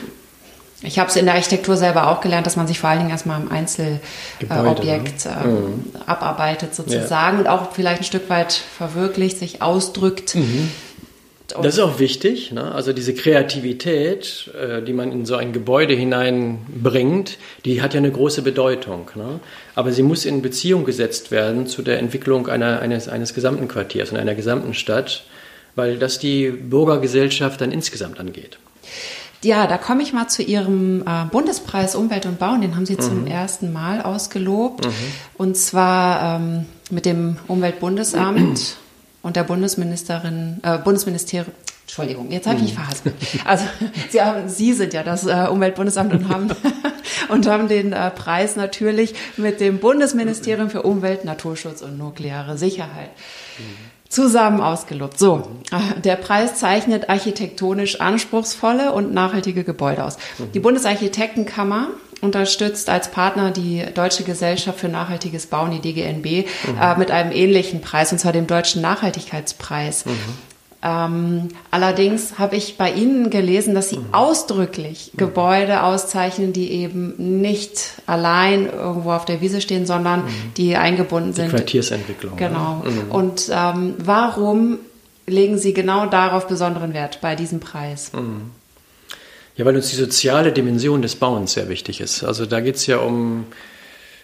ich 0.80 0.98
habe 0.98 1.10
es 1.10 1.16
in 1.16 1.26
der 1.26 1.34
Architektur 1.34 1.76
selber 1.76 2.08
auch 2.08 2.20
gelernt, 2.20 2.46
dass 2.46 2.56
man 2.56 2.66
sich 2.66 2.78
vor 2.78 2.88
allen 2.88 3.00
Dingen 3.00 3.10
erstmal 3.10 3.40
im 3.40 3.50
Einzelobjekt 3.50 5.26
äh, 5.26 5.28
ne? 5.28 5.42
ähm, 5.44 5.84
abarbeitet 6.06 6.74
sozusagen 6.74 7.36
ja. 7.36 7.40
und 7.40 7.48
auch 7.48 7.72
vielleicht 7.72 8.02
ein 8.02 8.04
Stück 8.04 8.30
weit 8.30 8.52
verwirklicht, 8.52 9.38
sich 9.38 9.60
ausdrückt. 9.60 10.36
Mhm 10.36 10.70
Und 11.54 11.64
das 11.64 11.74
ist 11.74 11.80
auch 11.80 11.98
wichtig. 11.98 12.52
Ne? 12.52 12.72
Also 12.72 12.92
diese 12.92 13.14
Kreativität, 13.14 14.50
äh, 14.54 14.82
die 14.82 14.92
man 14.92 15.12
in 15.12 15.24
so 15.24 15.36
ein 15.36 15.52
Gebäude 15.52 15.94
hineinbringt, 15.94 17.38
die 17.64 17.80
hat 17.80 17.94
ja 17.94 17.98
eine 17.98 18.12
große 18.12 18.42
Bedeutung. 18.42 19.10
Ne? 19.14 19.40
Aber 19.74 19.92
sie 19.92 20.02
muss 20.02 20.26
in 20.26 20.42
Beziehung 20.42 20.84
gesetzt 20.84 21.30
werden 21.30 21.66
zu 21.66 21.80
der 21.80 22.00
Entwicklung 22.00 22.48
einer, 22.48 22.80
eines, 22.80 23.08
eines 23.08 23.32
gesamten 23.32 23.66
Quartiers 23.66 24.10
und 24.10 24.18
einer 24.18 24.34
gesamten 24.34 24.74
Stadt, 24.74 25.24
weil 25.74 25.98
das 25.98 26.18
die 26.18 26.50
Bürgergesellschaft 26.50 27.60
dann 27.62 27.72
insgesamt 27.72 28.20
angeht. 28.20 28.58
Ja, 29.42 29.66
da 29.66 29.78
komme 29.78 30.02
ich 30.02 30.12
mal 30.12 30.28
zu 30.28 30.42
Ihrem 30.42 31.02
äh, 31.06 31.24
Bundespreis 31.30 31.94
Umwelt 31.94 32.26
und 32.26 32.38
Bauen. 32.38 32.60
Den 32.60 32.76
haben 32.76 32.86
Sie 32.86 32.94
mhm. 32.94 33.00
zum 33.00 33.26
ersten 33.26 33.72
Mal 33.72 34.02
ausgelobt. 34.02 34.84
Mhm. 34.84 34.92
Und 35.38 35.56
zwar 35.56 36.40
ähm, 36.40 36.66
mit 36.90 37.06
dem 37.06 37.38
Umweltbundesamt 37.46 38.76
und 39.28 39.36
der 39.36 39.44
Bundesministerin, 39.44 40.58
äh, 40.62 40.78
Bundesministerium. 40.78 41.52
Entschuldigung, 41.82 42.30
jetzt 42.30 42.46
habe 42.46 42.56
ich 42.56 42.62
mich 42.62 42.72
mhm. 42.72 42.78
verhaspelt. 42.78 43.14
Also 43.44 43.66
Sie, 44.10 44.22
haben, 44.22 44.48
Sie 44.48 44.72
sind 44.72 44.94
ja 44.94 45.02
das 45.02 45.26
äh, 45.26 45.46
Umweltbundesamt 45.50 46.14
und 46.14 46.30
haben, 46.30 46.48
und 47.28 47.46
haben 47.46 47.68
den 47.68 47.92
äh, 47.92 48.10
Preis 48.10 48.56
natürlich 48.56 49.14
mit 49.36 49.60
dem 49.60 49.80
Bundesministerium 49.80 50.70
für 50.70 50.80
Umwelt, 50.80 51.26
Naturschutz 51.26 51.82
und 51.82 51.98
nukleare 51.98 52.56
Sicherheit. 52.56 53.10
Mhm 53.58 53.98
zusammen 54.08 54.62
ausgelobt. 54.62 55.18
So, 55.18 55.46
äh, 55.70 56.00
der 56.00 56.16
Preis 56.16 56.54
zeichnet 56.54 57.10
architektonisch 57.10 58.00
anspruchsvolle 58.00 58.92
und 58.92 59.12
nachhaltige 59.12 59.64
Gebäude 59.64 60.02
aus. 60.02 60.16
Mhm. 60.38 60.52
Die 60.52 60.60
Bundesarchitektenkammer 60.60 61.88
unterstützt 62.20 62.88
als 62.88 63.10
Partner 63.10 63.50
die 63.50 63.84
Deutsche 63.94 64.24
Gesellschaft 64.24 64.80
für 64.80 64.88
nachhaltiges 64.88 65.46
Bauen, 65.46 65.70
die 65.70 65.80
DGNB, 65.80 66.46
mhm. 66.46 66.78
äh, 66.80 66.96
mit 66.96 67.10
einem 67.10 67.32
ähnlichen 67.32 67.80
Preis, 67.80 68.12
und 68.12 68.18
zwar 68.18 68.32
dem 68.32 68.46
Deutschen 68.46 68.82
Nachhaltigkeitspreis. 68.82 70.06
Mhm. 70.06 70.12
Ähm, 70.80 71.48
allerdings 71.72 72.38
habe 72.38 72.54
ich 72.54 72.78
bei 72.78 72.92
Ihnen 72.92 73.30
gelesen, 73.30 73.74
dass 73.74 73.88
Sie 73.88 73.98
mhm. 73.98 74.14
ausdrücklich 74.14 75.10
mhm. 75.12 75.18
Gebäude 75.18 75.82
auszeichnen, 75.82 76.52
die 76.52 76.70
eben 76.70 77.40
nicht 77.40 77.94
allein 78.06 78.66
irgendwo 78.66 79.10
auf 79.12 79.24
der 79.24 79.40
Wiese 79.40 79.60
stehen, 79.60 79.86
sondern 79.86 80.24
mhm. 80.24 80.54
die 80.56 80.76
eingebunden 80.76 81.32
sind. 81.32 81.46
Die 81.46 81.56
Quartiersentwicklung. 81.56 82.36
Genau. 82.36 82.82
Ja. 82.84 82.90
Mhm. 82.90 83.10
Und 83.10 83.50
ähm, 83.52 83.94
warum 83.98 84.78
legen 85.26 85.58
Sie 85.58 85.74
genau 85.74 86.06
darauf 86.06 86.46
besonderen 86.46 86.94
Wert 86.94 87.18
bei 87.20 87.34
diesem 87.34 87.58
Preis? 87.58 88.12
Ja, 89.58 89.64
weil 89.64 89.74
uns 89.74 89.90
die 89.90 89.96
soziale 89.96 90.52
Dimension 90.52 91.02
des 91.02 91.16
Bauens 91.16 91.52
sehr 91.52 91.68
wichtig 91.68 92.00
ist. 92.00 92.22
Also 92.22 92.46
da 92.46 92.60
geht 92.60 92.76
es 92.76 92.86
ja 92.86 92.98
um 92.98 93.46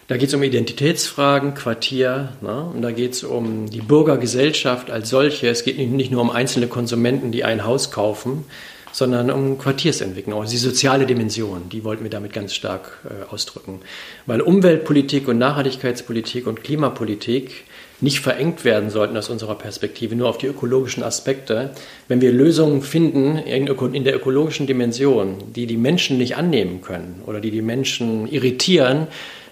da 0.06 0.18
geht 0.18 0.34
um 0.34 0.42
Identitätsfragen, 0.42 1.54
Quartier, 1.54 2.34
ne? 2.42 2.70
und 2.74 2.82
da 2.82 2.90
geht 2.92 3.14
es 3.14 3.24
um 3.24 3.70
die 3.70 3.80
Bürgergesellschaft 3.80 4.90
als 4.90 5.08
solche. 5.08 5.48
Es 5.48 5.64
geht 5.64 5.78
nicht 5.78 6.12
nur 6.12 6.20
um 6.20 6.30
einzelne 6.30 6.66
Konsumenten, 6.66 7.32
die 7.32 7.42
ein 7.42 7.64
Haus 7.64 7.90
kaufen, 7.90 8.44
sondern 8.92 9.30
um 9.30 9.58
Quartiersentwicklung, 9.58 10.38
also 10.38 10.52
die 10.52 10.58
soziale 10.58 11.06
Dimension, 11.06 11.70
die 11.70 11.84
wollten 11.84 12.04
wir 12.04 12.10
damit 12.10 12.34
ganz 12.34 12.54
stark 12.54 12.98
äh, 13.04 13.32
ausdrücken. 13.32 13.80
Weil 14.26 14.42
Umweltpolitik 14.42 15.26
und 15.26 15.38
Nachhaltigkeitspolitik 15.38 16.46
und 16.46 16.62
Klimapolitik 16.62 17.64
nicht 18.00 18.20
verengt 18.20 18.64
werden 18.64 18.90
sollten 18.90 19.16
aus 19.16 19.30
unserer 19.30 19.54
Perspektive 19.54 20.14
nur 20.16 20.28
auf 20.28 20.38
die 20.38 20.46
ökologischen 20.46 21.02
Aspekte. 21.02 21.70
Wenn 22.08 22.20
wir 22.20 22.32
Lösungen 22.32 22.82
finden 22.82 23.36
in 23.36 24.04
der 24.04 24.16
ökologischen 24.16 24.66
Dimension, 24.66 25.36
die 25.54 25.66
die 25.66 25.76
Menschen 25.76 26.18
nicht 26.18 26.36
annehmen 26.36 26.82
können 26.82 27.22
oder 27.26 27.40
die 27.40 27.50
die 27.50 27.62
Menschen 27.62 28.26
irritieren, 28.26 29.06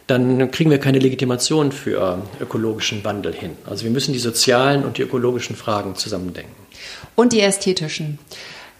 dann 0.06 0.50
kriegen 0.50 0.70
wir 0.70 0.78
keine 0.78 0.98
Legitimation 0.98 1.72
für 1.72 2.22
ökologischen 2.40 3.04
Wandel 3.04 3.32
hin. 3.32 3.50
Also 3.68 3.84
wir 3.84 3.90
müssen 3.90 4.12
die 4.12 4.18
sozialen 4.18 4.84
und 4.84 4.98
die 4.98 5.02
ökologischen 5.02 5.56
Fragen 5.56 5.94
zusammendenken. 5.94 6.52
Und 7.14 7.32
die 7.32 7.40
ästhetischen. 7.40 8.18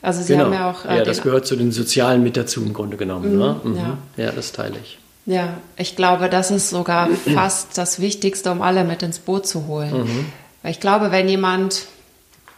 Also 0.03 0.21
Sie 0.23 0.33
genau. 0.33 0.47
haben 0.47 0.53
ja 0.53 0.71
auch. 0.71 0.85
Äh, 0.85 0.99
ja, 0.99 1.05
das 1.05 1.23
gehört 1.23 1.47
zu 1.47 1.55
den 1.55 1.71
sozialen 1.71 2.25
mit 2.25 2.37
dazu 2.37 2.61
im 2.63 2.73
Grunde 2.73 2.97
genommen. 2.97 3.35
Mhm, 3.35 3.39
ne? 3.39 3.61
mhm. 3.63 3.77
Ja. 3.77 3.99
ja, 4.17 4.33
das 4.33 4.53
teile 4.53 4.75
ich. 4.83 4.99
Ja, 5.25 5.55
ich 5.77 5.95
glaube, 5.97 6.29
das 6.29 6.51
ist 6.51 6.71
sogar 6.71 7.09
fast 7.35 7.79
das 7.79 8.01
Wichtigste, 8.01 8.51
um 8.51 8.63
alle 8.63 8.85
mit 8.85 9.03
ins 9.03 9.19
Boot 9.19 9.47
zu 9.47 9.67
holen. 9.67 10.03
Mhm. 10.03 10.27
Weil 10.63 10.73
ich 10.73 10.81
glaube, 10.81 11.11
wenn 11.11 11.29
jemand, 11.29 11.87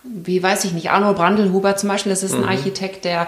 wie 0.02 0.42
weiß 0.42 0.64
ich 0.64 0.72
nicht, 0.72 0.90
Arno 0.90 1.12
Brandelhuber 1.14 1.76
zum 1.76 1.88
Beispiel, 1.88 2.10
das 2.10 2.22
ist 2.22 2.34
ein 2.34 2.42
mhm. 2.42 2.48
Architekt, 2.48 3.04
der 3.04 3.26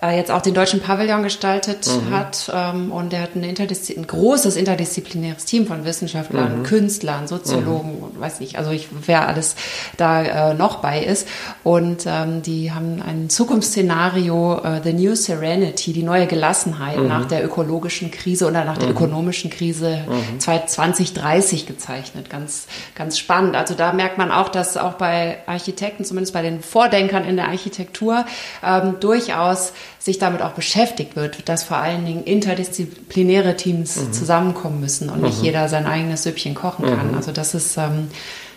äh, 0.00 0.16
jetzt 0.16 0.30
auch 0.30 0.42
den 0.42 0.54
deutschen 0.54 0.80
Pavillon 0.80 1.22
gestaltet 1.22 1.86
mhm. 1.86 2.14
hat. 2.14 2.50
Ähm, 2.54 2.92
und 2.92 3.12
er 3.12 3.22
hat 3.22 3.34
ein, 3.34 3.42
Interdiszi 3.42 3.94
ein 3.96 4.06
großes 4.06 4.56
interdisziplinäres 4.56 5.44
Team 5.44 5.66
von 5.66 5.84
Wissenschaftlern, 5.84 6.60
mhm. 6.60 6.62
Künstlern, 6.62 7.26
Soziologen 7.26 7.96
mhm. 7.96 8.02
und 8.04 8.20
weiß 8.20 8.38
nicht, 8.40 8.58
also 8.58 8.70
ich, 8.70 8.88
wer 9.06 9.26
alles 9.26 9.56
da 9.96 10.50
äh, 10.50 10.54
noch 10.54 10.76
bei 10.76 11.02
ist. 11.02 11.26
Und 11.64 12.04
ähm, 12.06 12.42
die 12.42 12.70
haben 12.72 13.02
ein 13.02 13.28
Zukunftsszenario, 13.28 14.60
äh, 14.62 14.80
The 14.84 14.92
New 14.92 15.16
Serenity, 15.16 15.92
die 15.92 16.04
neue 16.04 16.28
Gelassenheit 16.28 16.98
mhm. 16.98 17.08
nach 17.08 17.26
der 17.26 17.44
ökologischen 17.44 18.12
Krise 18.12 18.46
oder 18.46 18.64
nach 18.64 18.78
der 18.78 18.88
mhm. 18.88 18.94
ökonomischen 18.94 19.50
Krise 19.50 20.04
mhm. 20.08 20.38
2030 20.38 21.66
gezeichnet. 21.66 22.30
Ganz, 22.30 22.66
ganz 22.94 23.18
spannend. 23.18 23.56
Also 23.56 23.74
da 23.74 23.92
merkt 23.92 24.16
man 24.16 24.30
auch, 24.30 24.48
dass 24.48 24.76
auch 24.76 24.94
bei 24.94 25.38
Architekten, 25.46 26.04
zumindest 26.04 26.34
bei 26.34 26.42
den 26.42 26.62
Vordenkern 26.62 27.24
in 27.24 27.34
der 27.34 27.48
Architektur, 27.48 28.24
ähm, 28.64 28.96
durchaus 29.00 29.72
sich 29.98 30.18
damit 30.18 30.42
auch 30.42 30.52
beschäftigt 30.52 31.16
wird, 31.16 31.48
dass 31.48 31.64
vor 31.64 31.78
allen 31.78 32.06
Dingen 32.06 32.24
interdisziplinäre 32.24 33.56
Teams 33.56 33.96
mhm. 33.96 34.12
zusammenkommen 34.12 34.80
müssen 34.80 35.10
und 35.10 35.18
mhm. 35.18 35.26
nicht 35.26 35.42
jeder 35.42 35.68
sein 35.68 35.86
eigenes 35.86 36.22
Süppchen 36.22 36.54
kochen 36.54 36.84
kann. 36.84 37.10
Mhm. 37.10 37.16
Also 37.16 37.32
das 37.32 37.54
ist 37.54 37.76
ähm, 37.76 38.08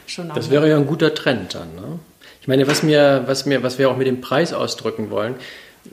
schon. 0.08 0.32
Das 0.34 0.50
wäre 0.50 0.70
ja 0.70 0.78
ein 0.78 0.88
guter 0.88 1.14
Trend 1.14 1.56
dann. 1.56 1.76
Ne? 1.76 2.00
Ich 2.42 2.48
meine, 2.48 2.68
was 2.68 2.84
mir, 2.84 3.24
was 3.26 3.46
mir, 3.46 3.64
was 3.64 3.78
wir 3.78 3.90
auch 3.90 3.98
mit 3.98 4.08
dem 4.08 4.22
Preis 4.22 4.54
ausdrücken 4.54 5.10
wollen, 5.10 5.36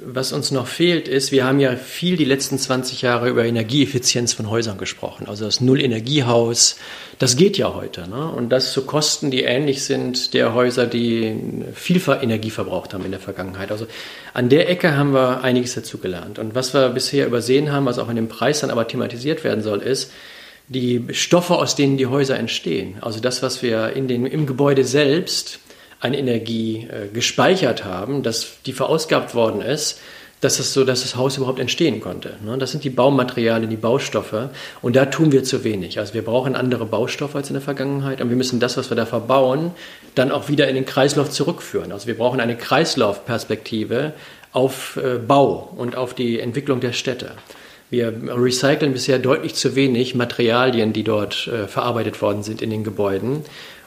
was 0.05 0.33
uns 0.33 0.51
noch 0.51 0.67
fehlt, 0.67 1.09
ist, 1.09 1.33
wir 1.33 1.47
haben 1.47 1.61
ja 1.61 1.75
viel 1.75 2.17
die 2.17 2.27
letzten 2.27 2.59
20 2.59 3.01
Jahre 3.01 3.31
über 3.31 3.45
Energieeffizienz 3.45 4.35
von 4.35 4.51
Häusern 4.51 4.77
gesprochen. 4.77 5.27
Also 5.27 5.47
das 5.47 5.63
Null-Energiehaus, 5.63 6.77
das 7.19 7.37
geht 7.37 7.57
ja 7.57 7.75
heute. 7.75 8.07
Ne? 8.07 8.31
Und 8.31 8.51
das 8.51 8.73
zu 8.73 8.85
Kosten, 8.85 9.31
die 9.31 9.43
ähnlich 9.43 9.85
sind 9.85 10.35
der 10.35 10.53
Häuser, 10.53 10.87
die 10.87 11.35
viel 11.75 12.03
Energie 12.21 12.51
verbraucht 12.51 12.93
haben 12.93 13.05
in 13.07 13.13
der 13.13 13.21
Vergangenheit. 13.21 13.73
Also 13.73 13.87
an 14.35 14.51
der 14.51 14.69
Ecke 14.69 14.95
haben 14.95 15.15
wir 15.15 15.43
einiges 15.43 15.75
dazu 15.75 15.97
gelernt. 15.97 16.39
Und 16.39 16.55
was 16.55 16.75
wir 16.75 16.91
bisher 16.91 17.27
übersehen 17.27 17.73
haben, 17.73 17.87
was 17.87 17.99
auch 17.99 18.11
in 18.11 18.17
dem 18.17 18.29
Preis 18.29 18.61
dann 18.61 18.71
aber 18.71 18.87
thematisiert 18.87 19.43
werden 19.43 19.63
soll, 19.63 19.81
ist, 19.81 20.13
die 20.69 21.07
Stoffe, 21.13 21.55
aus 21.55 21.77
denen 21.77 21.97
die 21.97 22.07
Häuser 22.07 22.39
entstehen. 22.39 22.99
Also 23.01 23.21
das, 23.21 23.43
was 23.43 23.63
wir 23.63 23.95
in 23.95 24.07
den, 24.07 24.27
im 24.27 24.45
Gebäude 24.45 24.85
selbst 24.85 25.61
an 26.01 26.15
Energie 26.15 26.87
äh, 26.91 27.09
gespeichert 27.13 27.85
haben, 27.85 28.23
dass 28.23 28.63
die 28.67 28.73
verausgabt 28.73 29.35
worden 29.35 29.61
ist, 29.61 30.01
dass 30.41 30.61
es 30.61 30.73
so, 30.73 30.85
dass 30.85 31.03
das 31.03 31.17
Haus 31.17 31.37
überhaupt 31.37 31.59
entstehen 31.59 32.01
konnte. 32.01 32.37
Ne? 32.45 32.57
Das 32.59 32.71
sind 32.71 32.85
die 32.85 32.91
Baumaterialien, 32.91 33.69
die 33.69 33.77
Baustoffe. 33.77 34.51
Und 34.83 34.95
da 34.95 35.07
tun 35.07 35.33
wir 35.33 35.43
zu 35.43 35.65
wenig. 35.65 35.99
Also 35.99 36.15
wir 36.15 36.23
brauchen 36.23 36.55
andere 36.55 36.87
Baustoffe 36.87 37.35
als 37.35 37.51
in 37.51 37.55
der 37.55 37.63
Vergangenheit. 37.63 38.21
Und 38.21 38.29
wir 38.29 38.37
müssen 38.37 38.61
das, 38.61 38.77
was 38.77 38.91
wir 38.91 38.97
da 38.97 39.05
verbauen, 39.05 39.73
dann 40.15 40.31
auch 40.31 40.49
wieder 40.49 40.69
in 40.69 40.77
den 40.77 40.85
Kreislauf 40.85 41.31
zurückführen. 41.31 41.91
Also 41.91 42.07
wir 42.07 42.17
brauchen 42.17 42.41
eine 42.41 42.57
Kreislaufperspektive 42.57 44.13
auf 44.53 44.97
äh, 44.97 45.19
Bau 45.19 45.73
und 45.77 45.97
auf 45.97 46.15
die 46.15 46.39
Entwicklung 46.39 46.79
der 46.81 46.93
Städte. 46.93 47.33
Wir 47.91 48.13
recyceln 48.27 48.93
bisher 48.93 49.19
deutlich 49.19 49.55
zu 49.55 49.75
wenig 49.75 50.15
Materialien, 50.15 50.93
die 50.93 51.05
dort 51.05 51.49
äh, 51.49 51.67
verarbeitet 51.67 52.21
worden 52.21 52.43
sind 52.43 52.63
in 52.63 52.71
den 52.71 52.85
Gebäuden. 52.85 53.45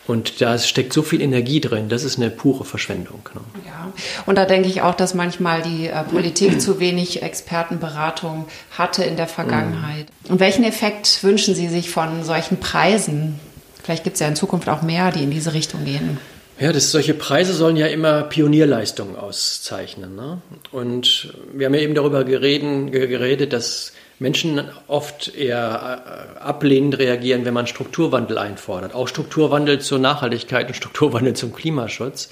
Und 0.07 0.41
da 0.41 0.57
steckt 0.57 0.93
so 0.93 1.03
viel 1.03 1.21
Energie 1.21 1.61
drin, 1.61 1.87
das 1.87 2.03
ist 2.03 2.17
eine 2.17 2.31
pure 2.31 2.65
Verschwendung. 2.65 3.21
Ne? 3.33 3.41
Ja, 3.65 3.93
und 4.25 4.35
da 4.35 4.45
denke 4.45 4.67
ich 4.67 4.81
auch, 4.81 4.95
dass 4.95 5.13
manchmal 5.13 5.61
die 5.61 5.87
äh, 5.87 6.03
Politik 6.03 6.59
zu 6.59 6.79
wenig 6.79 7.21
Expertenberatung 7.21 8.47
hatte 8.71 9.03
in 9.03 9.15
der 9.15 9.27
Vergangenheit. 9.27 10.07
Mhm. 10.25 10.31
Und 10.31 10.39
welchen 10.39 10.63
Effekt 10.63 11.23
wünschen 11.23 11.53
Sie 11.53 11.67
sich 11.67 11.91
von 11.91 12.23
solchen 12.23 12.59
Preisen? 12.59 13.39
Vielleicht 13.83 14.03
gibt 14.03 14.15
es 14.15 14.19
ja 14.19 14.27
in 14.27 14.35
Zukunft 14.35 14.69
auch 14.69 14.81
mehr, 14.81 15.11
die 15.11 15.23
in 15.23 15.31
diese 15.31 15.53
Richtung 15.53 15.85
gehen. 15.85 16.17
Ja, 16.59 16.71
das, 16.71 16.91
solche 16.91 17.15
Preise 17.15 17.53
sollen 17.53 17.75
ja 17.75 17.87
immer 17.87 18.23
Pionierleistungen 18.23 19.15
auszeichnen. 19.15 20.15
Ne? 20.15 20.41
Und 20.71 21.33
wir 21.53 21.65
haben 21.65 21.73
ja 21.73 21.81
eben 21.81 21.95
darüber 21.95 22.23
gereden, 22.23 22.91
geredet, 22.91 23.51
dass 23.51 23.93
Menschen 24.21 24.61
oft 24.85 25.35
eher 25.35 26.35
äh, 26.37 26.39
ablehnend 26.39 26.99
reagieren, 26.99 27.43
wenn 27.43 27.55
man 27.55 27.65
Strukturwandel 27.65 28.37
einfordert. 28.37 28.93
Auch 28.93 29.07
Strukturwandel 29.07 29.79
zur 29.79 29.97
Nachhaltigkeit 29.97 30.67
und 30.67 30.75
Strukturwandel 30.75 31.33
zum 31.33 31.51
Klimaschutz. 31.53 32.29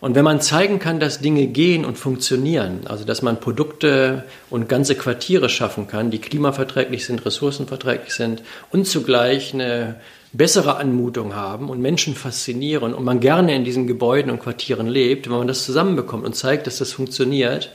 Und 0.00 0.14
wenn 0.14 0.24
man 0.24 0.40
zeigen 0.40 0.78
kann, 0.78 1.00
dass 1.00 1.20
Dinge 1.20 1.46
gehen 1.48 1.84
und 1.84 1.98
funktionieren, 1.98 2.86
also 2.86 3.04
dass 3.04 3.20
man 3.20 3.40
Produkte 3.40 4.24
und 4.48 4.70
ganze 4.70 4.94
Quartiere 4.94 5.50
schaffen 5.50 5.86
kann, 5.86 6.10
die 6.10 6.18
klimaverträglich 6.18 7.04
sind, 7.04 7.26
ressourcenverträglich 7.26 8.14
sind 8.14 8.42
und 8.70 8.86
zugleich 8.86 9.52
eine 9.52 9.96
bessere 10.32 10.76
Anmutung 10.76 11.34
haben 11.34 11.68
und 11.68 11.82
Menschen 11.82 12.14
faszinieren 12.14 12.94
und 12.94 13.04
man 13.04 13.20
gerne 13.20 13.54
in 13.54 13.64
diesen 13.64 13.86
Gebäuden 13.86 14.30
und 14.30 14.38
Quartieren 14.38 14.86
lebt, 14.86 15.28
wenn 15.28 15.36
man 15.36 15.48
das 15.48 15.64
zusammenbekommt 15.64 16.24
und 16.24 16.34
zeigt, 16.34 16.66
dass 16.66 16.78
das 16.78 16.92
funktioniert, 16.92 17.70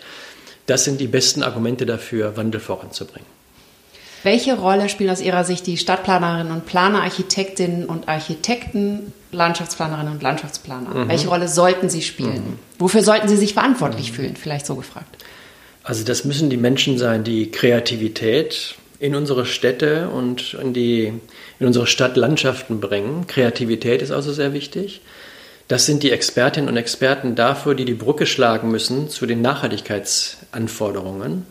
das 0.66 0.86
sind 0.86 1.00
die 1.00 1.08
besten 1.08 1.44
Argumente 1.44 1.86
dafür, 1.86 2.36
Wandel 2.36 2.60
voranzubringen. 2.60 3.43
Welche 4.24 4.58
Rolle 4.58 4.88
spielen 4.88 5.10
aus 5.10 5.22
Ihrer 5.22 5.44
Sicht 5.44 5.68
die 5.68 5.78
Stadtplanerinnen 5.78 6.54
und 6.54 6.66
Planer, 6.66 7.04
Architektinnen 7.04 7.86
und 7.86 8.08
Architekten, 8.08 9.12
Landschaftsplanerinnen 9.34 10.14
und 10.14 10.24
Landschaftsplaner? 10.24 10.94
Mhm. 10.94 11.10
Welche 11.10 11.28
Rolle 11.28 11.50
sollten 11.50 11.90
sie 11.90 12.02
spielen? 12.02 12.36
Mhm. 12.36 12.60
Wofür 12.80 13.04
sollten 13.04 13.28
sie 13.28 13.36
sich 13.36 13.54
verantwortlich 13.54 14.12
mhm. 14.12 14.16
fühlen? 14.16 14.36
Vielleicht 14.38 14.66
so 14.66 14.76
gefragt. 14.76 15.18
Also 15.84 16.06
das 16.06 16.24
müssen 16.24 16.50
die 16.50 16.58
Menschen 16.58 16.98
sein, 16.98 17.26
die 17.26 17.52
Kreativität 17.52 18.76
in 19.00 19.16
unsere 19.16 19.46
Städte 19.46 20.08
und 20.08 20.54
in, 20.54 20.74
die, 20.74 21.12
in 21.60 21.68
unsere 21.68 21.88
Stadtlandschaften 21.88 22.80
bringen. 22.80 23.28
Kreativität 23.28 24.02
ist 24.02 24.12
also 24.12 24.32
sehr 24.32 24.54
wichtig. 24.54 25.02
Das 25.68 25.86
sind 25.86 26.04
die 26.04 26.12
Expertinnen 26.12 26.70
und 26.70 26.78
Experten 26.78 27.36
dafür, 27.36 27.76
die 27.76 27.84
die 27.84 27.94
Brücke 27.94 28.26
schlagen 28.26 28.72
müssen 28.72 29.10
zu 29.10 29.26
den 29.26 29.42
Nachhaltigkeitsanforderungen. 29.42 31.46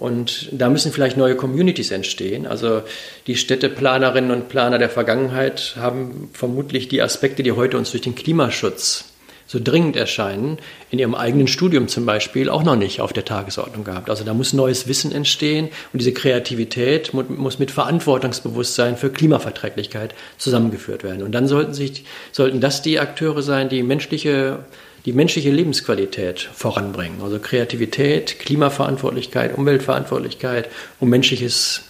Und 0.00 0.48
da 0.50 0.70
müssen 0.70 0.92
vielleicht 0.92 1.18
neue 1.18 1.36
Communities 1.36 1.90
entstehen. 1.90 2.46
Also 2.46 2.82
die 3.26 3.36
Städteplanerinnen 3.36 4.30
und 4.30 4.48
Planer 4.48 4.78
der 4.78 4.88
Vergangenheit 4.88 5.76
haben 5.76 6.30
vermutlich 6.32 6.88
die 6.88 7.02
Aspekte, 7.02 7.42
die 7.42 7.52
heute 7.52 7.76
uns 7.76 7.90
durch 7.90 8.02
den 8.02 8.14
Klimaschutz 8.14 9.04
so 9.46 9.58
dringend 9.62 9.96
erscheinen, 9.96 10.58
in 10.90 11.00
ihrem 11.00 11.16
eigenen 11.16 11.48
Studium 11.48 11.88
zum 11.88 12.06
Beispiel 12.06 12.48
auch 12.48 12.62
noch 12.62 12.76
nicht 12.76 13.00
auf 13.00 13.12
der 13.12 13.24
Tagesordnung 13.24 13.82
gehabt. 13.82 14.08
Also 14.08 14.22
da 14.24 14.32
muss 14.32 14.52
neues 14.52 14.86
Wissen 14.86 15.10
entstehen 15.10 15.70
und 15.92 16.00
diese 16.00 16.12
Kreativität 16.12 17.12
muss 17.12 17.58
mit 17.58 17.72
Verantwortungsbewusstsein 17.72 18.96
für 18.96 19.10
Klimaverträglichkeit 19.10 20.14
zusammengeführt 20.38 21.02
werden. 21.02 21.24
Und 21.24 21.32
dann 21.32 21.48
sollten, 21.48 21.74
sich, 21.74 22.04
sollten 22.30 22.60
das 22.60 22.80
die 22.80 23.00
Akteure 23.00 23.42
sein, 23.42 23.68
die 23.68 23.82
menschliche 23.82 24.60
die 25.06 25.12
menschliche 25.12 25.50
Lebensqualität 25.50 26.40
voranbringen. 26.52 27.20
Also 27.22 27.38
Kreativität, 27.38 28.38
Klimaverantwortlichkeit, 28.38 29.56
Umweltverantwortlichkeit 29.56 30.68
und 30.98 31.08
menschliches 31.08 31.82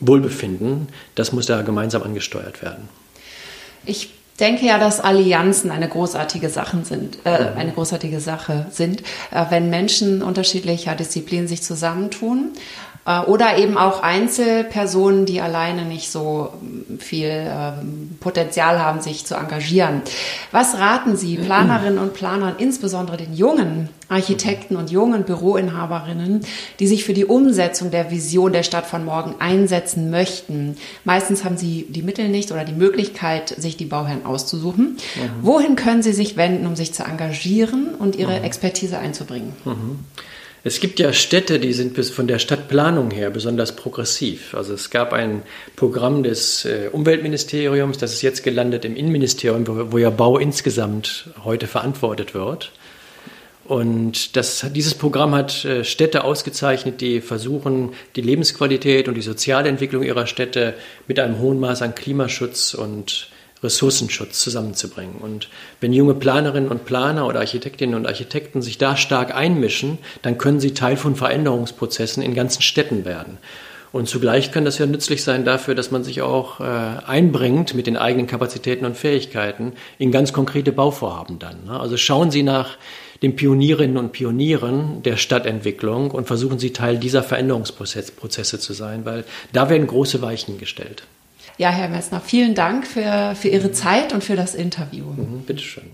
Wohlbefinden, 0.00 0.88
das 1.14 1.32
muss 1.32 1.46
da 1.46 1.62
gemeinsam 1.62 2.02
angesteuert 2.02 2.62
werden. 2.62 2.88
Ich 3.84 4.10
denke 4.40 4.66
ja, 4.66 4.78
dass 4.78 5.00
Allianzen 5.00 5.70
eine 5.70 5.88
großartige 5.88 6.48
Sachen 6.48 6.84
sind, 6.84 7.18
äh, 7.24 7.50
mhm. 7.50 7.58
eine 7.58 7.72
großartige 7.72 8.20
Sache 8.20 8.66
sind, 8.70 9.02
äh, 9.30 9.44
wenn 9.50 9.68
Menschen 9.68 10.22
unterschiedlicher 10.22 10.94
Disziplinen 10.94 11.46
sich 11.46 11.62
zusammentun 11.62 12.52
oder 13.26 13.56
eben 13.56 13.78
auch 13.78 14.02
Einzelpersonen, 14.02 15.24
die 15.24 15.40
alleine 15.40 15.84
nicht 15.86 16.10
so 16.10 16.52
ähm, 16.60 16.98
viel 16.98 17.28
äh, 17.28 17.72
Potenzial 18.20 18.78
haben, 18.78 19.00
sich 19.00 19.24
zu 19.24 19.36
engagieren. 19.36 20.02
Was 20.52 20.78
raten 20.78 21.16
Sie 21.16 21.36
Planerinnen 21.36 21.98
und 21.98 22.12
Planern, 22.12 22.56
insbesondere 22.58 23.16
den 23.16 23.32
jungen 23.32 23.88
Architekten 24.10 24.76
und 24.76 24.90
jungen 24.90 25.24
Büroinhaberinnen, 25.24 26.44
die 26.78 26.86
sich 26.86 27.04
für 27.04 27.14
die 27.14 27.24
Umsetzung 27.24 27.90
der 27.90 28.10
Vision 28.10 28.52
der 28.52 28.64
Stadt 28.64 28.86
von 28.86 29.04
morgen 29.04 29.34
einsetzen 29.38 30.10
möchten? 30.10 30.76
Meistens 31.04 31.44
haben 31.44 31.56
sie 31.56 31.86
die 31.88 32.02
Mittel 32.02 32.28
nicht 32.28 32.52
oder 32.52 32.64
die 32.64 32.74
Möglichkeit, 32.74 33.48
sich 33.48 33.78
die 33.78 33.86
Bauherren 33.86 34.26
auszusuchen. 34.26 34.98
Mhm. 35.16 35.30
Wohin 35.40 35.74
können 35.74 36.02
sie 36.02 36.12
sich 36.12 36.36
wenden, 36.36 36.66
um 36.66 36.76
sich 36.76 36.92
zu 36.92 37.04
engagieren 37.04 37.94
und 37.98 38.14
ihre 38.14 38.38
mhm. 38.38 38.44
Expertise 38.44 38.98
einzubringen? 38.98 39.54
Mhm. 39.64 40.00
Es 40.62 40.80
gibt 40.80 41.00
ja 41.00 41.14
Städte, 41.14 41.58
die 41.58 41.72
sind 41.72 41.94
bis 41.94 42.10
von 42.10 42.26
der 42.26 42.38
Stadtplanung 42.38 43.10
her 43.10 43.30
besonders 43.30 43.74
progressiv. 43.74 44.54
Also 44.54 44.74
es 44.74 44.90
gab 44.90 45.14
ein 45.14 45.42
Programm 45.74 46.22
des 46.22 46.66
äh, 46.66 46.90
Umweltministeriums, 46.92 47.96
das 47.96 48.12
ist 48.12 48.20
jetzt 48.20 48.42
gelandet 48.42 48.84
im 48.84 48.94
Innenministerium, 48.94 49.64
wo, 49.90 49.96
ja 49.96 50.10
Bau 50.10 50.36
insgesamt 50.36 51.30
heute 51.44 51.66
verantwortet 51.66 52.34
wird. 52.34 52.72
Und 53.64 54.36
das, 54.36 54.66
dieses 54.74 54.94
Programm 54.94 55.34
hat 55.34 55.64
äh, 55.64 55.82
Städte 55.82 56.24
ausgezeichnet, 56.24 57.00
die 57.00 57.22
versuchen, 57.22 57.94
die 58.14 58.20
Lebensqualität 58.20 59.08
und 59.08 59.14
die 59.14 59.22
soziale 59.22 59.70
Entwicklung 59.70 60.02
ihrer 60.02 60.26
Städte 60.26 60.74
mit 61.08 61.18
einem 61.18 61.38
hohen 61.38 61.58
Maß 61.58 61.80
an 61.80 61.94
Klimaschutz 61.94 62.74
und 62.74 63.30
Ressourcenschutz 63.62 64.40
zusammenzubringen. 64.40 65.16
Und 65.16 65.48
wenn 65.80 65.92
junge 65.92 66.14
Planerinnen 66.14 66.70
und 66.70 66.84
Planer 66.84 67.26
oder 67.26 67.40
Architektinnen 67.40 67.94
und 67.94 68.06
Architekten 68.06 68.62
sich 68.62 68.78
da 68.78 68.96
stark 68.96 69.34
einmischen, 69.34 69.98
dann 70.22 70.38
können 70.38 70.60
sie 70.60 70.74
Teil 70.74 70.96
von 70.96 71.16
Veränderungsprozessen 71.16 72.22
in 72.22 72.34
ganzen 72.34 72.62
Städten 72.62 73.04
werden. 73.04 73.38
Und 73.92 74.08
zugleich 74.08 74.52
kann 74.52 74.64
das 74.64 74.78
ja 74.78 74.86
nützlich 74.86 75.24
sein 75.24 75.44
dafür, 75.44 75.74
dass 75.74 75.90
man 75.90 76.04
sich 76.04 76.22
auch 76.22 76.60
äh, 76.60 76.64
einbringt 76.64 77.74
mit 77.74 77.88
den 77.88 77.96
eigenen 77.96 78.28
Kapazitäten 78.28 78.84
und 78.84 78.96
Fähigkeiten 78.96 79.72
in 79.98 80.12
ganz 80.12 80.32
konkrete 80.32 80.70
Bauvorhaben 80.70 81.40
dann. 81.40 81.64
Ne? 81.66 81.78
Also 81.78 81.96
schauen 81.96 82.30
Sie 82.30 82.44
nach 82.44 82.78
den 83.22 83.34
Pionierinnen 83.34 83.96
und 83.96 84.12
Pionieren 84.12 85.02
der 85.02 85.16
Stadtentwicklung 85.16 86.12
und 86.12 86.28
versuchen 86.28 86.60
Sie 86.60 86.72
Teil 86.72 86.98
dieser 86.98 87.24
Veränderungsprozesse 87.24 88.60
zu 88.60 88.72
sein, 88.72 89.04
weil 89.04 89.24
da 89.52 89.68
werden 89.68 89.88
große 89.88 90.22
Weichen 90.22 90.58
gestellt. 90.58 91.02
Ja, 91.60 91.68
Herr 91.68 91.90
Messner, 91.90 92.22
vielen 92.22 92.54
Dank 92.54 92.86
für, 92.86 93.34
für 93.34 93.48
Ihre 93.48 93.70
Zeit 93.70 94.14
und 94.14 94.24
für 94.24 94.34
das 94.34 94.54
Interview. 94.54 95.04
Mhm, 95.04 95.42
bitteschön. 95.42 95.90